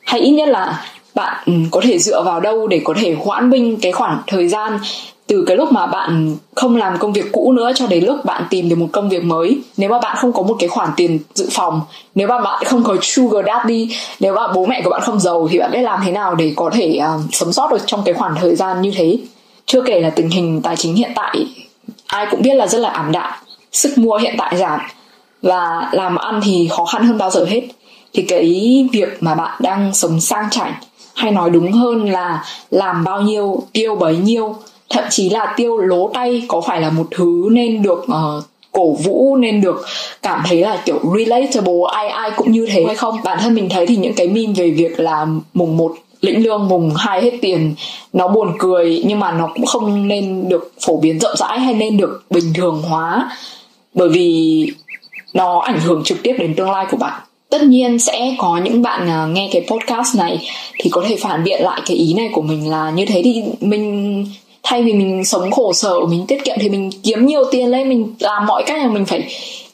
Hay 0.04 0.20
ít 0.20 0.30
nhất 0.30 0.48
là 0.48 0.86
bạn 1.14 1.42
ừ, 1.46 1.52
có 1.70 1.80
thể 1.84 1.98
dựa 1.98 2.22
vào 2.22 2.40
đâu 2.40 2.66
để 2.66 2.80
có 2.84 2.94
thể 3.00 3.16
hoãn 3.24 3.50
binh 3.50 3.78
cái 3.80 3.92
khoảng 3.92 4.22
thời 4.26 4.48
gian 4.48 4.78
từ 5.26 5.44
cái 5.46 5.56
lúc 5.56 5.72
mà 5.72 5.86
bạn 5.86 6.36
không 6.54 6.76
làm 6.76 6.98
công 6.98 7.12
việc 7.12 7.32
cũ 7.32 7.52
nữa 7.52 7.72
cho 7.74 7.86
đến 7.86 8.04
lúc 8.04 8.24
bạn 8.24 8.44
tìm 8.50 8.68
được 8.68 8.76
một 8.76 8.88
công 8.92 9.08
việc 9.08 9.24
mới 9.24 9.60
nếu 9.76 9.90
mà 9.90 9.98
bạn 9.98 10.16
không 10.20 10.32
có 10.32 10.42
một 10.42 10.56
cái 10.58 10.68
khoản 10.68 10.88
tiền 10.96 11.18
dự 11.34 11.48
phòng 11.50 11.80
nếu 12.14 12.28
mà 12.28 12.40
bạn 12.40 12.64
không 12.64 12.84
có 12.84 12.96
sugar 13.02 13.46
daddy 13.46 13.88
nếu 14.20 14.34
mà 14.34 14.48
bố 14.48 14.66
mẹ 14.66 14.82
của 14.84 14.90
bạn 14.90 15.00
không 15.00 15.20
giàu 15.20 15.48
thì 15.50 15.58
bạn 15.58 15.70
biết 15.72 15.82
làm 15.82 16.00
thế 16.04 16.12
nào 16.12 16.34
để 16.34 16.52
có 16.56 16.70
thể 16.70 17.00
uh, 17.00 17.20
sống 17.32 17.52
sót 17.52 17.70
được 17.70 17.86
trong 17.86 18.02
cái 18.04 18.14
khoảng 18.14 18.34
thời 18.40 18.56
gian 18.56 18.82
như 18.82 18.92
thế? 18.96 19.18
Chưa 19.66 19.82
kể 19.82 20.00
là 20.00 20.10
tình 20.10 20.30
hình 20.30 20.62
tài 20.62 20.76
chính 20.76 20.94
hiện 20.94 21.10
tại 21.14 21.46
ai 22.06 22.26
cũng 22.30 22.42
biết 22.42 22.54
là 22.54 22.66
rất 22.66 22.78
là 22.78 22.88
ảm 22.88 23.12
đạm 23.12 23.32
sức 23.72 23.98
mua 23.98 24.16
hiện 24.16 24.34
tại 24.38 24.56
giảm 24.56 24.80
và 25.42 25.88
làm 25.92 26.16
ăn 26.16 26.40
thì 26.44 26.68
khó 26.70 26.84
khăn 26.84 27.04
hơn 27.04 27.18
bao 27.18 27.30
giờ 27.30 27.44
hết. 27.44 27.62
Thì 28.14 28.22
cái 28.22 28.88
việc 28.92 29.22
mà 29.22 29.34
bạn 29.34 29.58
đang 29.60 29.94
sống 29.94 30.20
sang 30.20 30.50
chảnh 30.50 30.74
hay 31.14 31.30
nói 31.30 31.50
đúng 31.50 31.72
hơn 31.72 32.10
là 32.10 32.44
làm 32.70 33.04
bao 33.04 33.22
nhiêu 33.22 33.62
tiêu 33.72 33.96
bấy 33.96 34.16
nhiêu 34.16 34.56
thậm 34.92 35.04
chí 35.10 35.30
là 35.30 35.54
tiêu 35.56 35.76
lố 35.76 36.10
tay 36.14 36.42
có 36.48 36.60
phải 36.60 36.80
là 36.80 36.90
một 36.90 37.06
thứ 37.10 37.48
nên 37.50 37.82
được 37.82 38.04
uh, 38.04 38.44
cổ 38.72 38.92
vũ 38.92 39.36
nên 39.36 39.60
được 39.60 39.84
cảm 40.22 40.42
thấy 40.46 40.60
là 40.60 40.82
kiểu 40.86 40.98
relatable 41.18 41.80
ai 41.92 42.08
ai 42.08 42.30
cũng 42.36 42.52
như 42.52 42.66
thế 42.66 42.84
hay 42.86 42.94
không? 42.94 43.16
Bản 43.24 43.38
thân 43.40 43.54
mình 43.54 43.68
thấy 43.68 43.86
thì 43.86 43.96
những 43.96 44.14
cái 44.14 44.28
meme 44.28 44.52
về 44.56 44.70
việc 44.70 45.00
là 45.00 45.26
mùng 45.54 45.76
một 45.76 45.94
lĩnh 46.20 46.44
lương 46.44 46.68
mùng 46.68 46.94
hai 46.96 47.22
hết 47.22 47.32
tiền 47.42 47.74
nó 48.12 48.28
buồn 48.28 48.52
cười 48.58 49.02
nhưng 49.06 49.20
mà 49.20 49.32
nó 49.32 49.48
cũng 49.54 49.66
không 49.66 50.08
nên 50.08 50.48
được 50.48 50.72
phổ 50.86 50.96
biến 50.96 51.18
rộng 51.18 51.36
rãi 51.36 51.60
hay 51.60 51.74
nên 51.74 51.96
được 51.96 52.24
bình 52.30 52.52
thường 52.54 52.82
hóa. 52.82 53.30
Bởi 53.94 54.08
vì 54.08 54.66
nó 55.34 55.58
ảnh 55.60 55.80
hưởng 55.80 56.02
trực 56.04 56.22
tiếp 56.22 56.34
đến 56.38 56.54
tương 56.54 56.70
lai 56.70 56.86
của 56.90 56.96
bạn. 56.96 57.22
Tất 57.50 57.62
nhiên 57.62 57.98
sẽ 57.98 58.34
có 58.38 58.60
những 58.64 58.82
bạn 58.82 59.08
à, 59.10 59.26
nghe 59.26 59.48
cái 59.52 59.66
podcast 59.70 60.16
này 60.16 60.48
thì 60.78 60.90
có 60.90 61.04
thể 61.08 61.16
phản 61.16 61.44
biện 61.44 61.62
lại 61.62 61.80
cái 61.86 61.96
ý 61.96 62.14
này 62.14 62.28
của 62.32 62.42
mình 62.42 62.70
là 62.70 62.90
như 62.90 63.06
thế 63.06 63.20
thì 63.24 63.42
mình 63.60 64.26
thay 64.62 64.82
vì 64.82 64.92
mình 64.92 65.24
sống 65.24 65.50
khổ 65.50 65.72
sở, 65.72 66.00
mình 66.00 66.26
tiết 66.26 66.44
kiệm 66.44 66.56
thì 66.60 66.68
mình 66.68 66.90
kiếm 67.02 67.26
nhiều 67.26 67.42
tiền 67.50 67.68
lên, 67.68 67.88
mình 67.88 68.14
làm 68.20 68.46
mọi 68.46 68.62
cách 68.66 68.82
là 68.82 68.88
mình 68.88 69.06
phải 69.06 69.24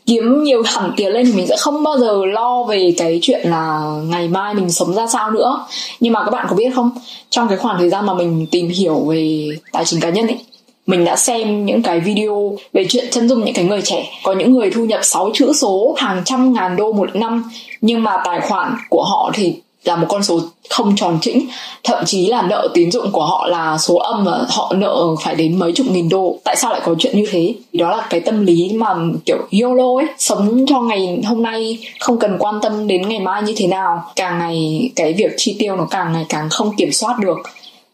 kiếm 0.07 0.42
nhiều 0.44 0.62
hẳn 0.62 0.92
tiền 0.96 1.12
lên 1.12 1.27
thì 1.27 1.33
mình 1.33 1.46
sẽ 1.46 1.57
không 1.59 1.83
bao 1.83 1.98
giờ 1.98 2.24
lo 2.27 2.62
về 2.62 2.94
cái 2.96 3.18
chuyện 3.22 3.40
là 3.44 3.81
ngày 4.05 4.29
mai 4.29 4.55
mình 4.55 4.70
sống 4.70 4.94
ra 4.94 5.07
sao 5.07 5.31
nữa. 5.31 5.66
Nhưng 6.01 6.12
mà 6.12 6.24
các 6.24 6.31
bạn 6.31 6.46
có 6.51 6.57
biết 6.57 6.70
không? 6.74 6.90
Trong 7.31 7.48
cái 7.48 7.59
khoảng 7.59 7.79
thời 7.79 7.90
gian 7.90 8.07
mà 8.07 8.14
mình 8.14 8.46
tìm 8.51 8.68
hiểu 8.68 8.94
về 8.94 9.48
tài 9.72 9.85
chính 9.85 10.01
cá 10.01 10.11
nhân 10.11 10.27
ấy, 10.27 10.38
mình 10.87 11.05
đã 11.05 11.16
xem 11.16 11.66
những 11.66 11.83
cái 11.83 12.01
video 12.01 12.57
về 12.72 12.87
chuyện 12.88 13.05
chân 13.11 13.29
dung 13.29 13.44
những 13.44 13.55
cái 13.55 13.64
người 13.64 13.83
trẻ. 13.83 14.07
Có 14.24 14.33
những 14.33 14.53
người 14.53 14.70
thu 14.70 14.85
nhập 14.85 15.01
6 15.03 15.31
chữ 15.35 15.53
số, 15.53 15.94
hàng 15.98 16.22
trăm 16.24 16.53
ngàn 16.53 16.77
đô 16.77 16.92
một 16.92 17.16
năm. 17.16 17.51
Nhưng 17.81 18.03
mà 18.03 18.22
tài 18.24 18.40
khoản 18.40 18.74
của 18.90 19.05
họ 19.05 19.31
thì 19.35 19.55
là 19.88 19.96
một 19.96 20.07
con 20.09 20.22
số 20.22 20.40
không 20.70 20.96
tròn 20.96 21.18
chỉnh 21.20 21.46
thậm 21.85 22.05
chí 22.05 22.27
là 22.27 22.42
nợ 22.42 22.68
tín 22.74 22.90
dụng 22.90 23.11
của 23.12 23.24
họ 23.24 23.46
là 23.46 23.79
số 23.79 23.96
âm 23.96 24.24
mà 24.24 24.38
họ 24.48 24.72
nợ 24.77 25.07
phải 25.20 25.35
đến 25.35 25.59
mấy 25.59 25.72
chục 25.72 25.87
nghìn 25.90 26.09
đô. 26.09 26.38
Tại 26.44 26.57
sao 26.57 26.72
lại 26.72 26.81
có 26.85 26.94
chuyện 26.98 27.16
như 27.16 27.27
thế? 27.31 27.55
Đó 27.72 27.96
là 27.96 28.07
cái 28.11 28.20
tâm 28.20 28.46
lý 28.46 28.70
mà, 28.74 28.94
kiểu, 29.24 29.38
yolo 29.62 30.01
ấy, 30.01 30.07
sống 30.18 30.66
cho 30.68 30.81
ngày 30.81 31.22
hôm 31.27 31.42
nay, 31.42 31.79
không 32.01 32.18
cần 32.18 32.37
quan 32.38 32.61
tâm 32.62 32.87
đến 32.87 33.09
ngày 33.09 33.20
mai 33.20 33.42
như 33.42 33.55
thế 33.57 33.66
nào. 33.66 34.05
Càng 34.16 34.38
ngày 34.38 34.90
cái 34.96 35.12
việc 35.12 35.35
chi 35.37 35.57
tiêu 35.59 35.77
nó 35.77 35.87
càng 35.90 36.12
ngày 36.12 36.27
càng 36.29 36.48
không 36.51 36.77
kiểm 36.77 36.92
soát 36.92 37.18
được. 37.18 37.38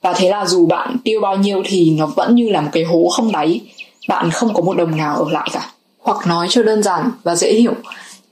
Và 0.03 0.13
thế 0.13 0.31
là 0.31 0.47
dù 0.47 0.67
bạn 0.67 0.97
tiêu 1.05 1.21
bao 1.21 1.37
nhiêu 1.37 1.63
thì 1.65 1.91
nó 1.91 2.07
vẫn 2.07 2.35
như 2.35 2.49
là 2.49 2.61
một 2.61 2.71
cái 2.73 2.85
hố 2.85 3.09
không 3.13 3.33
đáy. 3.33 3.61
Bạn 4.09 4.31
không 4.31 4.55
có 4.55 4.63
một 4.63 4.77
đồng 4.77 4.97
nào 4.97 5.17
ở 5.17 5.31
lại 5.31 5.49
cả. 5.53 5.71
Hoặc 6.03 6.27
nói 6.27 6.47
cho 6.51 6.63
đơn 6.63 6.83
giản 6.83 7.11
và 7.23 7.37
dễ 7.37 7.53
hiểu 7.53 7.73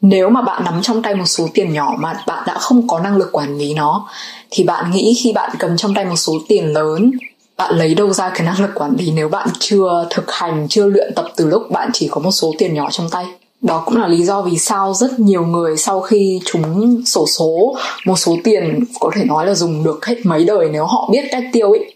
nếu 0.03 0.29
mà 0.29 0.43
bạn 0.43 0.65
nắm 0.65 0.83
trong 0.83 1.03
tay 1.03 1.15
một 1.15 1.27
số 1.27 1.49
tiền 1.55 1.73
nhỏ 1.73 1.95
mà 1.99 2.15
bạn 2.27 2.43
đã 2.47 2.59
không 2.59 2.89
có 2.89 2.99
năng 2.99 3.17
lực 3.17 3.29
quản 3.33 3.59
lý 3.59 3.75
nó, 3.75 4.09
thì 4.51 4.65
bạn 4.65 4.91
nghĩ 4.91 5.17
khi 5.23 5.33
bạn 5.33 5.51
cầm 5.59 5.77
trong 5.77 5.95
tay 5.95 6.05
một 6.05 6.17
số 6.17 6.33
tiền 6.49 6.65
lớn, 6.65 7.11
bạn 7.57 7.75
lấy 7.75 7.95
đâu 7.95 8.13
ra 8.13 8.31
cái 8.35 8.47
năng 8.47 8.61
lực 8.61 8.71
quản 8.75 8.95
lý 8.99 9.11
nếu 9.11 9.29
bạn 9.29 9.49
chưa 9.59 10.07
thực 10.11 10.33
hành, 10.33 10.67
chưa 10.69 10.87
luyện 10.87 11.13
tập 11.17 11.27
từ 11.37 11.47
lúc 11.47 11.71
bạn 11.71 11.91
chỉ 11.93 12.09
có 12.09 12.21
một 12.21 12.31
số 12.31 12.53
tiền 12.59 12.75
nhỏ 12.75 12.91
trong 12.91 13.09
tay? 13.11 13.27
Đó 13.61 13.83
cũng 13.87 13.97
là 13.97 14.09
lý 14.09 14.23
do 14.23 14.43
vì 14.43 14.59
sao 14.59 14.95
rất 14.95 15.21
nhiều 15.21 15.45
người 15.47 15.77
sau 15.77 16.01
khi 16.01 16.41
chúng 16.45 17.03
sổ 17.07 17.27
số, 17.27 17.77
một 18.07 18.17
số 18.17 18.37
tiền 18.45 18.85
có 19.01 19.11
thể 19.15 19.25
nói 19.25 19.47
là 19.47 19.55
dùng 19.55 19.85
được 19.85 20.07
hết 20.07 20.17
mấy 20.25 20.45
đời 20.45 20.69
nếu 20.73 20.85
họ 20.85 21.09
biết 21.13 21.25
cách 21.31 21.45
tiêu 21.53 21.71
ấy, 21.71 21.95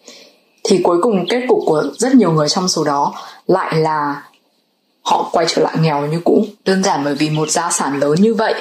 thì 0.64 0.79
cuối 0.83 0.99
cùng 1.03 1.27
kết 1.29 1.42
cục 1.49 1.59
của 1.66 1.85
rất 1.99 2.14
nhiều 2.14 2.33
người 2.33 2.49
trong 2.49 2.69
số 2.69 2.85
đó 2.85 3.14
lại 3.47 3.77
là 3.77 4.23
họ 5.07 5.29
quay 5.33 5.47
trở 5.49 5.62
lại 5.62 5.77
nghèo 5.81 6.07
như 6.07 6.21
cũ. 6.25 6.45
Đơn 6.64 6.83
giản 6.83 7.05
bởi 7.05 7.14
vì 7.14 7.31
một 7.31 7.51
gia 7.51 7.71
sản 7.71 8.01
lớn 8.01 8.14
như 8.19 8.35
vậy 8.35 8.55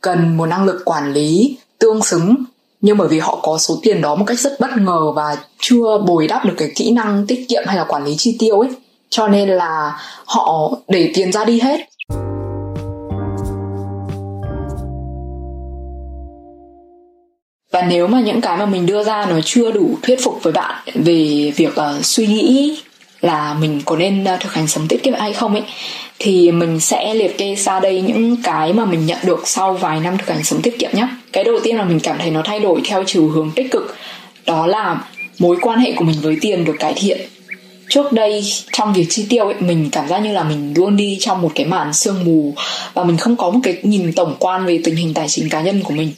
cần 0.00 0.36
một 0.36 0.46
năng 0.46 0.64
lực 0.64 0.82
quản 0.84 1.12
lý 1.12 1.56
tương 1.78 2.02
xứng. 2.02 2.34
Nhưng 2.80 2.96
bởi 2.96 3.08
vì 3.08 3.18
họ 3.18 3.38
có 3.42 3.58
số 3.58 3.78
tiền 3.82 4.00
đó 4.00 4.14
một 4.14 4.24
cách 4.26 4.38
rất 4.38 4.60
bất 4.60 4.70
ngờ 4.76 5.12
và 5.14 5.36
chưa 5.58 5.98
bồi 6.06 6.28
đắp 6.28 6.44
được 6.44 6.54
cái 6.56 6.72
kỹ 6.76 6.90
năng 6.90 7.26
tiết 7.26 7.46
kiệm 7.48 7.62
hay 7.66 7.76
là 7.76 7.84
quản 7.84 8.04
lý 8.04 8.14
chi 8.18 8.36
tiêu 8.38 8.60
ấy. 8.60 8.70
Cho 9.10 9.28
nên 9.28 9.48
là 9.48 9.98
họ 10.24 10.70
để 10.88 11.10
tiền 11.14 11.32
ra 11.32 11.44
đi 11.44 11.60
hết. 11.60 11.80
Và 17.72 17.82
nếu 17.82 18.06
mà 18.06 18.20
những 18.20 18.40
cái 18.40 18.56
mà 18.56 18.66
mình 18.66 18.86
đưa 18.86 19.04
ra 19.04 19.26
nó 19.30 19.36
chưa 19.44 19.70
đủ 19.70 19.90
thuyết 20.02 20.24
phục 20.24 20.42
với 20.42 20.52
bạn 20.52 20.82
về 20.94 21.52
việc 21.56 21.72
uh, 21.80 22.04
suy 22.04 22.26
nghĩ 22.26 22.78
là 23.22 23.54
mình 23.54 23.80
có 23.84 23.96
nên 23.96 24.24
ờ, 24.24 24.36
thực 24.40 24.54
hành 24.54 24.66
sống 24.66 24.88
tiết 24.88 25.02
kiệm 25.02 25.14
hay 25.14 25.32
không 25.32 25.52
ấy, 25.52 25.62
thì 26.18 26.52
mình 26.52 26.80
sẽ 26.80 27.14
liệt 27.14 27.38
kê 27.38 27.54
ra 27.54 27.80
đây 27.80 28.00
những 28.00 28.36
cái 28.42 28.72
mà 28.72 28.84
mình 28.84 29.06
nhận 29.06 29.18
được 29.24 29.42
sau 29.44 29.72
vài 29.74 30.00
năm 30.00 30.18
thực 30.18 30.28
hành 30.28 30.44
sống 30.44 30.62
tiết 30.62 30.78
kiệm 30.78 30.90
nhé 30.94 31.08
cái 31.32 31.44
đầu 31.44 31.60
tiên 31.62 31.76
là 31.76 31.84
mình 31.84 32.00
cảm 32.00 32.18
thấy 32.18 32.30
nó 32.30 32.42
thay 32.44 32.60
đổi 32.60 32.80
theo 32.84 33.04
chiều 33.06 33.28
hướng 33.28 33.50
tích 33.50 33.70
cực, 33.70 33.96
đó 34.46 34.66
là 34.66 35.04
mối 35.38 35.56
quan 35.60 35.78
hệ 35.78 35.92
của 35.92 36.04
mình 36.04 36.16
với 36.22 36.36
tiền 36.40 36.64
được 36.64 36.76
cải 36.78 36.92
thiện. 36.96 37.20
Trước 37.88 38.12
đây, 38.12 38.44
trong 38.72 38.92
việc 38.92 39.06
chi 39.08 39.26
tiêu 39.28 39.44
ấy, 39.44 39.54
mình 39.60 39.88
cảm 39.92 40.08
giác 40.08 40.18
như 40.18 40.32
là 40.32 40.44
mình 40.44 40.74
luôn 40.76 40.96
đi 40.96 41.18
trong 41.20 41.42
một 41.42 41.52
cái 41.54 41.66
màn 41.66 41.92
sương 41.92 42.24
mù 42.24 42.54
và 42.94 43.04
mình 43.04 43.16
không 43.16 43.36
có 43.36 43.50
một 43.50 43.60
cái 43.62 43.76
nhìn 43.82 44.12
tổng 44.12 44.36
quan 44.38 44.66
về 44.66 44.80
tình 44.84 44.96
hình 44.96 45.14
tài 45.14 45.28
chính 45.28 45.48
cá 45.48 45.60
nhân 45.62 45.82
của 45.82 45.94
mình 45.94 46.12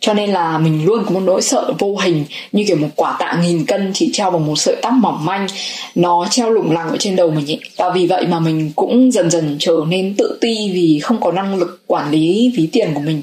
cho 0.00 0.14
nên 0.14 0.30
là 0.30 0.58
mình 0.58 0.84
luôn 0.84 1.04
có 1.04 1.10
một 1.10 1.20
nỗi 1.20 1.42
sợ 1.42 1.72
vô 1.78 1.96
hình, 1.96 2.24
như 2.52 2.64
kiểu 2.66 2.76
một 2.76 2.88
quả 2.96 3.16
tạ 3.18 3.38
nghìn 3.42 3.64
cân 3.64 3.90
chỉ 3.94 4.10
treo 4.12 4.30
bằng 4.30 4.46
một 4.46 4.56
sợi 4.56 4.76
tóc 4.82 4.92
mỏng 4.92 5.24
manh. 5.24 5.46
Nó 5.94 6.26
treo 6.30 6.50
lủng 6.50 6.72
lẳng 6.72 6.88
ở 6.90 6.96
trên 6.96 7.16
đầu 7.16 7.30
mình 7.30 7.50
ấy. 7.50 7.60
Và 7.76 7.90
vì 7.90 8.06
vậy 8.06 8.26
mà 8.26 8.40
mình 8.40 8.72
cũng 8.76 9.12
dần 9.12 9.30
dần 9.30 9.56
trở 9.58 9.76
nên 9.88 10.14
tự 10.18 10.38
ti 10.40 10.70
vì 10.72 11.00
không 11.02 11.20
có 11.20 11.32
năng 11.32 11.58
lực 11.58 11.82
quản 11.86 12.10
lý 12.10 12.52
ví 12.56 12.68
tiền 12.72 12.90
của 12.94 13.00
mình. 13.00 13.22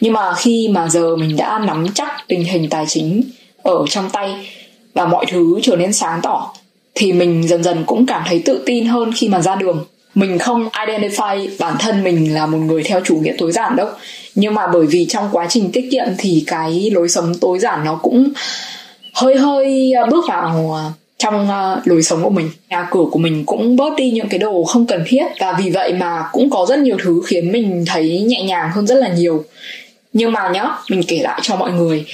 Nhưng 0.00 0.12
mà 0.12 0.34
khi 0.34 0.68
mà 0.68 0.88
giờ 0.88 1.16
mình 1.16 1.36
đã 1.36 1.58
nắm 1.66 1.86
chắc 1.94 2.08
tình 2.28 2.44
hình 2.44 2.68
tài 2.68 2.84
chính 2.88 3.22
ở 3.62 3.84
trong 3.88 4.10
tay 4.10 4.48
và 4.94 5.06
mọi 5.06 5.26
thứ 5.28 5.58
trở 5.62 5.76
nên 5.76 5.92
sáng 5.92 6.20
tỏ, 6.22 6.52
thì 6.94 7.12
mình 7.12 7.48
dần 7.48 7.62
dần 7.62 7.84
cũng 7.86 8.06
cảm 8.06 8.22
thấy 8.26 8.42
tự 8.44 8.62
tin 8.66 8.86
hơn 8.86 9.12
khi 9.16 9.28
mà 9.28 9.40
ra 9.40 9.54
đường. 9.54 9.84
Mình 10.14 10.38
không 10.38 10.68
identify 10.68 11.48
bản 11.58 11.76
thân 11.78 12.04
mình 12.04 12.34
là 12.34 12.46
một 12.46 12.58
người 12.58 12.82
theo 12.82 13.00
chủ 13.04 13.16
nghĩa 13.16 13.34
tối 13.38 13.52
giản 13.52 13.76
đâu 13.76 13.88
nhưng 14.36 14.54
mà 14.54 14.66
bởi 14.66 14.86
vì 14.86 15.06
trong 15.08 15.28
quá 15.32 15.46
trình 15.48 15.72
tiết 15.72 15.88
kiệm 15.90 16.06
thì 16.18 16.44
cái 16.46 16.90
lối 16.92 17.08
sống 17.08 17.34
tối 17.40 17.58
giản 17.58 17.84
nó 17.84 17.98
cũng 18.02 18.32
hơi 19.14 19.36
hơi 19.36 19.92
à, 19.92 20.06
bước 20.06 20.24
vào 20.28 20.74
à, 20.74 20.84
trong 21.18 21.48
uh, 21.48 21.88
lối 21.88 22.02
sống 22.02 22.24
của 22.24 22.30
mình. 22.30 22.50
Nhà 22.68 22.88
cửa 22.90 23.04
của 23.10 23.18
mình 23.18 23.44
cũng 23.46 23.76
bớt 23.76 23.96
đi 23.96 24.10
những 24.10 24.28
cái 24.28 24.38
đồ 24.38 24.64
không 24.64 24.86
cần 24.86 25.04
thiết. 25.06 25.24
Và 25.40 25.52
vì 25.52 25.70
vậy 25.70 25.92
mà 25.92 26.28
cũng 26.32 26.50
có 26.50 26.66
rất 26.68 26.78
nhiều 26.78 26.96
thứ 27.02 27.22
khiến 27.26 27.52
mình 27.52 27.84
thấy 27.86 28.20
nhẹ 28.20 28.42
nhàng 28.42 28.70
hơn 28.74 28.86
rất 28.86 28.94
là 28.94 29.08
nhiều. 29.08 29.44
Nhưng 30.12 30.32
mà 30.32 30.48
nhá 30.48 30.64
mình 30.90 31.02
kể 31.08 31.18
lại 31.22 31.40
cho 31.42 31.56
mọi 31.56 31.72
người. 31.72 32.04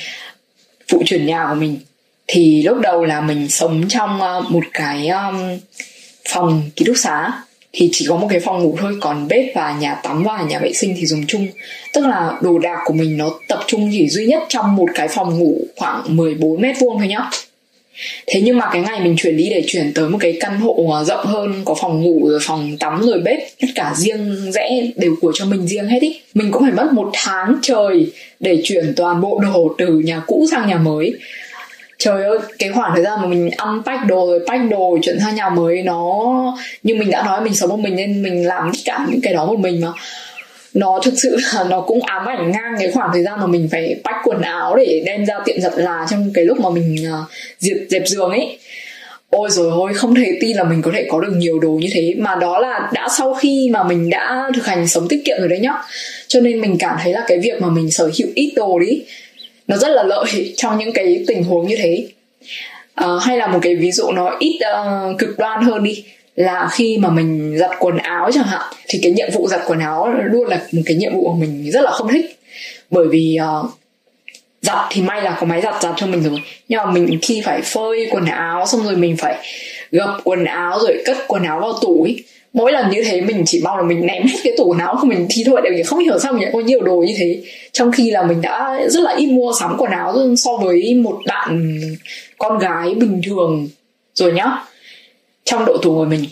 Vụ 0.92 1.02
chuyển 1.06 1.26
nhà 1.26 1.46
của 1.48 1.54
mình. 1.54 1.78
Thì 2.26 2.62
lúc 2.62 2.78
đầu 2.78 3.04
là 3.04 3.20
mình 3.20 3.48
sống 3.48 3.84
trong 3.88 4.20
uh, 4.38 4.50
một 4.50 4.64
cái 4.72 5.08
um, 5.08 5.58
phòng 6.28 6.70
ký 6.76 6.84
túc 6.84 6.96
xá 6.98 7.32
thì 7.72 7.88
chỉ 7.92 8.06
có 8.08 8.16
một 8.16 8.26
cái 8.30 8.40
phòng 8.40 8.62
ngủ 8.62 8.76
thôi, 8.80 8.96
còn 9.00 9.28
bếp 9.28 9.44
và 9.54 9.76
nhà 9.80 9.94
tắm 9.94 10.22
và 10.22 10.42
nhà 10.48 10.58
vệ 10.58 10.72
sinh 10.72 10.94
thì 10.98 11.06
dùng 11.06 11.26
chung. 11.26 11.46
Tức 11.92 12.06
là 12.06 12.38
đồ 12.42 12.58
đạc 12.58 12.78
của 12.84 12.94
mình 12.94 13.16
nó 13.16 13.30
tập 13.48 13.60
trung 13.66 13.88
chỉ 13.92 14.08
duy 14.08 14.26
nhất 14.26 14.42
trong 14.48 14.76
một 14.76 14.88
cái 14.94 15.08
phòng 15.08 15.38
ngủ 15.38 15.60
khoảng 15.76 16.16
14 16.16 16.60
mét 16.60 16.76
vuông 16.80 16.98
thôi 16.98 17.08
nhá. 17.08 17.30
Thế 18.26 18.40
nhưng 18.40 18.58
mà 18.58 18.68
cái 18.72 18.82
ngày 18.82 19.00
mình 19.00 19.16
chuyển 19.16 19.36
đi 19.36 19.48
để 19.50 19.64
chuyển 19.66 19.92
tới 19.94 20.08
một 20.08 20.18
cái 20.20 20.36
căn 20.40 20.60
hộ 20.60 20.88
ờ, 20.92 21.04
rộng 21.04 21.26
hơn, 21.26 21.62
có 21.64 21.74
phòng 21.74 22.02
ngủ, 22.02 22.28
rồi 22.28 22.38
phòng 22.42 22.76
tắm, 22.78 23.02
rồi 23.02 23.20
bếp, 23.20 23.38
tất 23.60 23.68
cả 23.74 23.92
riêng, 23.96 24.52
rẽ 24.52 24.90
đều 24.96 25.16
của 25.20 25.32
cho 25.34 25.44
mình 25.44 25.66
riêng 25.66 25.88
hết 25.88 26.02
ý. 26.02 26.20
Mình 26.34 26.52
cũng 26.52 26.62
phải 26.62 26.72
mất 26.72 26.92
một 26.92 27.10
tháng 27.12 27.54
trời 27.62 28.12
để 28.40 28.60
chuyển 28.64 28.92
toàn 28.96 29.20
bộ 29.20 29.40
đồ 29.42 29.74
từ 29.78 29.98
nhà 29.98 30.22
cũ 30.26 30.46
sang 30.50 30.68
nhà 30.68 30.76
mới 30.76 31.12
trời 32.02 32.24
ơi 32.24 32.38
cái 32.58 32.70
khoảng 32.72 32.92
thời 32.94 33.04
gian 33.04 33.20
mà 33.20 33.26
mình 33.26 33.50
ăn 33.56 33.82
pack 33.86 34.06
đồ 34.06 34.26
rồi 34.26 34.40
pack 34.48 34.70
đồ 34.70 34.98
chuyển 35.02 35.18
sang 35.20 35.34
nhà 35.34 35.48
mới 35.48 35.82
nó 35.82 36.24
như 36.82 36.94
mình 36.94 37.10
đã 37.10 37.22
nói 37.22 37.40
mình 37.40 37.54
sống 37.54 37.70
một 37.70 37.78
mình 37.78 37.96
nên 37.96 38.22
mình 38.22 38.46
làm 38.46 38.70
tất 38.72 38.78
cả 38.84 39.06
những 39.10 39.20
cái 39.20 39.34
đó 39.34 39.46
một 39.46 39.58
mình 39.58 39.80
mà. 39.80 39.88
Nó 40.74 41.00
thực 41.04 41.14
sự 41.16 41.36
là 41.54 41.64
nó 41.70 41.80
cũng 41.80 42.02
ám 42.02 42.28
ảnh 42.28 42.50
ngang 42.50 42.74
cái 42.78 42.90
khoảng 42.90 43.10
thời 43.12 43.22
gian 43.22 43.40
mà 43.40 43.46
mình 43.46 43.68
phải 43.72 43.96
pack 44.04 44.18
quần 44.24 44.40
áo 44.40 44.76
để 44.76 45.02
đem 45.06 45.26
ra 45.26 45.34
tiệm 45.44 45.60
giặt 45.60 45.72
là 45.76 46.06
trong 46.10 46.30
cái 46.34 46.44
lúc 46.44 46.60
mà 46.60 46.70
mình 46.70 46.96
à, 47.06 47.18
uh, 47.22 47.30
diệt 47.58 47.76
dẹp 47.88 48.02
giường 48.06 48.30
ấy. 48.30 48.58
Ôi 49.30 49.50
rồi 49.50 49.70
ôi 49.70 49.94
không 49.94 50.14
thể 50.14 50.38
tin 50.40 50.56
là 50.56 50.64
mình 50.64 50.82
có 50.82 50.90
thể 50.94 51.06
có 51.10 51.20
được 51.20 51.32
nhiều 51.36 51.58
đồ 51.58 51.70
như 51.70 51.88
thế. 51.92 52.14
Mà 52.18 52.34
đó 52.34 52.58
là 52.58 52.90
đã 52.92 53.08
sau 53.18 53.34
khi 53.34 53.70
mà 53.72 53.82
mình 53.82 54.10
đã 54.10 54.50
thực 54.54 54.66
hành 54.66 54.88
sống 54.88 55.08
tiết 55.08 55.22
kiệm 55.24 55.36
rồi 55.38 55.48
đấy 55.48 55.58
nhá. 55.58 55.72
Cho 56.28 56.40
nên 56.40 56.60
mình 56.60 56.76
cảm 56.78 56.96
thấy 57.02 57.12
là 57.12 57.24
cái 57.26 57.38
việc 57.38 57.60
mà 57.62 57.68
mình 57.68 57.90
sở 57.90 58.04
hữu 58.04 58.28
ít 58.34 58.52
đồ 58.56 58.78
đi 58.78 59.02
nó 59.68 59.76
rất 59.76 59.88
là 59.88 60.02
lợi 60.02 60.54
trong 60.56 60.78
những 60.78 60.92
cái 60.92 61.24
tình 61.26 61.44
huống 61.44 61.66
như 61.66 61.76
thế. 61.78 62.06
À, 62.94 63.06
hay 63.22 63.36
là 63.36 63.46
một 63.46 63.58
cái 63.62 63.76
ví 63.76 63.92
dụ 63.92 64.10
nó 64.12 64.36
ít 64.38 64.58
uh, 64.70 65.18
cực 65.18 65.38
đoan 65.38 65.62
hơn 65.62 65.84
đi 65.84 66.04
là 66.36 66.68
khi 66.72 66.98
mà 66.98 67.10
mình 67.10 67.58
giặt 67.58 67.70
quần 67.78 67.98
áo 67.98 68.30
chẳng 68.34 68.44
hạn 68.44 68.72
thì 68.88 68.98
cái 69.02 69.12
nhiệm 69.12 69.28
vụ 69.32 69.48
giặt 69.48 69.60
quần 69.66 69.80
áo 69.80 70.12
luôn 70.24 70.46
là 70.46 70.60
một 70.72 70.82
cái 70.86 70.96
nhiệm 70.96 71.14
vụ 71.14 71.32
mà 71.32 71.40
mình 71.40 71.70
rất 71.70 71.80
là 71.80 71.90
không 71.90 72.08
thích. 72.08 72.38
Bởi 72.90 73.08
vì 73.08 73.38
uh, 73.42 73.70
giặt 74.62 74.78
thì 74.90 75.02
may 75.02 75.22
là 75.22 75.36
có 75.40 75.46
máy 75.46 75.60
giặt 75.60 75.74
giặt 75.82 75.94
cho 75.96 76.06
mình 76.06 76.22
rồi. 76.22 76.42
Nhưng 76.68 76.78
mà 76.78 76.90
mình 76.90 77.18
khi 77.22 77.42
phải 77.44 77.62
phơi 77.62 78.08
quần 78.10 78.26
áo 78.26 78.66
xong 78.66 78.82
rồi 78.84 78.96
mình 78.96 79.16
phải 79.16 79.36
gập 79.90 80.10
quần 80.24 80.44
áo 80.44 80.78
rồi 80.78 81.02
cất 81.04 81.16
quần 81.28 81.42
áo 81.44 81.60
vào 81.60 81.72
tủ 81.82 82.02
ấy 82.02 82.24
mỗi 82.52 82.72
lần 82.72 82.90
như 82.90 83.02
thế 83.04 83.20
mình 83.20 83.42
chỉ 83.46 83.60
mong 83.64 83.76
là 83.76 83.82
mình 83.82 84.06
ném 84.06 84.22
hết 84.22 84.38
cái 84.44 84.52
tủ 84.56 84.64
quần 84.64 84.78
áo 84.78 84.98
của 85.00 85.06
mình 85.06 85.26
thi 85.30 85.42
thôi, 85.46 85.60
tại 85.62 85.72
vì 85.76 85.82
không 85.82 85.98
hiểu 85.98 86.18
sao 86.18 86.32
mình 86.32 86.42
lại 86.42 86.50
có 86.52 86.60
nhiều 86.60 86.80
đồ 86.80 86.96
như 87.06 87.14
thế. 87.18 87.42
Trong 87.72 87.92
khi 87.92 88.10
là 88.10 88.22
mình 88.22 88.40
đã 88.40 88.80
rất 88.88 89.00
là 89.00 89.14
ít 89.16 89.26
mua 89.26 89.52
sắm 89.60 89.76
quần 89.78 89.90
áo 89.90 90.16
so 90.36 90.56
với 90.56 90.94
một 90.94 91.18
bạn 91.26 91.80
con 92.38 92.58
gái 92.58 92.94
bình 92.94 93.20
thường 93.26 93.68
rồi 94.14 94.32
nhá. 94.32 94.46
Trong 95.44 95.64
độ 95.64 95.76
tuổi 95.82 95.94
của 95.94 96.04
mình, 96.04 96.24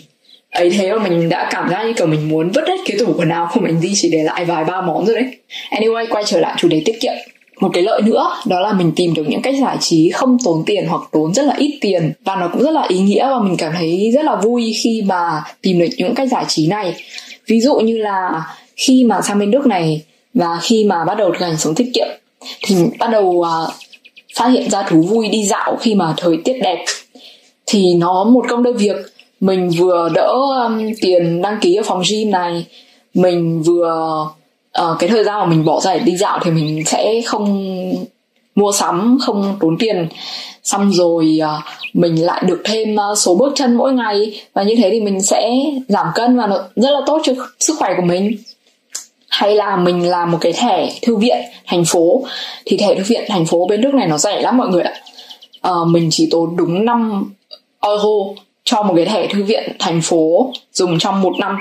ấy 0.51 0.69
thế 0.69 0.93
mà 0.93 1.07
mình 1.07 1.29
đã 1.29 1.49
cảm 1.51 1.69
giác 1.69 1.83
như 1.85 1.93
kiểu 1.93 2.07
mình 2.07 2.29
muốn 2.29 2.49
vứt 2.49 2.67
hết 2.67 2.77
cái 2.85 2.97
tủ 2.99 3.13
quần 3.17 3.29
áo 3.29 3.49
của 3.53 3.59
mình 3.59 3.81
đi 3.81 3.91
chỉ 3.95 4.09
để 4.11 4.23
lại 4.23 4.45
vài 4.45 4.63
ba 4.63 4.81
món 4.81 5.05
rồi 5.05 5.15
đấy. 5.15 5.37
Anyway, 5.71 6.05
quay 6.09 6.23
trở 6.27 6.39
lại 6.39 6.55
chủ 6.57 6.67
đề 6.67 6.81
tiết 6.85 6.99
kiệm 7.01 7.13
một 7.61 7.69
cái 7.73 7.83
lợi 7.83 8.01
nữa 8.01 8.29
đó 8.45 8.59
là 8.59 8.73
mình 8.73 8.91
tìm 8.95 9.13
được 9.13 9.23
những 9.27 9.41
cách 9.41 9.55
giải 9.61 9.77
trí 9.79 10.09
không 10.09 10.37
tốn 10.43 10.63
tiền 10.65 10.87
hoặc 10.87 11.01
tốn 11.11 11.33
rất 11.33 11.43
là 11.43 11.55
ít 11.57 11.77
tiền 11.81 12.13
và 12.25 12.35
nó 12.35 12.47
cũng 12.53 12.63
rất 12.63 12.71
là 12.71 12.85
ý 12.87 12.99
nghĩa 12.99 13.29
và 13.29 13.39
mình 13.39 13.57
cảm 13.57 13.73
thấy 13.75 14.11
rất 14.13 14.25
là 14.25 14.35
vui 14.35 14.73
khi 14.83 15.01
mà 15.05 15.43
tìm 15.61 15.79
được 15.79 15.87
những 15.97 16.15
cách 16.15 16.27
giải 16.31 16.45
trí 16.47 16.67
này. 16.67 16.95
Ví 17.47 17.61
dụ 17.61 17.75
như 17.75 17.97
là 17.97 18.43
khi 18.75 19.03
mà 19.03 19.21
sang 19.21 19.39
bên 19.39 19.51
Đức 19.51 19.65
này 19.65 20.01
và 20.33 20.59
khi 20.61 20.83
mà 20.83 21.05
bắt 21.05 21.17
đầu 21.17 21.31
thực 21.31 21.45
hành 21.45 21.57
sống 21.57 21.75
tiết 21.75 21.91
kiệm 21.93 22.07
thì 22.65 22.75
bắt 22.99 23.07
đầu 23.11 23.25
uh, 23.25 23.73
phát 24.35 24.47
hiện 24.47 24.69
ra 24.69 24.83
thú 24.83 25.01
vui 25.01 25.29
đi 25.29 25.43
dạo 25.43 25.77
khi 25.79 25.95
mà 25.95 26.13
thời 26.17 26.37
tiết 26.43 26.59
đẹp. 26.63 26.85
Thì 27.65 27.93
nó 27.93 28.23
một 28.23 28.45
công 28.49 28.63
đôi 28.63 28.73
việc 28.73 28.95
mình 29.39 29.69
vừa 29.69 30.09
đỡ 30.13 30.33
um, 30.65 30.89
tiền 31.01 31.41
đăng 31.41 31.57
ký 31.61 31.75
ở 31.75 31.83
phòng 31.83 32.01
gym 32.09 32.31
này 32.31 32.65
mình 33.13 33.61
vừa 33.61 34.27
uh, 34.79 34.99
cái 34.99 35.09
thời 35.09 35.23
gian 35.23 35.39
mà 35.39 35.45
mình 35.45 35.65
bỏ 35.65 35.79
ra 35.79 35.93
để 35.93 35.99
đi 35.99 36.17
dạo 36.17 36.39
thì 36.43 36.51
mình 36.51 36.85
sẽ 36.85 37.21
không 37.25 37.73
mua 38.55 38.71
sắm 38.71 39.17
không 39.21 39.57
tốn 39.59 39.77
tiền. 39.77 40.07
Xong 40.63 40.91
rồi 40.91 41.39
uh, 41.43 41.63
mình 41.93 42.25
lại 42.25 42.43
được 42.47 42.61
thêm 42.63 42.95
uh, 43.11 43.17
số 43.17 43.35
bước 43.35 43.53
chân 43.55 43.75
mỗi 43.75 43.93
ngày. 43.93 44.41
Và 44.53 44.63
như 44.63 44.75
thế 44.77 44.89
thì 44.91 45.01
mình 45.01 45.21
sẽ 45.21 45.51
giảm 45.87 46.07
cân 46.15 46.37
và 46.37 46.47
nó 46.47 46.57
rất 46.75 46.91
là 46.91 47.01
tốt 47.05 47.21
cho 47.23 47.33
sức 47.59 47.75
khỏe 47.79 47.93
của 47.97 48.03
mình. 48.03 48.37
Hay 49.29 49.55
là 49.55 49.75
mình 49.75 50.09
làm 50.09 50.31
một 50.31 50.37
cái 50.41 50.53
thẻ 50.53 50.89
thư 51.01 51.15
viện 51.15 51.37
thành 51.67 51.85
phố. 51.85 52.23
Thì 52.65 52.77
thẻ 52.77 52.95
thư 52.95 53.03
viện 53.03 53.23
thành 53.27 53.45
phố 53.45 53.67
bên 53.67 53.81
nước 53.81 53.93
này 53.93 54.07
nó 54.07 54.17
rẻ 54.17 54.41
lắm 54.41 54.57
mọi 54.57 54.67
người 54.67 54.83
ạ. 54.83 54.93
Uh, 55.69 55.87
mình 55.87 56.07
chỉ 56.11 56.27
tốn 56.31 56.55
đúng 56.55 56.85
5 56.85 57.33
euro 57.81 58.33
cho 58.63 58.83
một 58.83 58.93
cái 58.95 59.05
thẻ 59.05 59.27
thư 59.27 59.43
viện 59.43 59.71
thành 59.79 60.01
phố 60.01 60.51
dùng 60.73 60.99
trong 60.99 61.21
một 61.21 61.33
năm. 61.39 61.57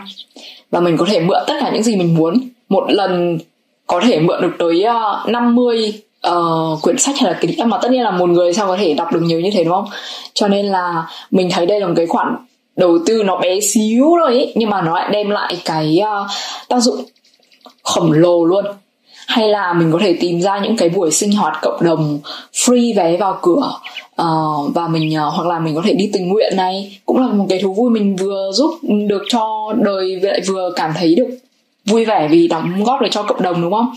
Và 0.71 0.81
mình 0.81 0.97
có 0.97 1.07
thể 1.09 1.21
mượn 1.21 1.39
tất 1.47 1.55
cả 1.61 1.71
những 1.73 1.83
gì 1.83 1.97
mình 1.97 2.15
muốn 2.15 2.51
một 2.71 2.85
lần 2.89 3.39
có 3.87 4.01
thể 4.01 4.21
mượn 4.21 4.43
được 4.43 4.53
tới 4.59 4.85
uh, 5.25 5.29
50 5.29 5.93
uh, 6.29 6.83
quyển 6.83 6.99
sách 6.99 7.15
hay 7.19 7.33
là 7.33 7.39
kính 7.41 7.69
mà 7.69 7.79
tất 7.83 7.91
nhiên 7.91 8.03
là 8.03 8.11
một 8.11 8.29
người 8.29 8.53
sao 8.53 8.67
có 8.67 8.77
thể 8.77 8.95
đọc 8.95 9.13
được 9.13 9.23
nhiều 9.23 9.41
như 9.41 9.51
thế 9.53 9.65
đúng 9.65 9.75
không? 9.75 9.89
Cho 10.35 10.49
nên 10.49 10.67
là 10.67 11.07
mình 11.31 11.51
thấy 11.51 11.67
đây 11.67 11.81
là 11.81 11.87
một 11.87 11.95
cái 11.97 12.07
khoản 12.07 12.37
đầu 12.77 12.99
tư 13.07 13.23
nó 13.23 13.37
bé 13.37 13.61
xíu 13.61 14.05
thôi 14.21 14.37
ấy, 14.37 14.53
nhưng 14.57 14.71
mà 14.71 14.83
nó 14.83 14.95
lại 14.95 15.11
đem 15.13 15.31
lại 15.31 15.57
cái 15.65 16.01
uh, 16.03 16.31
tác 16.69 16.81
dụng 16.81 17.05
khổng 17.83 18.13
lồ 18.13 18.45
luôn. 18.45 18.65
Hay 19.27 19.49
là 19.49 19.73
mình 19.73 19.93
có 19.93 19.99
thể 20.03 20.17
tìm 20.21 20.41
ra 20.41 20.59
những 20.59 20.77
cái 20.77 20.89
buổi 20.89 21.11
sinh 21.11 21.33
hoạt 21.33 21.59
cộng 21.63 21.85
đồng 21.85 22.21
free 22.53 22.97
vé 22.97 23.17
vào 23.17 23.39
cửa 23.43 23.73
uh, 24.23 24.75
và 24.75 24.89
mình 24.89 25.17
uh, 25.27 25.35
hoặc 25.35 25.47
là 25.47 25.59
mình 25.59 25.75
có 25.75 25.83
thể 25.85 25.93
đi 25.93 26.11
tình 26.13 26.29
nguyện 26.29 26.57
này 26.57 26.99
cũng 27.07 27.21
là 27.21 27.27
một 27.27 27.47
cái 27.49 27.59
thú 27.63 27.75
vui 27.75 27.91
mình 27.91 28.17
vừa 28.17 28.51
giúp 28.53 28.71
được 29.09 29.23
cho 29.29 29.75
đời 29.77 30.21
lại 30.23 30.41
vừa 30.47 30.73
cảm 30.77 30.93
thấy 30.97 31.15
được 31.15 31.29
vui 31.91 32.05
vẻ 32.05 32.29
vì 32.31 32.49
đóng 32.49 32.85
góp 32.85 33.01
được 33.01 33.09
cho 33.11 33.23
cộng 33.23 33.43
đồng, 33.43 33.63
đúng 33.63 33.73
không? 33.73 33.95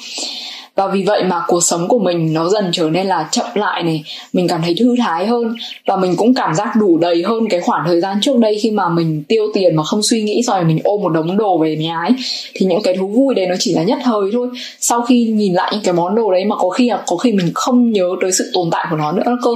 Và 0.75 0.87
vì 0.87 1.03
vậy 1.03 1.23
mà 1.23 1.41
cuộc 1.47 1.63
sống 1.63 1.87
của 1.87 1.99
mình 1.99 2.33
nó 2.33 2.49
dần 2.49 2.69
trở 2.71 2.89
nên 2.89 3.07
là 3.07 3.27
chậm 3.31 3.45
lại 3.55 3.83
này. 3.83 4.03
Mình 4.33 4.47
cảm 4.47 4.61
thấy 4.61 4.75
thư 4.79 4.95
thái 4.99 5.25
hơn 5.25 5.55
và 5.87 5.97
mình 5.97 6.15
cũng 6.15 6.33
cảm 6.33 6.55
giác 6.55 6.75
đủ 6.79 6.97
đầy 6.97 7.23
hơn 7.23 7.49
cái 7.49 7.61
khoảng 7.61 7.83
thời 7.85 8.01
gian 8.01 8.17
trước 8.21 8.37
đây 8.37 8.59
khi 8.61 8.71
mà 8.71 8.89
mình 8.89 9.23
tiêu 9.27 9.47
tiền 9.53 9.75
mà 9.75 9.83
không 9.83 10.03
suy 10.03 10.23
nghĩ 10.23 10.41
rồi 10.43 10.63
mình 10.63 10.79
ôm 10.83 11.01
một 11.01 11.09
đống 11.09 11.37
đồ 11.37 11.57
về 11.57 11.75
nhà 11.75 11.97
ấy. 11.97 12.11
Thì 12.53 12.65
những 12.65 12.81
cái 12.83 12.97
thú 12.97 13.07
vui 13.07 13.35
đấy 13.35 13.47
nó 13.47 13.55
chỉ 13.59 13.73
là 13.73 13.83
nhất 13.83 13.99
thời 14.03 14.21
thôi. 14.33 14.47
Sau 14.79 15.01
khi 15.01 15.25
nhìn 15.25 15.53
lại 15.53 15.71
những 15.73 15.83
cái 15.83 15.93
món 15.93 16.15
đồ 16.15 16.31
đấy 16.31 16.45
mà 16.45 16.55
có 16.55 16.69
khi 16.69 16.89
là, 16.89 17.03
có 17.07 17.17
khi 17.17 17.31
mình 17.31 17.51
không 17.55 17.91
nhớ 17.91 18.09
tới 18.21 18.31
sự 18.31 18.51
tồn 18.53 18.69
tại 18.71 18.87
của 18.89 18.95
nó 18.95 19.11
nữa 19.11 19.37
cơ, 19.43 19.51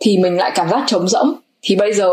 thì 0.00 0.18
mình 0.18 0.36
lại 0.36 0.52
cảm 0.54 0.68
giác 0.68 0.84
trống 0.86 1.08
rỗng. 1.08 1.32
Thì 1.62 1.76
bây 1.76 1.92
giờ 1.92 2.10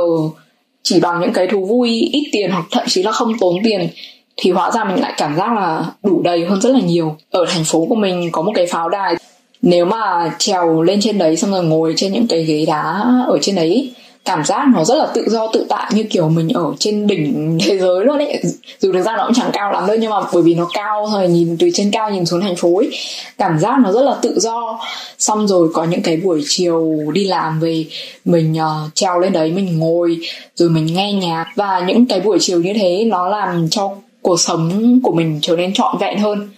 chỉ 0.84 0.99
bằng 0.99 1.22
những 1.22 1.34
cái 1.34 1.47
thú 1.47 1.66
vui, 1.66 1.89
ít 1.89 2.30
tiền 2.32 2.51
hoặc 2.51 2.66
thậm 2.72 2.84
chí 2.88 3.03
là 3.03 3.12
không 3.12 3.39
tốn 3.39 3.55
tiền 3.64 3.89
thì 4.38 4.52
hóa 4.52 4.72
ra 4.72 4.84
mình 4.84 5.02
lại 5.02 5.14
cảm 5.18 5.36
giác 5.36 5.54
là 5.54 5.86
đủ 6.04 6.22
đầy 6.24 6.46
hơn 6.46 6.62
rất 6.62 6.70
là 6.70 6.80
nhiều. 6.80 7.16
Ở 7.32 7.46
thành 7.50 7.64
phố 7.64 7.86
của 7.90 7.96
mình 7.96 8.30
có 8.32 8.42
một 8.42 8.52
cái 8.56 8.66
pháo 8.66 8.90
đài. 8.90 9.16
Nếu 9.62 9.86
mà 9.86 10.32
trèo 10.38 10.82
lên 10.82 11.00
trên 11.02 11.18
đấy 11.18 11.38
xong 11.38 11.52
rồi 11.52 11.64
ngồi 11.64 11.94
trên 11.98 12.14
những 12.14 12.28
cái 12.28 12.44
ghế 12.44 12.66
đá 12.68 13.04
ở 13.28 13.38
trên 13.42 13.56
đấy 13.56 13.94
cảm 14.28 14.46
giác 14.46 14.68
nó 14.74 14.84
rất 14.84 14.96
là 14.96 15.08
tự 15.14 15.30
do 15.30 15.48
tự 15.54 15.66
tại 15.70 15.92
như 15.96 16.04
kiểu 16.04 16.30
mình 16.30 16.50
ở 16.50 16.74
trên 16.80 17.08
đỉnh 17.08 17.58
thế 17.66 17.78
giới 17.78 18.06
luôn 18.06 18.18
ấy. 18.18 18.42
Dù 18.80 18.94
thực 18.94 19.02
ra 19.02 19.18
nó 19.18 19.26
cũng 19.26 19.34
chẳng 19.34 19.50
cao 19.54 19.72
lắm 19.72 19.88
đâu 19.88 19.98
nhưng 20.00 20.12
mà 20.12 20.22
bởi 20.34 20.44
vì 20.44 20.56
nó 20.56 20.68
cao 20.74 21.10
rồi 21.14 21.28
nhìn 21.28 21.58
từ 21.60 21.70
trên 21.74 21.92
cao 21.92 22.12
nhìn 22.12 22.26
xuống 22.26 22.42
thành 22.42 22.56
phố 22.56 22.78
ấy 22.78 22.92
cảm 23.38 23.60
giác 23.60 23.80
nó 23.84 23.92
rất 23.92 24.02
là 24.02 24.16
tự 24.22 24.40
do. 24.40 24.80
Xong 25.18 25.48
rồi 25.48 25.70
có 25.74 25.84
những 25.84 26.02
cái 26.02 26.18
buổi 26.18 26.42
chiều 26.48 26.98
đi 27.14 27.26
làm 27.26 27.60
về 27.60 27.86
mình 28.26 28.54
uh, 28.54 28.96
trèo 28.96 29.20
lên 29.20 29.34
đấy 29.34 29.52
mình 29.52 29.80
ngồi 29.80 30.18
rồi 30.56 30.70
mình 30.70 30.86
nghe 30.86 31.14
nhạc. 31.14 31.46
Và 31.56 31.80
những 31.88 32.06
cái 32.06 32.20
buổi 32.20 32.38
chiều 32.42 32.62
như 32.62 32.74
thế 32.74 33.04
nó 33.08 33.28
làm 33.28 33.70
cho 33.70 33.92
cuộc 34.22 34.39
sống 34.39 34.99
của 35.03 35.11
mình 35.11 35.39
trở 35.41 35.55
nên 35.55 35.74
trọn 35.74 35.97
vẹn 35.99 36.20
hơn. 36.20 36.49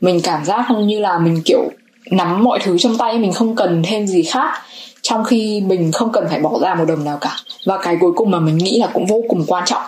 Mình 0.00 0.20
cảm 0.20 0.44
giác 0.44 0.66
như 0.84 1.00
là 1.00 1.18
mình, 1.18 1.42
kiểu, 1.44 1.70
nắm 2.10 2.44
mọi 2.44 2.58
thứ 2.62 2.78
trong 2.78 2.98
tay, 2.98 3.18
mình 3.18 3.32
không 3.32 3.56
cần 3.56 3.82
thêm 3.86 4.06
gì 4.06 4.22
khác, 4.22 4.62
trong 5.02 5.24
khi 5.24 5.62
mình 5.66 5.92
không 5.92 6.12
cần 6.12 6.24
phải 6.30 6.40
bỏ 6.40 6.58
ra 6.62 6.74
một 6.74 6.84
đồng 6.88 7.04
nào 7.04 7.18
cả. 7.20 7.36
Và 7.66 7.78
cái 7.82 7.96
cuối 8.00 8.12
cùng 8.16 8.30
mà 8.30 8.40
mình 8.40 8.58
nghĩ 8.58 8.78
là 8.78 8.86
cũng 8.92 9.06
vô 9.06 9.22
cùng 9.28 9.44
quan 9.46 9.64
trọng. 9.66 9.82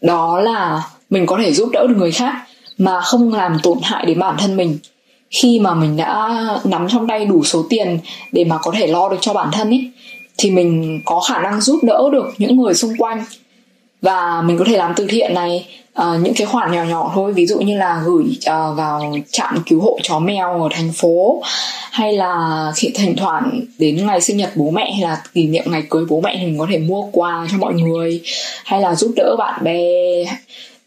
Đó 0.00 0.40
là 0.40 0.82
mình 1.10 1.26
có 1.26 1.38
thể 1.42 1.52
giúp 1.52 1.68
đỡ 1.72 1.86
được 1.88 1.96
người 1.96 2.12
khác 2.12 2.34
mà 2.78 3.00
không 3.00 3.34
làm 3.34 3.58
tổn 3.62 3.78
hại 3.82 4.06
đến 4.06 4.18
bản 4.18 4.36
thân 4.38 4.56
mình. 4.56 4.78
Khi 5.30 5.60
mà 5.60 5.74
mình 5.74 5.96
đã 5.96 6.30
nắm 6.64 6.86
trong 6.90 7.06
tay 7.08 7.26
đủ 7.26 7.44
số 7.44 7.64
tiền 7.68 7.98
để 8.32 8.44
mà 8.44 8.58
có 8.58 8.72
thể 8.74 8.86
lo 8.86 9.08
được 9.08 9.16
cho 9.20 9.32
bản 9.32 9.48
thân 9.52 9.70
ấy 9.70 9.90
thì 10.38 10.50
mình 10.50 11.00
có 11.04 11.20
khả 11.20 11.42
năng 11.42 11.60
giúp 11.60 11.78
đỡ 11.82 12.10
được 12.12 12.34
những 12.38 12.56
người 12.56 12.74
xung 12.74 12.96
quanh 12.98 13.24
và 14.02 14.42
mình 14.42 14.58
có 14.58 14.64
thể 14.64 14.76
làm 14.76 14.92
từ 14.96 15.06
thiện 15.06 15.34
này 15.34 15.66
uh, 16.02 16.20
những 16.22 16.34
cái 16.34 16.46
khoản 16.46 16.72
nhỏ 16.72 16.84
nhỏ 16.84 17.12
thôi. 17.14 17.32
Ví 17.32 17.46
dụ 17.46 17.60
như 17.60 17.76
là 17.78 18.02
gửi 18.06 18.24
uh, 18.24 18.76
vào 18.76 19.14
trạm 19.30 19.62
cứu 19.66 19.80
hộ 19.80 19.98
chó 20.02 20.18
mèo 20.18 20.62
ở 20.62 20.68
thành 20.72 20.92
phố 20.92 21.42
hay 21.90 22.12
là 22.12 22.72
khi 22.76 22.92
thỉnh 22.94 23.16
thoảng 23.16 23.60
đến 23.78 24.06
ngày 24.06 24.20
sinh 24.20 24.36
nhật 24.36 24.50
bố 24.56 24.70
mẹ 24.70 24.92
hay 24.92 25.02
là 25.02 25.22
kỷ 25.34 25.46
niệm 25.46 25.64
ngày 25.66 25.82
cưới 25.90 26.04
bố 26.08 26.20
mẹ 26.20 26.36
thì 26.40 26.46
mình 26.46 26.58
có 26.58 26.66
thể 26.70 26.78
mua 26.78 27.02
quà 27.12 27.46
cho 27.50 27.58
mọi 27.58 27.74
người 27.74 28.22
hay 28.64 28.80
là 28.80 28.94
giúp 28.94 29.12
đỡ 29.16 29.36
bạn 29.38 29.64
bè 29.64 29.82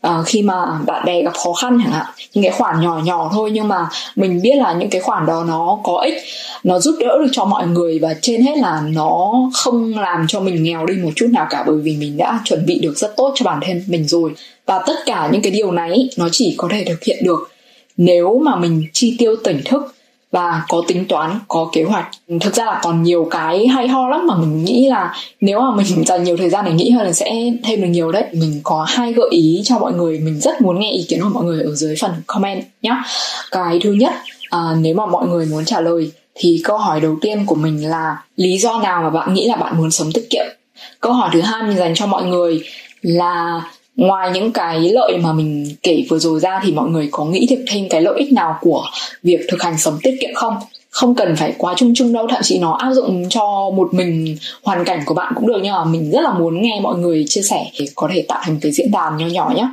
uh, 0.07 0.25
khi 0.25 0.41
mà 0.41 0.79
bạn 0.85 1.05
bè 1.05 1.23
gặp 1.23 1.33
khó 1.33 1.53
khăn 1.53 1.79
chẳng 1.83 1.91
hạn 1.91 2.05
những 2.33 2.43
cái 2.43 2.53
khoản 2.53 2.81
nhỏ 2.81 3.01
nhỏ 3.03 3.29
thôi 3.33 3.51
nhưng 3.53 3.67
mà 3.67 3.87
mình 4.15 4.41
biết 4.41 4.55
là 4.55 4.73
những 4.73 4.89
cái 4.89 5.01
khoản 5.01 5.25
đó 5.25 5.43
nó 5.47 5.79
có 5.83 5.97
ích 5.97 6.23
nó 6.63 6.79
giúp 6.79 6.95
đỡ 6.99 7.17
được 7.19 7.29
cho 7.31 7.45
mọi 7.45 7.67
người 7.67 7.99
và 7.99 8.15
trên 8.21 8.41
hết 8.41 8.57
là 8.57 8.81
nó 8.91 9.33
không 9.53 9.97
làm 9.97 10.25
cho 10.27 10.39
mình 10.39 10.63
nghèo 10.63 10.85
đi 10.85 10.93
một 10.93 11.11
chút 11.15 11.27
nào 11.31 11.47
cả 11.49 11.63
bởi 11.67 11.77
vì 11.77 11.97
mình 11.97 12.17
đã 12.17 12.39
chuẩn 12.45 12.65
bị 12.65 12.79
được 12.79 12.97
rất 12.97 13.15
tốt 13.17 13.31
cho 13.35 13.45
bản 13.45 13.59
thân 13.61 13.83
mình 13.87 14.07
rồi. 14.07 14.31
Và 14.65 14.83
tất 14.87 14.95
cả 15.05 15.29
những 15.31 15.41
cái 15.41 15.51
điều 15.51 15.71
này 15.71 16.09
nó 16.17 16.29
chỉ 16.31 16.55
có 16.57 16.67
thể 16.71 16.83
thực 16.83 17.03
hiện 17.03 17.23
được 17.23 17.51
nếu 17.97 18.39
mà 18.39 18.55
mình 18.55 18.87
chi 18.93 19.15
tiêu 19.19 19.35
tỉnh 19.43 19.61
thức 19.65 19.95
và 20.31 20.63
có 20.69 20.81
tính 20.87 21.05
toán 21.05 21.39
có 21.47 21.69
kế 21.73 21.83
hoạch. 21.83 22.07
Thực 22.41 22.55
ra 22.55 22.65
là 22.65 22.79
còn 22.83 23.03
nhiều 23.03 23.27
cái 23.31 23.67
hay 23.67 23.87
ho 23.87 24.09
lắm 24.09 24.27
mà 24.27 24.35
mình 24.37 24.65
nghĩ 24.65 24.87
là 24.89 25.13
nếu 25.41 25.59
mà 25.59 25.71
mình 25.75 26.03
dành 26.05 26.23
nhiều 26.23 26.37
thời 26.37 26.49
gian 26.49 26.65
để 26.65 26.71
nghĩ 26.71 26.89
hơn 26.89 27.05
là 27.05 27.13
sẽ 27.13 27.51
thêm 27.63 27.81
được 27.81 27.87
nhiều 27.87 28.11
đấy. 28.11 28.23
Mình 28.33 28.61
có 28.63 28.85
hai 28.89 29.13
gợi 29.13 29.29
ý 29.31 29.61
cho 29.63 29.79
mọi 29.79 29.93
người. 29.93 30.19
Mình 30.19 30.39
rất 30.39 30.61
muốn 30.61 30.79
nghe 30.79 30.91
ý 30.91 31.05
kiến 31.09 31.21
của 31.23 31.29
mọi 31.29 31.43
người 31.43 31.63
ở 31.63 31.75
dưới 31.75 31.95
phần 32.01 32.11
comment 32.27 32.63
nhé 32.81 32.95
cái 33.51 33.79
thứ 33.83 33.93
nhất 33.93 34.13
à, 34.49 34.59
nếu 34.79 34.95
mà 34.95 35.05
mọi 35.05 35.27
người 35.27 35.45
muốn 35.45 35.65
trả 35.65 35.81
lời 35.81 36.11
thì 36.35 36.61
câu 36.63 36.77
hỏi 36.77 37.01
đầu 37.01 37.17
tiên 37.21 37.45
của 37.45 37.55
mình 37.55 37.89
là 37.89 38.17
lý 38.35 38.57
do 38.57 38.79
nào 38.79 39.01
mà 39.01 39.09
bạn 39.09 39.33
nghĩ 39.33 39.47
là 39.47 39.55
bạn 39.55 39.77
muốn 39.77 39.91
sống 39.91 40.11
tiết 40.13 40.27
kiệm? 40.29 40.45
Câu 41.01 41.13
hỏi 41.13 41.29
thứ 41.33 41.41
hai 41.41 41.63
mình 41.63 41.77
dành 41.77 41.93
cho 41.95 42.05
mọi 42.07 42.23
người 42.23 42.63
là 43.01 43.61
ngoài 43.99 44.31
những 44.33 44.51
cái 44.51 44.79
lợi 44.79 45.17
mà 45.17 45.33
mình 45.33 45.75
kể 45.83 46.05
vừa 46.09 46.19
rồi 46.19 46.39
ra 46.39 46.59
thì 46.63 46.71
mọi 46.71 46.89
người 46.89 47.09
có 47.11 47.25
nghĩ 47.25 47.47
được 47.49 47.63
thêm 47.67 47.89
cái 47.89 48.01
lợi 48.01 48.13
ích 48.17 48.33
nào 48.33 48.55
của 48.61 48.83
việc 49.23 49.39
thực 49.49 49.61
hành 49.61 49.77
sống 49.77 49.97
tiết 50.03 50.17
kiệm 50.21 50.33
không? 50.35 50.55
Không 50.89 51.15
cần 51.15 51.35
phải 51.35 51.53
quá 51.57 51.73
chung 51.77 51.93
chung 51.95 52.13
đâu, 52.13 52.27
thậm 52.29 52.41
chí 52.43 52.59
nó 52.59 52.71
áp 52.71 52.93
dụng 52.93 53.29
cho 53.29 53.69
một 53.75 53.93
mình 53.93 54.37
hoàn 54.63 54.85
cảnh 54.85 54.99
của 55.05 55.13
bạn 55.13 55.33
cũng 55.35 55.47
được, 55.47 55.59
nhưng 55.63 55.73
mà 55.73 55.85
mình 55.85 56.11
rất 56.11 56.21
là 56.21 56.33
muốn 56.33 56.61
nghe 56.61 56.79
mọi 56.83 56.97
người 56.97 57.25
chia 57.27 57.41
sẻ 57.41 57.65
để 57.79 57.85
có 57.95 58.09
thể 58.13 58.25
tạo 58.27 58.39
thành 58.43 58.59
cái 58.61 58.71
diễn 58.71 58.91
đàn 58.91 59.17
nho 59.17 59.27
nhỏ 59.27 59.53
nhé 59.55 59.67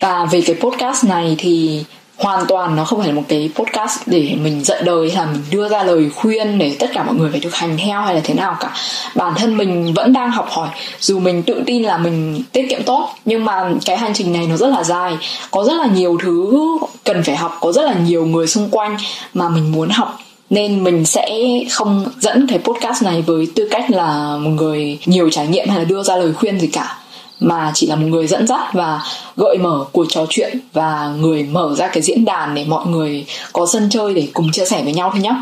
và 0.00 0.26
về 0.30 0.40
cái 0.46 0.56
podcast 0.60 1.04
này 1.04 1.34
thì 1.38 1.84
hoàn 2.20 2.46
toàn 2.46 2.76
nó 2.76 2.84
không 2.84 2.98
phải 2.98 3.08
là 3.08 3.14
một 3.14 3.22
cái 3.28 3.50
podcast 3.54 4.00
để 4.06 4.36
mình 4.42 4.64
dạy 4.64 4.82
đời 4.84 5.10
hay 5.10 5.26
là 5.26 5.32
mình 5.32 5.42
đưa 5.50 5.68
ra 5.68 5.82
lời 5.82 6.10
khuyên 6.14 6.58
để 6.58 6.76
tất 6.78 6.90
cả 6.94 7.02
mọi 7.02 7.14
người 7.14 7.30
phải 7.30 7.40
thực 7.40 7.54
hành 7.54 7.76
theo 7.78 8.00
hay 8.00 8.14
là 8.14 8.20
thế 8.24 8.34
nào 8.34 8.56
cả. 8.60 8.72
Bản 9.14 9.34
thân 9.36 9.56
mình 9.56 9.94
vẫn 9.94 10.12
đang 10.12 10.30
học 10.30 10.46
hỏi, 10.50 10.68
dù 11.00 11.20
mình 11.20 11.42
tự 11.42 11.62
tin 11.66 11.82
là 11.82 11.98
mình 11.98 12.42
tiết 12.52 12.70
kiệm 12.70 12.82
tốt, 12.82 13.08
nhưng 13.24 13.44
mà 13.44 13.70
cái 13.84 13.96
hành 13.96 14.14
trình 14.14 14.32
này 14.32 14.46
nó 14.46 14.56
rất 14.56 14.68
là 14.68 14.84
dài. 14.84 15.18
Có 15.50 15.64
rất 15.64 15.74
là 15.74 15.86
nhiều 15.86 16.18
thứ 16.22 16.58
cần 17.04 17.22
phải 17.22 17.36
học, 17.36 17.56
có 17.60 17.72
rất 17.72 17.82
là 17.82 17.94
nhiều 17.94 18.26
người 18.26 18.46
xung 18.46 18.68
quanh 18.70 18.96
mà 19.34 19.48
mình 19.48 19.72
muốn 19.72 19.88
học. 19.88 20.18
Nên 20.50 20.84
mình 20.84 21.04
sẽ 21.04 21.28
không 21.70 22.04
dẫn 22.20 22.46
cái 22.46 22.58
podcast 22.58 23.02
này 23.02 23.22
với 23.22 23.48
tư 23.54 23.68
cách 23.70 23.90
là 23.90 24.36
một 24.36 24.50
người 24.50 24.98
nhiều 25.06 25.30
trải 25.30 25.46
nghiệm 25.46 25.68
hay 25.68 25.78
là 25.78 25.84
đưa 25.84 26.02
ra 26.02 26.16
lời 26.16 26.32
khuyên 26.32 26.60
gì 26.60 26.66
cả 26.66 26.96
mà 27.40 27.70
chỉ 27.74 27.86
là 27.86 27.96
một 27.96 28.06
người 28.06 28.26
dẫn 28.26 28.46
dắt 28.46 28.60
và 28.72 29.02
gợi 29.36 29.58
mở 29.58 29.84
cuộc 29.92 30.06
trò 30.08 30.26
chuyện 30.28 30.58
và 30.72 31.14
người 31.20 31.42
mở 31.42 31.74
ra 31.76 31.88
cái 31.88 32.02
diễn 32.02 32.24
đàn 32.24 32.54
để 32.54 32.64
mọi 32.64 32.86
người 32.86 33.26
có 33.52 33.66
sân 33.66 33.88
chơi 33.90 34.14
để 34.14 34.28
cùng 34.32 34.52
chia 34.52 34.64
sẻ 34.64 34.82
với 34.82 34.92
nhau 34.92 35.10
thôi 35.12 35.20
nhé 35.20 35.34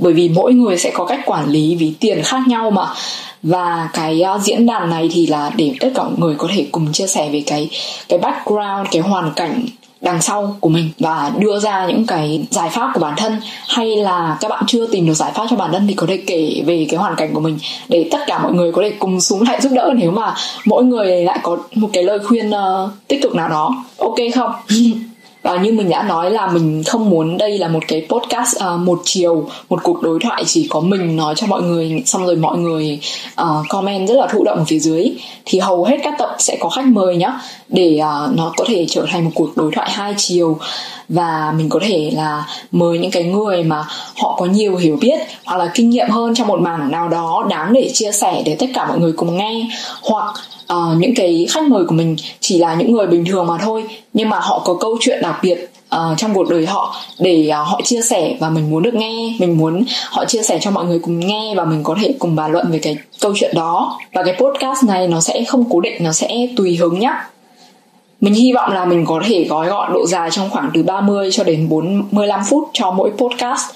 bởi 0.00 0.12
vì 0.12 0.28
mỗi 0.28 0.54
người 0.54 0.78
sẽ 0.78 0.90
có 0.94 1.04
cách 1.04 1.20
quản 1.26 1.48
lý 1.48 1.76
ví 1.76 1.94
tiền 2.00 2.22
khác 2.22 2.40
nhau 2.48 2.70
mà. 2.70 2.86
Và 3.42 3.88
cái 3.92 4.22
uh, 4.34 4.42
diễn 4.42 4.66
đàn 4.66 4.90
này 4.90 5.08
thì 5.12 5.26
là 5.26 5.50
để 5.56 5.74
tất 5.80 5.88
cả 5.94 6.02
mọi 6.02 6.12
người 6.18 6.34
có 6.38 6.48
thể 6.54 6.66
cùng 6.72 6.92
chia 6.92 7.06
sẻ 7.06 7.28
về 7.32 7.42
cái 7.46 7.70
cái 8.08 8.18
background 8.18 8.88
cái 8.90 9.02
hoàn 9.02 9.32
cảnh 9.36 9.66
đằng 10.00 10.22
sau 10.22 10.56
của 10.60 10.68
mình 10.68 10.90
và 10.98 11.32
đưa 11.38 11.58
ra 11.58 11.86
những 11.86 12.06
cái 12.06 12.46
giải 12.50 12.70
pháp 12.70 12.90
của 12.94 13.00
bản 13.00 13.14
thân 13.16 13.40
hay 13.68 13.96
là 13.96 14.38
các 14.40 14.48
bạn 14.48 14.64
chưa 14.66 14.86
tìm 14.86 15.06
được 15.06 15.14
giải 15.14 15.32
pháp 15.34 15.46
cho 15.50 15.56
bản 15.56 15.72
thân 15.72 15.86
thì 15.86 15.94
có 15.94 16.06
thể 16.06 16.16
kể 16.16 16.62
về 16.66 16.86
cái 16.90 17.00
hoàn 17.00 17.16
cảnh 17.16 17.34
của 17.34 17.40
mình 17.40 17.58
để 17.88 18.08
tất 18.10 18.18
cả 18.26 18.38
mọi 18.42 18.52
người 18.52 18.72
có 18.72 18.82
thể 18.82 18.92
cùng 18.98 19.20
xuống 19.20 19.42
lại 19.42 19.60
giúp 19.60 19.72
đỡ 19.72 19.92
nếu 19.96 20.10
mà 20.10 20.34
mỗi 20.64 20.84
người 20.84 21.24
lại 21.24 21.38
có 21.42 21.56
một 21.74 21.90
cái 21.92 22.04
lời 22.04 22.18
khuyên 22.18 22.50
uh, 22.50 22.90
tích 23.08 23.22
cực 23.22 23.34
nào 23.34 23.48
đó. 23.48 23.84
Ok 23.98 24.16
không? 24.34 24.52
và 25.42 25.56
như 25.56 25.72
mình 25.72 25.88
đã 25.88 26.02
nói 26.02 26.30
là 26.30 26.46
mình 26.46 26.82
không 26.86 27.10
muốn 27.10 27.38
đây 27.38 27.58
là 27.58 27.68
một 27.68 27.80
cái 27.88 28.06
podcast 28.08 28.56
uh, 28.56 28.80
một 28.80 29.00
chiều 29.04 29.48
một 29.68 29.80
cuộc 29.82 30.02
đối 30.02 30.18
thoại 30.20 30.42
chỉ 30.46 30.66
có 30.70 30.80
mình 30.80 31.16
nói 31.16 31.34
cho 31.36 31.46
mọi 31.46 31.62
người 31.62 32.02
xong 32.06 32.26
rồi 32.26 32.36
mọi 32.36 32.58
người 32.58 33.00
uh, 33.42 33.46
comment 33.68 34.08
rất 34.08 34.14
là 34.14 34.26
thụ 34.26 34.44
động 34.44 34.58
ở 34.58 34.64
phía 34.64 34.78
dưới. 34.78 35.12
Thì 35.44 35.58
hầu 35.58 35.84
hết 35.84 35.96
các 36.02 36.14
tập 36.18 36.36
sẽ 36.38 36.56
có 36.60 36.68
khách 36.68 36.86
mời 36.86 37.16
nhá 37.16 37.40
để 37.68 38.00
uh, 38.00 38.36
nó 38.36 38.52
có 38.56 38.64
thể 38.68 38.86
trở 38.88 39.06
thành 39.10 39.24
một 39.24 39.30
cuộc 39.34 39.56
đối 39.56 39.70
thoại 39.72 39.90
hai 39.90 40.14
chiều. 40.16 40.58
Và 41.08 41.54
mình 41.56 41.68
có 41.68 41.80
thể 41.82 42.10
là 42.14 42.46
mời 42.72 42.98
những 42.98 43.10
cái 43.10 43.24
người 43.24 43.62
mà 43.64 43.84
họ 44.16 44.36
có 44.38 44.46
nhiều 44.46 44.76
hiểu 44.76 44.98
biết 45.00 45.20
hoặc 45.44 45.56
là 45.56 45.70
kinh 45.74 45.90
nghiệm 45.90 46.08
hơn 46.08 46.34
trong 46.34 46.46
một 46.46 46.60
mảng 46.60 46.90
nào 46.90 47.08
đó 47.08 47.46
đáng 47.50 47.72
để 47.72 47.90
chia 47.94 48.12
sẻ 48.12 48.42
để 48.46 48.56
tất 48.58 48.66
cả 48.74 48.86
mọi 48.86 48.98
người 48.98 49.12
cùng 49.12 49.36
nghe. 49.36 49.68
Hoặc 50.02 50.34
uh, 50.72 50.98
những 50.98 51.14
cái 51.14 51.46
khách 51.50 51.68
mời 51.68 51.84
của 51.84 51.94
mình 51.94 52.16
chỉ 52.40 52.58
là 52.58 52.74
những 52.74 52.92
người 52.92 53.06
bình 53.06 53.24
thường 53.24 53.46
mà 53.46 53.58
thôi 53.58 53.84
nhưng 54.12 54.28
mà 54.28 54.38
họ 54.40 54.62
có 54.64 54.74
câu 54.74 54.96
chuyện 55.00 55.22
đặc 55.22 55.38
biệt 55.42 55.70
uh, 55.96 56.18
trong 56.18 56.34
cuộc 56.34 56.48
đời 56.48 56.66
họ 56.66 56.96
để 57.18 57.50
uh, 57.50 57.68
họ 57.68 57.80
chia 57.84 58.02
sẻ 58.02 58.36
và 58.40 58.50
mình 58.50 58.70
muốn 58.70 58.82
được 58.82 58.94
nghe 58.94 59.36
mình 59.38 59.58
muốn 59.58 59.84
họ 60.10 60.24
chia 60.24 60.42
sẻ 60.42 60.58
cho 60.60 60.70
mọi 60.70 60.84
người 60.84 60.98
cùng 60.98 61.20
nghe 61.20 61.54
và 61.56 61.64
mình 61.64 61.82
có 61.82 61.96
thể 62.02 62.14
cùng 62.18 62.36
bàn 62.36 62.52
luận 62.52 62.70
về 62.70 62.78
cái 62.78 62.96
câu 63.20 63.32
chuyện 63.36 63.54
đó. 63.54 63.98
Và 64.12 64.22
cái 64.22 64.34
podcast 64.34 64.84
này 64.84 65.08
nó 65.08 65.20
sẽ 65.20 65.44
không 65.44 65.64
cố 65.70 65.80
định 65.80 66.04
nó 66.04 66.12
sẽ 66.12 66.48
tùy 66.56 66.76
hứng 66.76 66.98
nhá. 66.98 67.28
Mình 68.20 68.34
hy 68.34 68.52
vọng 68.52 68.72
là 68.72 68.84
mình 68.84 69.04
có 69.06 69.22
thể 69.28 69.44
gói 69.44 69.68
gọn 69.68 69.92
độ 69.92 70.06
dài 70.06 70.30
trong 70.30 70.50
khoảng 70.50 70.70
từ 70.74 70.82
30 70.82 71.30
cho 71.32 71.44
đến 71.44 71.68
45 71.68 72.40
phút 72.50 72.68
cho 72.72 72.90
mỗi 72.90 73.10
podcast. 73.10 73.70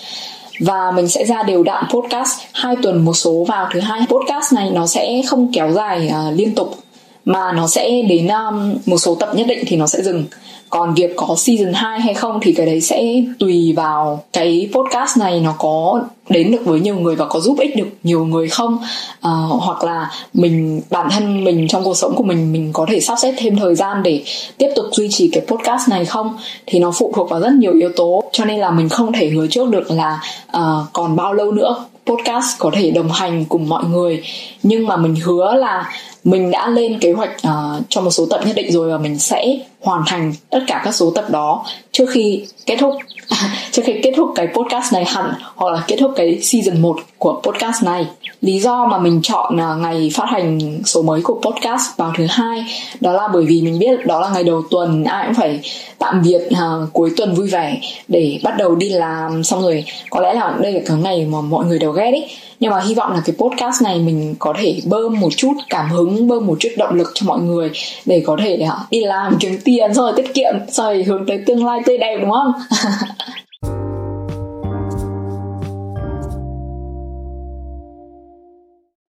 Và 0.60 0.90
mình 0.94 1.08
sẽ 1.08 1.24
ra 1.24 1.42
đều 1.42 1.62
đặn 1.62 1.84
podcast 1.90 2.40
hai 2.52 2.76
tuần 2.82 3.04
một 3.04 3.12
số 3.12 3.44
vào 3.48 3.68
thứ 3.72 3.80
hai 3.80 4.00
podcast 4.00 4.52
này 4.52 4.70
nó 4.70 4.86
sẽ 4.86 5.22
không 5.26 5.52
kéo 5.52 5.72
dài 5.72 6.10
uh, 6.28 6.38
liên 6.38 6.54
tục 6.54 6.83
mà 7.24 7.52
nó 7.52 7.66
sẽ 7.66 8.02
đến 8.08 8.28
um, 8.28 8.74
một 8.86 8.98
số 8.98 9.14
tập 9.14 9.28
nhất 9.34 9.46
định 9.46 9.64
thì 9.66 9.76
nó 9.76 9.86
sẽ 9.86 10.02
dừng. 10.02 10.24
Còn 10.70 10.94
việc 10.94 11.12
có 11.16 11.34
season 11.38 11.72
2 11.72 12.00
hay 12.00 12.14
không 12.14 12.38
thì 12.42 12.52
cái 12.52 12.66
đấy 12.66 12.80
sẽ 12.80 13.22
tùy 13.38 13.72
vào 13.76 14.22
cái 14.32 14.68
podcast 14.72 15.18
này 15.18 15.40
nó 15.40 15.54
có 15.58 16.02
đến 16.28 16.52
được 16.52 16.64
với 16.64 16.80
nhiều 16.80 16.96
người 16.96 17.16
và 17.16 17.26
có 17.26 17.40
giúp 17.40 17.58
ích 17.60 17.76
được 17.76 17.88
nhiều 18.02 18.24
người 18.24 18.48
không. 18.48 18.78
À, 19.20 19.30
hoặc 19.48 19.84
là 19.84 20.10
mình 20.34 20.80
bản 20.90 21.08
thân 21.10 21.44
mình 21.44 21.68
trong 21.68 21.84
cuộc 21.84 21.96
sống 21.96 22.14
của 22.16 22.24
mình 22.24 22.52
mình 22.52 22.70
có 22.72 22.86
thể 22.88 23.00
sắp 23.00 23.18
xếp 23.18 23.34
thêm 23.38 23.56
thời 23.56 23.74
gian 23.74 24.02
để 24.02 24.22
tiếp 24.58 24.68
tục 24.76 24.84
duy 24.92 25.08
trì 25.10 25.28
cái 25.32 25.44
podcast 25.46 25.88
này 25.88 26.04
không? 26.04 26.38
Thì 26.66 26.78
nó 26.78 26.90
phụ 26.90 27.12
thuộc 27.16 27.30
vào 27.30 27.40
rất 27.40 27.52
nhiều 27.52 27.72
yếu 27.72 27.90
tố. 27.96 28.24
Cho 28.32 28.44
nên 28.44 28.60
là 28.60 28.70
mình 28.70 28.88
không 28.88 29.12
thể 29.12 29.28
hứa 29.28 29.46
trước 29.46 29.68
được 29.68 29.90
là 29.90 30.20
uh, 30.56 30.62
còn 30.92 31.16
bao 31.16 31.34
lâu 31.34 31.52
nữa 31.52 31.84
podcast 32.06 32.58
có 32.58 32.70
thể 32.74 32.90
đồng 32.90 33.12
hành 33.12 33.44
cùng 33.44 33.68
mọi 33.68 33.84
người. 33.84 34.22
Nhưng 34.62 34.86
mà 34.86 34.96
mình 34.96 35.16
hứa 35.16 35.54
là 35.54 35.92
mình 36.24 36.50
đã 36.50 36.68
lên 36.68 36.98
kế 36.98 37.12
hoạch 37.12 37.30
uh, 37.48 37.84
cho 37.88 38.00
một 38.00 38.10
số 38.10 38.26
tập 38.30 38.40
nhất 38.46 38.56
định 38.56 38.72
rồi 38.72 38.90
và 38.90 38.98
mình 38.98 39.18
sẽ 39.18 39.58
hoàn 39.84 40.02
thành 40.06 40.32
tất 40.50 40.60
cả 40.66 40.82
các 40.84 40.94
số 40.94 41.10
tập 41.10 41.24
đó 41.30 41.64
trước 41.92 42.06
khi 42.10 42.44
kết 42.66 42.76
thúc 42.80 42.94
à, 43.28 43.56
trước 43.72 43.82
khi 43.84 43.92
kết 44.02 44.12
thúc 44.16 44.28
cái 44.34 44.46
podcast 44.46 44.92
này 44.92 45.04
hẳn 45.04 45.32
hoặc 45.54 45.72
là 45.72 45.82
kết 45.86 45.96
thúc 46.00 46.12
cái 46.16 46.38
season 46.42 46.82
1 46.82 46.96
của 47.18 47.40
podcast 47.42 47.82
này. 47.82 48.06
Lý 48.40 48.58
do 48.58 48.86
mà 48.86 48.98
mình 48.98 49.20
chọn 49.22 49.60
à, 49.60 49.74
ngày 49.74 50.10
phát 50.14 50.26
hành 50.28 50.82
số 50.84 51.02
mới 51.02 51.20
của 51.22 51.40
podcast 51.42 51.96
vào 51.96 52.12
thứ 52.16 52.26
hai 52.30 52.64
đó 53.00 53.12
là 53.12 53.28
bởi 53.32 53.44
vì 53.44 53.62
mình 53.62 53.78
biết 53.78 54.06
đó 54.06 54.20
là 54.20 54.28
ngày 54.28 54.44
đầu 54.44 54.62
tuần 54.70 55.04
ai 55.04 55.26
cũng 55.26 55.34
phải 55.34 55.60
tạm 55.98 56.22
biệt 56.22 56.42
uh, 56.46 56.92
cuối 56.92 57.10
tuần 57.16 57.34
vui 57.34 57.48
vẻ 57.48 57.80
để 58.08 58.40
bắt 58.42 58.54
đầu 58.58 58.74
đi 58.74 58.88
làm. 58.88 59.44
Xong 59.44 59.62
rồi 59.62 59.84
có 60.10 60.20
lẽ 60.20 60.34
là 60.34 60.56
đây 60.60 60.72
là 60.72 60.80
cái 60.86 60.96
ngày 60.96 61.26
mà 61.30 61.40
mọi 61.40 61.64
người 61.64 61.78
đều 61.78 61.92
ghét 61.92 62.10
ấy 62.10 62.30
nhưng 62.64 62.72
mà 62.72 62.80
hy 62.80 62.94
vọng 62.94 63.12
là 63.12 63.22
cái 63.24 63.36
podcast 63.38 63.82
này 63.82 63.98
mình 63.98 64.34
có 64.38 64.54
thể 64.58 64.80
bơm 64.84 65.20
một 65.20 65.30
chút 65.36 65.52
cảm 65.70 65.90
hứng 65.90 66.28
bơm 66.28 66.46
một 66.46 66.56
chút 66.60 66.68
động 66.76 66.94
lực 66.94 67.10
cho 67.14 67.26
mọi 67.26 67.40
người 67.40 67.70
để 68.06 68.22
có 68.26 68.36
thể 68.42 68.58
uh, 68.62 68.90
đi 68.90 69.00
làm 69.00 69.36
kiếm 69.40 69.58
tiền 69.64 69.94
rồi 69.94 70.12
tiết 70.16 70.34
kiệm 70.34 70.54
rồi 70.68 71.02
hướng 71.02 71.26
tới 71.26 71.42
tương 71.46 71.66
lai 71.66 71.80
tươi 71.86 71.98
đẹp 71.98 72.18
đúng 72.20 72.30
không? 72.30 72.52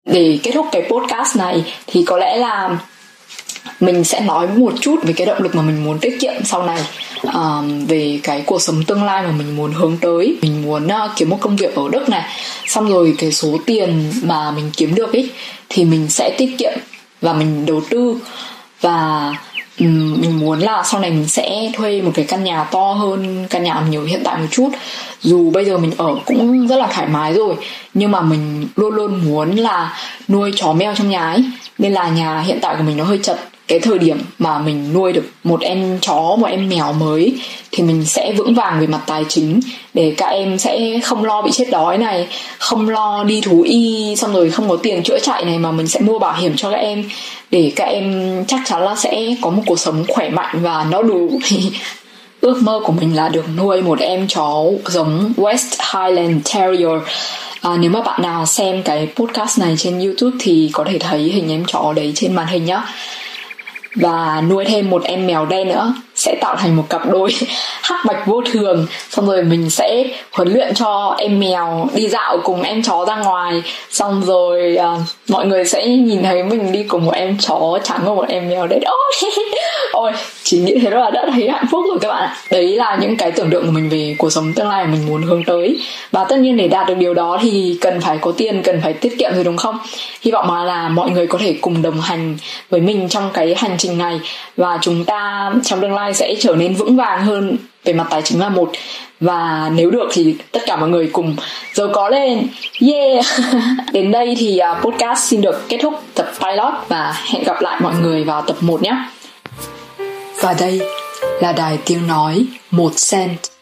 Để 0.04 0.38
kết 0.42 0.50
thúc 0.54 0.66
cái 0.72 0.82
podcast 0.90 1.36
này 1.36 1.64
thì 1.86 2.04
có 2.06 2.16
lẽ 2.16 2.36
là 2.36 2.78
mình 3.80 4.04
sẽ 4.04 4.20
nói 4.20 4.48
một 4.48 4.72
chút 4.80 4.96
về 5.02 5.12
cái 5.12 5.26
động 5.26 5.42
lực 5.42 5.54
mà 5.54 5.62
mình 5.62 5.84
muốn 5.84 5.98
tiết 5.98 6.20
kiệm 6.20 6.44
sau 6.44 6.62
này 6.62 6.80
um, 7.22 7.86
về 7.86 8.20
cái 8.22 8.42
cuộc 8.46 8.62
sống 8.62 8.84
tương 8.84 9.04
lai 9.04 9.22
mà 9.22 9.30
mình 9.30 9.56
muốn 9.56 9.72
hướng 9.72 9.96
tới. 10.00 10.36
Mình 10.42 10.62
muốn 10.62 10.86
uh, 10.86 11.10
kiếm 11.16 11.30
một 11.30 11.38
công 11.40 11.56
việc 11.56 11.74
ở 11.74 11.82
đức 11.92 12.08
này 12.08 12.22
xong 12.66 12.88
rồi 12.88 13.14
cái 13.18 13.32
số 13.32 13.58
tiền 13.66 14.12
mà 14.22 14.50
mình 14.50 14.70
kiếm 14.76 14.94
được 14.94 15.12
ấy 15.12 15.30
thì 15.68 15.84
mình 15.84 16.08
sẽ 16.08 16.34
tiết 16.38 16.54
kiệm 16.58 16.72
và 17.20 17.32
mình 17.32 17.66
đầu 17.66 17.82
tư. 17.90 18.16
Và 18.80 19.34
Ừ, 19.80 19.86
mình 20.18 20.38
muốn 20.40 20.58
là 20.58 20.82
sau 20.84 21.00
này 21.00 21.10
mình 21.10 21.28
sẽ 21.28 21.70
thuê 21.74 22.02
một 22.02 22.10
cái 22.14 22.24
căn 22.24 22.44
nhà 22.44 22.64
to 22.64 22.92
hơn, 22.92 23.46
căn 23.50 23.62
nhà 23.62 23.80
mình 23.80 24.00
ở 24.00 24.04
hiện 24.04 24.20
tại 24.24 24.38
một 24.38 24.46
chút. 24.50 24.70
Dù 25.20 25.50
bây 25.50 25.64
giờ 25.64 25.78
mình 25.78 25.92
ở 25.96 26.16
cũng 26.26 26.68
rất 26.68 26.76
là 26.76 26.86
thoải 26.86 27.08
mái 27.08 27.34
rồi, 27.34 27.54
nhưng 27.94 28.10
mà 28.10 28.20
mình 28.20 28.68
luôn 28.76 28.94
luôn 28.94 29.24
muốn 29.24 29.56
là 29.56 29.98
nuôi 30.28 30.52
chó 30.56 30.72
mèo 30.72 30.94
trong 30.94 31.08
nhà 31.08 31.30
ấy. 31.30 31.44
Nên 31.78 31.92
là 31.92 32.08
nhà 32.08 32.40
hiện 32.40 32.58
tại 32.62 32.76
của 32.76 32.82
mình 32.82 32.96
nó 32.96 33.04
hơi 33.04 33.18
chật 33.22 33.40
cái 33.70 33.80
thời 33.80 33.98
điểm 33.98 34.18
mà 34.38 34.58
mình 34.58 34.92
nuôi 34.92 35.12
được 35.12 35.24
một 35.44 35.60
em 35.60 35.98
chó 36.00 36.36
một 36.36 36.46
em 36.46 36.68
mèo 36.68 36.92
mới 36.92 37.34
thì 37.72 37.82
mình 37.82 38.04
sẽ 38.04 38.32
vững 38.32 38.54
vàng 38.54 38.80
về 38.80 38.86
mặt 38.86 39.00
tài 39.06 39.24
chính 39.28 39.60
để 39.94 40.14
các 40.16 40.26
em 40.26 40.58
sẽ 40.58 41.00
không 41.04 41.24
lo 41.24 41.42
bị 41.42 41.50
chết 41.50 41.70
đói 41.70 41.98
này 41.98 42.26
không 42.58 42.88
lo 42.88 43.24
đi 43.24 43.40
thú 43.40 43.62
y 43.62 44.14
xong 44.16 44.32
rồi 44.32 44.50
không 44.50 44.68
có 44.68 44.76
tiền 44.76 45.02
chữa 45.02 45.18
chạy 45.18 45.44
này 45.44 45.58
mà 45.58 45.72
mình 45.72 45.88
sẽ 45.88 46.00
mua 46.00 46.18
bảo 46.18 46.34
hiểm 46.40 46.52
cho 46.56 46.70
các 46.70 46.76
em 46.76 47.04
để 47.50 47.72
các 47.76 47.84
em 47.84 48.34
chắc 48.48 48.60
chắn 48.64 48.82
là 48.82 48.96
sẽ 48.96 49.34
có 49.40 49.50
một 49.50 49.62
cuộc 49.66 49.78
sống 49.78 50.04
khỏe 50.08 50.28
mạnh 50.28 50.58
và 50.62 50.86
nó 50.90 51.02
đủ 51.02 51.40
ước 52.40 52.62
mơ 52.62 52.80
của 52.84 52.92
mình 52.92 53.16
là 53.16 53.28
được 53.28 53.44
nuôi 53.56 53.82
một 53.82 53.98
em 54.00 54.28
chó 54.28 54.64
giống 54.86 55.32
West 55.36 55.76
Highland 55.92 56.54
Terrier. 56.54 57.02
À, 57.60 57.70
nếu 57.80 57.90
mà 57.90 58.00
bạn 58.00 58.22
nào 58.22 58.46
xem 58.46 58.82
cái 58.82 59.08
podcast 59.16 59.58
này 59.58 59.74
trên 59.78 59.98
YouTube 59.98 60.36
thì 60.40 60.70
có 60.72 60.84
thể 60.84 60.98
thấy 60.98 61.20
hình 61.20 61.50
em 61.50 61.64
chó 61.66 61.92
đấy 61.96 62.12
trên 62.14 62.34
màn 62.34 62.46
hình 62.46 62.64
nhá 62.64 62.82
và 63.94 64.42
nuôi 64.48 64.64
thêm 64.64 64.90
một 64.90 65.04
em 65.04 65.26
mèo 65.26 65.46
đen 65.46 65.68
nữa 65.68 65.94
sẽ 66.20 66.34
tạo 66.40 66.56
thành 66.56 66.76
một 66.76 66.84
cặp 66.90 67.08
đôi 67.10 67.30
hắc 67.82 68.04
bạch 68.06 68.26
vô 68.26 68.42
thường. 68.52 68.86
Xong 69.10 69.26
rồi 69.26 69.42
mình 69.42 69.70
sẽ 69.70 70.04
huấn 70.32 70.52
luyện 70.52 70.74
cho 70.74 71.14
em 71.18 71.40
mèo 71.40 71.88
đi 71.94 72.08
dạo 72.08 72.38
cùng 72.42 72.62
em 72.62 72.82
chó 72.82 73.04
ra 73.04 73.16
ngoài. 73.16 73.62
Xong 73.90 74.22
rồi 74.26 74.78
uh, 74.78 75.00
mọi 75.28 75.46
người 75.46 75.64
sẽ 75.64 75.86
nhìn 75.86 76.22
thấy 76.22 76.42
mình 76.42 76.72
đi 76.72 76.82
cùng 76.82 77.04
một 77.04 77.14
em 77.14 77.36
chó 77.38 77.78
trắng 77.84 78.00
và 78.04 78.14
một 78.14 78.28
em 78.28 78.48
mèo 78.48 78.66
đấy. 78.66 78.80
ôi 78.84 79.32
ôi 79.92 80.12
chỉ 80.42 80.58
nghĩ 80.58 80.78
thế 80.82 80.90
là 80.90 81.10
đã 81.10 81.26
thấy 81.32 81.48
hạnh 81.48 81.66
phúc 81.70 81.84
rồi 81.88 81.98
các 82.00 82.08
bạn 82.08 82.22
ạ. 82.22 82.36
Đấy 82.50 82.76
là 82.76 82.98
những 83.00 83.16
cái 83.16 83.32
tưởng 83.32 83.50
tượng 83.50 83.66
của 83.66 83.72
mình 83.72 83.88
về 83.88 84.14
cuộc 84.18 84.30
sống 84.30 84.52
tương 84.52 84.68
lai 84.68 84.84
mà 84.84 84.90
mình 84.92 85.06
muốn 85.06 85.22
hướng 85.22 85.44
tới. 85.44 85.78
Và 86.12 86.24
tất 86.24 86.38
nhiên 86.38 86.56
để 86.56 86.68
đạt 86.68 86.88
được 86.88 86.96
điều 86.98 87.14
đó 87.14 87.38
thì 87.42 87.78
cần 87.80 88.00
phải 88.00 88.18
có 88.18 88.32
tiền 88.36 88.62
cần 88.62 88.80
phải 88.82 88.92
tiết 88.92 89.18
kiệm 89.18 89.34
rồi 89.34 89.44
đúng 89.44 89.56
không? 89.56 89.78
Hy 90.22 90.30
vọng 90.30 90.48
mà 90.48 90.64
là 90.64 90.88
mọi 90.88 91.10
người 91.10 91.26
có 91.26 91.38
thể 91.38 91.56
cùng 91.60 91.82
đồng 91.82 92.00
hành 92.00 92.36
với 92.70 92.80
mình 92.80 93.08
trong 93.08 93.30
cái 93.32 93.54
hành 93.56 93.76
trình 93.78 93.98
này. 93.98 94.20
Và 94.56 94.78
chúng 94.82 95.04
ta 95.04 95.52
trong 95.64 95.80
tương 95.80 95.94
lai 95.94 96.09
sẽ 96.14 96.34
trở 96.40 96.54
nên 96.56 96.74
vững 96.74 96.96
vàng 96.96 97.24
hơn 97.24 97.56
về 97.84 97.92
mặt 97.92 98.06
tài 98.10 98.22
chính 98.22 98.40
là 98.40 98.48
một. 98.48 98.72
Và 99.20 99.70
nếu 99.74 99.90
được 99.90 100.08
thì 100.12 100.36
tất 100.52 100.60
cả 100.66 100.76
mọi 100.76 100.88
người 100.88 101.10
cùng 101.12 101.36
giàu 101.74 101.88
có 101.92 102.08
lên. 102.08 102.46
Yeah. 102.80 103.24
Đến 103.92 104.10
đây 104.12 104.36
thì 104.38 104.58
à, 104.58 104.74
podcast 104.74 105.30
xin 105.30 105.40
được 105.40 105.68
kết 105.68 105.78
thúc 105.82 105.94
tập 106.14 106.32
pilot 106.40 106.72
và 106.88 107.14
hẹn 107.26 107.44
gặp 107.44 107.60
lại 107.60 107.80
mọi 107.82 107.94
người 108.02 108.24
vào 108.24 108.42
tập 108.42 108.56
1 108.60 108.82
nhé. 108.82 108.96
Và 110.40 110.54
đây 110.60 110.80
là 111.40 111.52
đài 111.52 111.78
tiếng 111.84 112.06
nói 112.06 112.44
một 112.70 112.92
cent. 113.10 113.59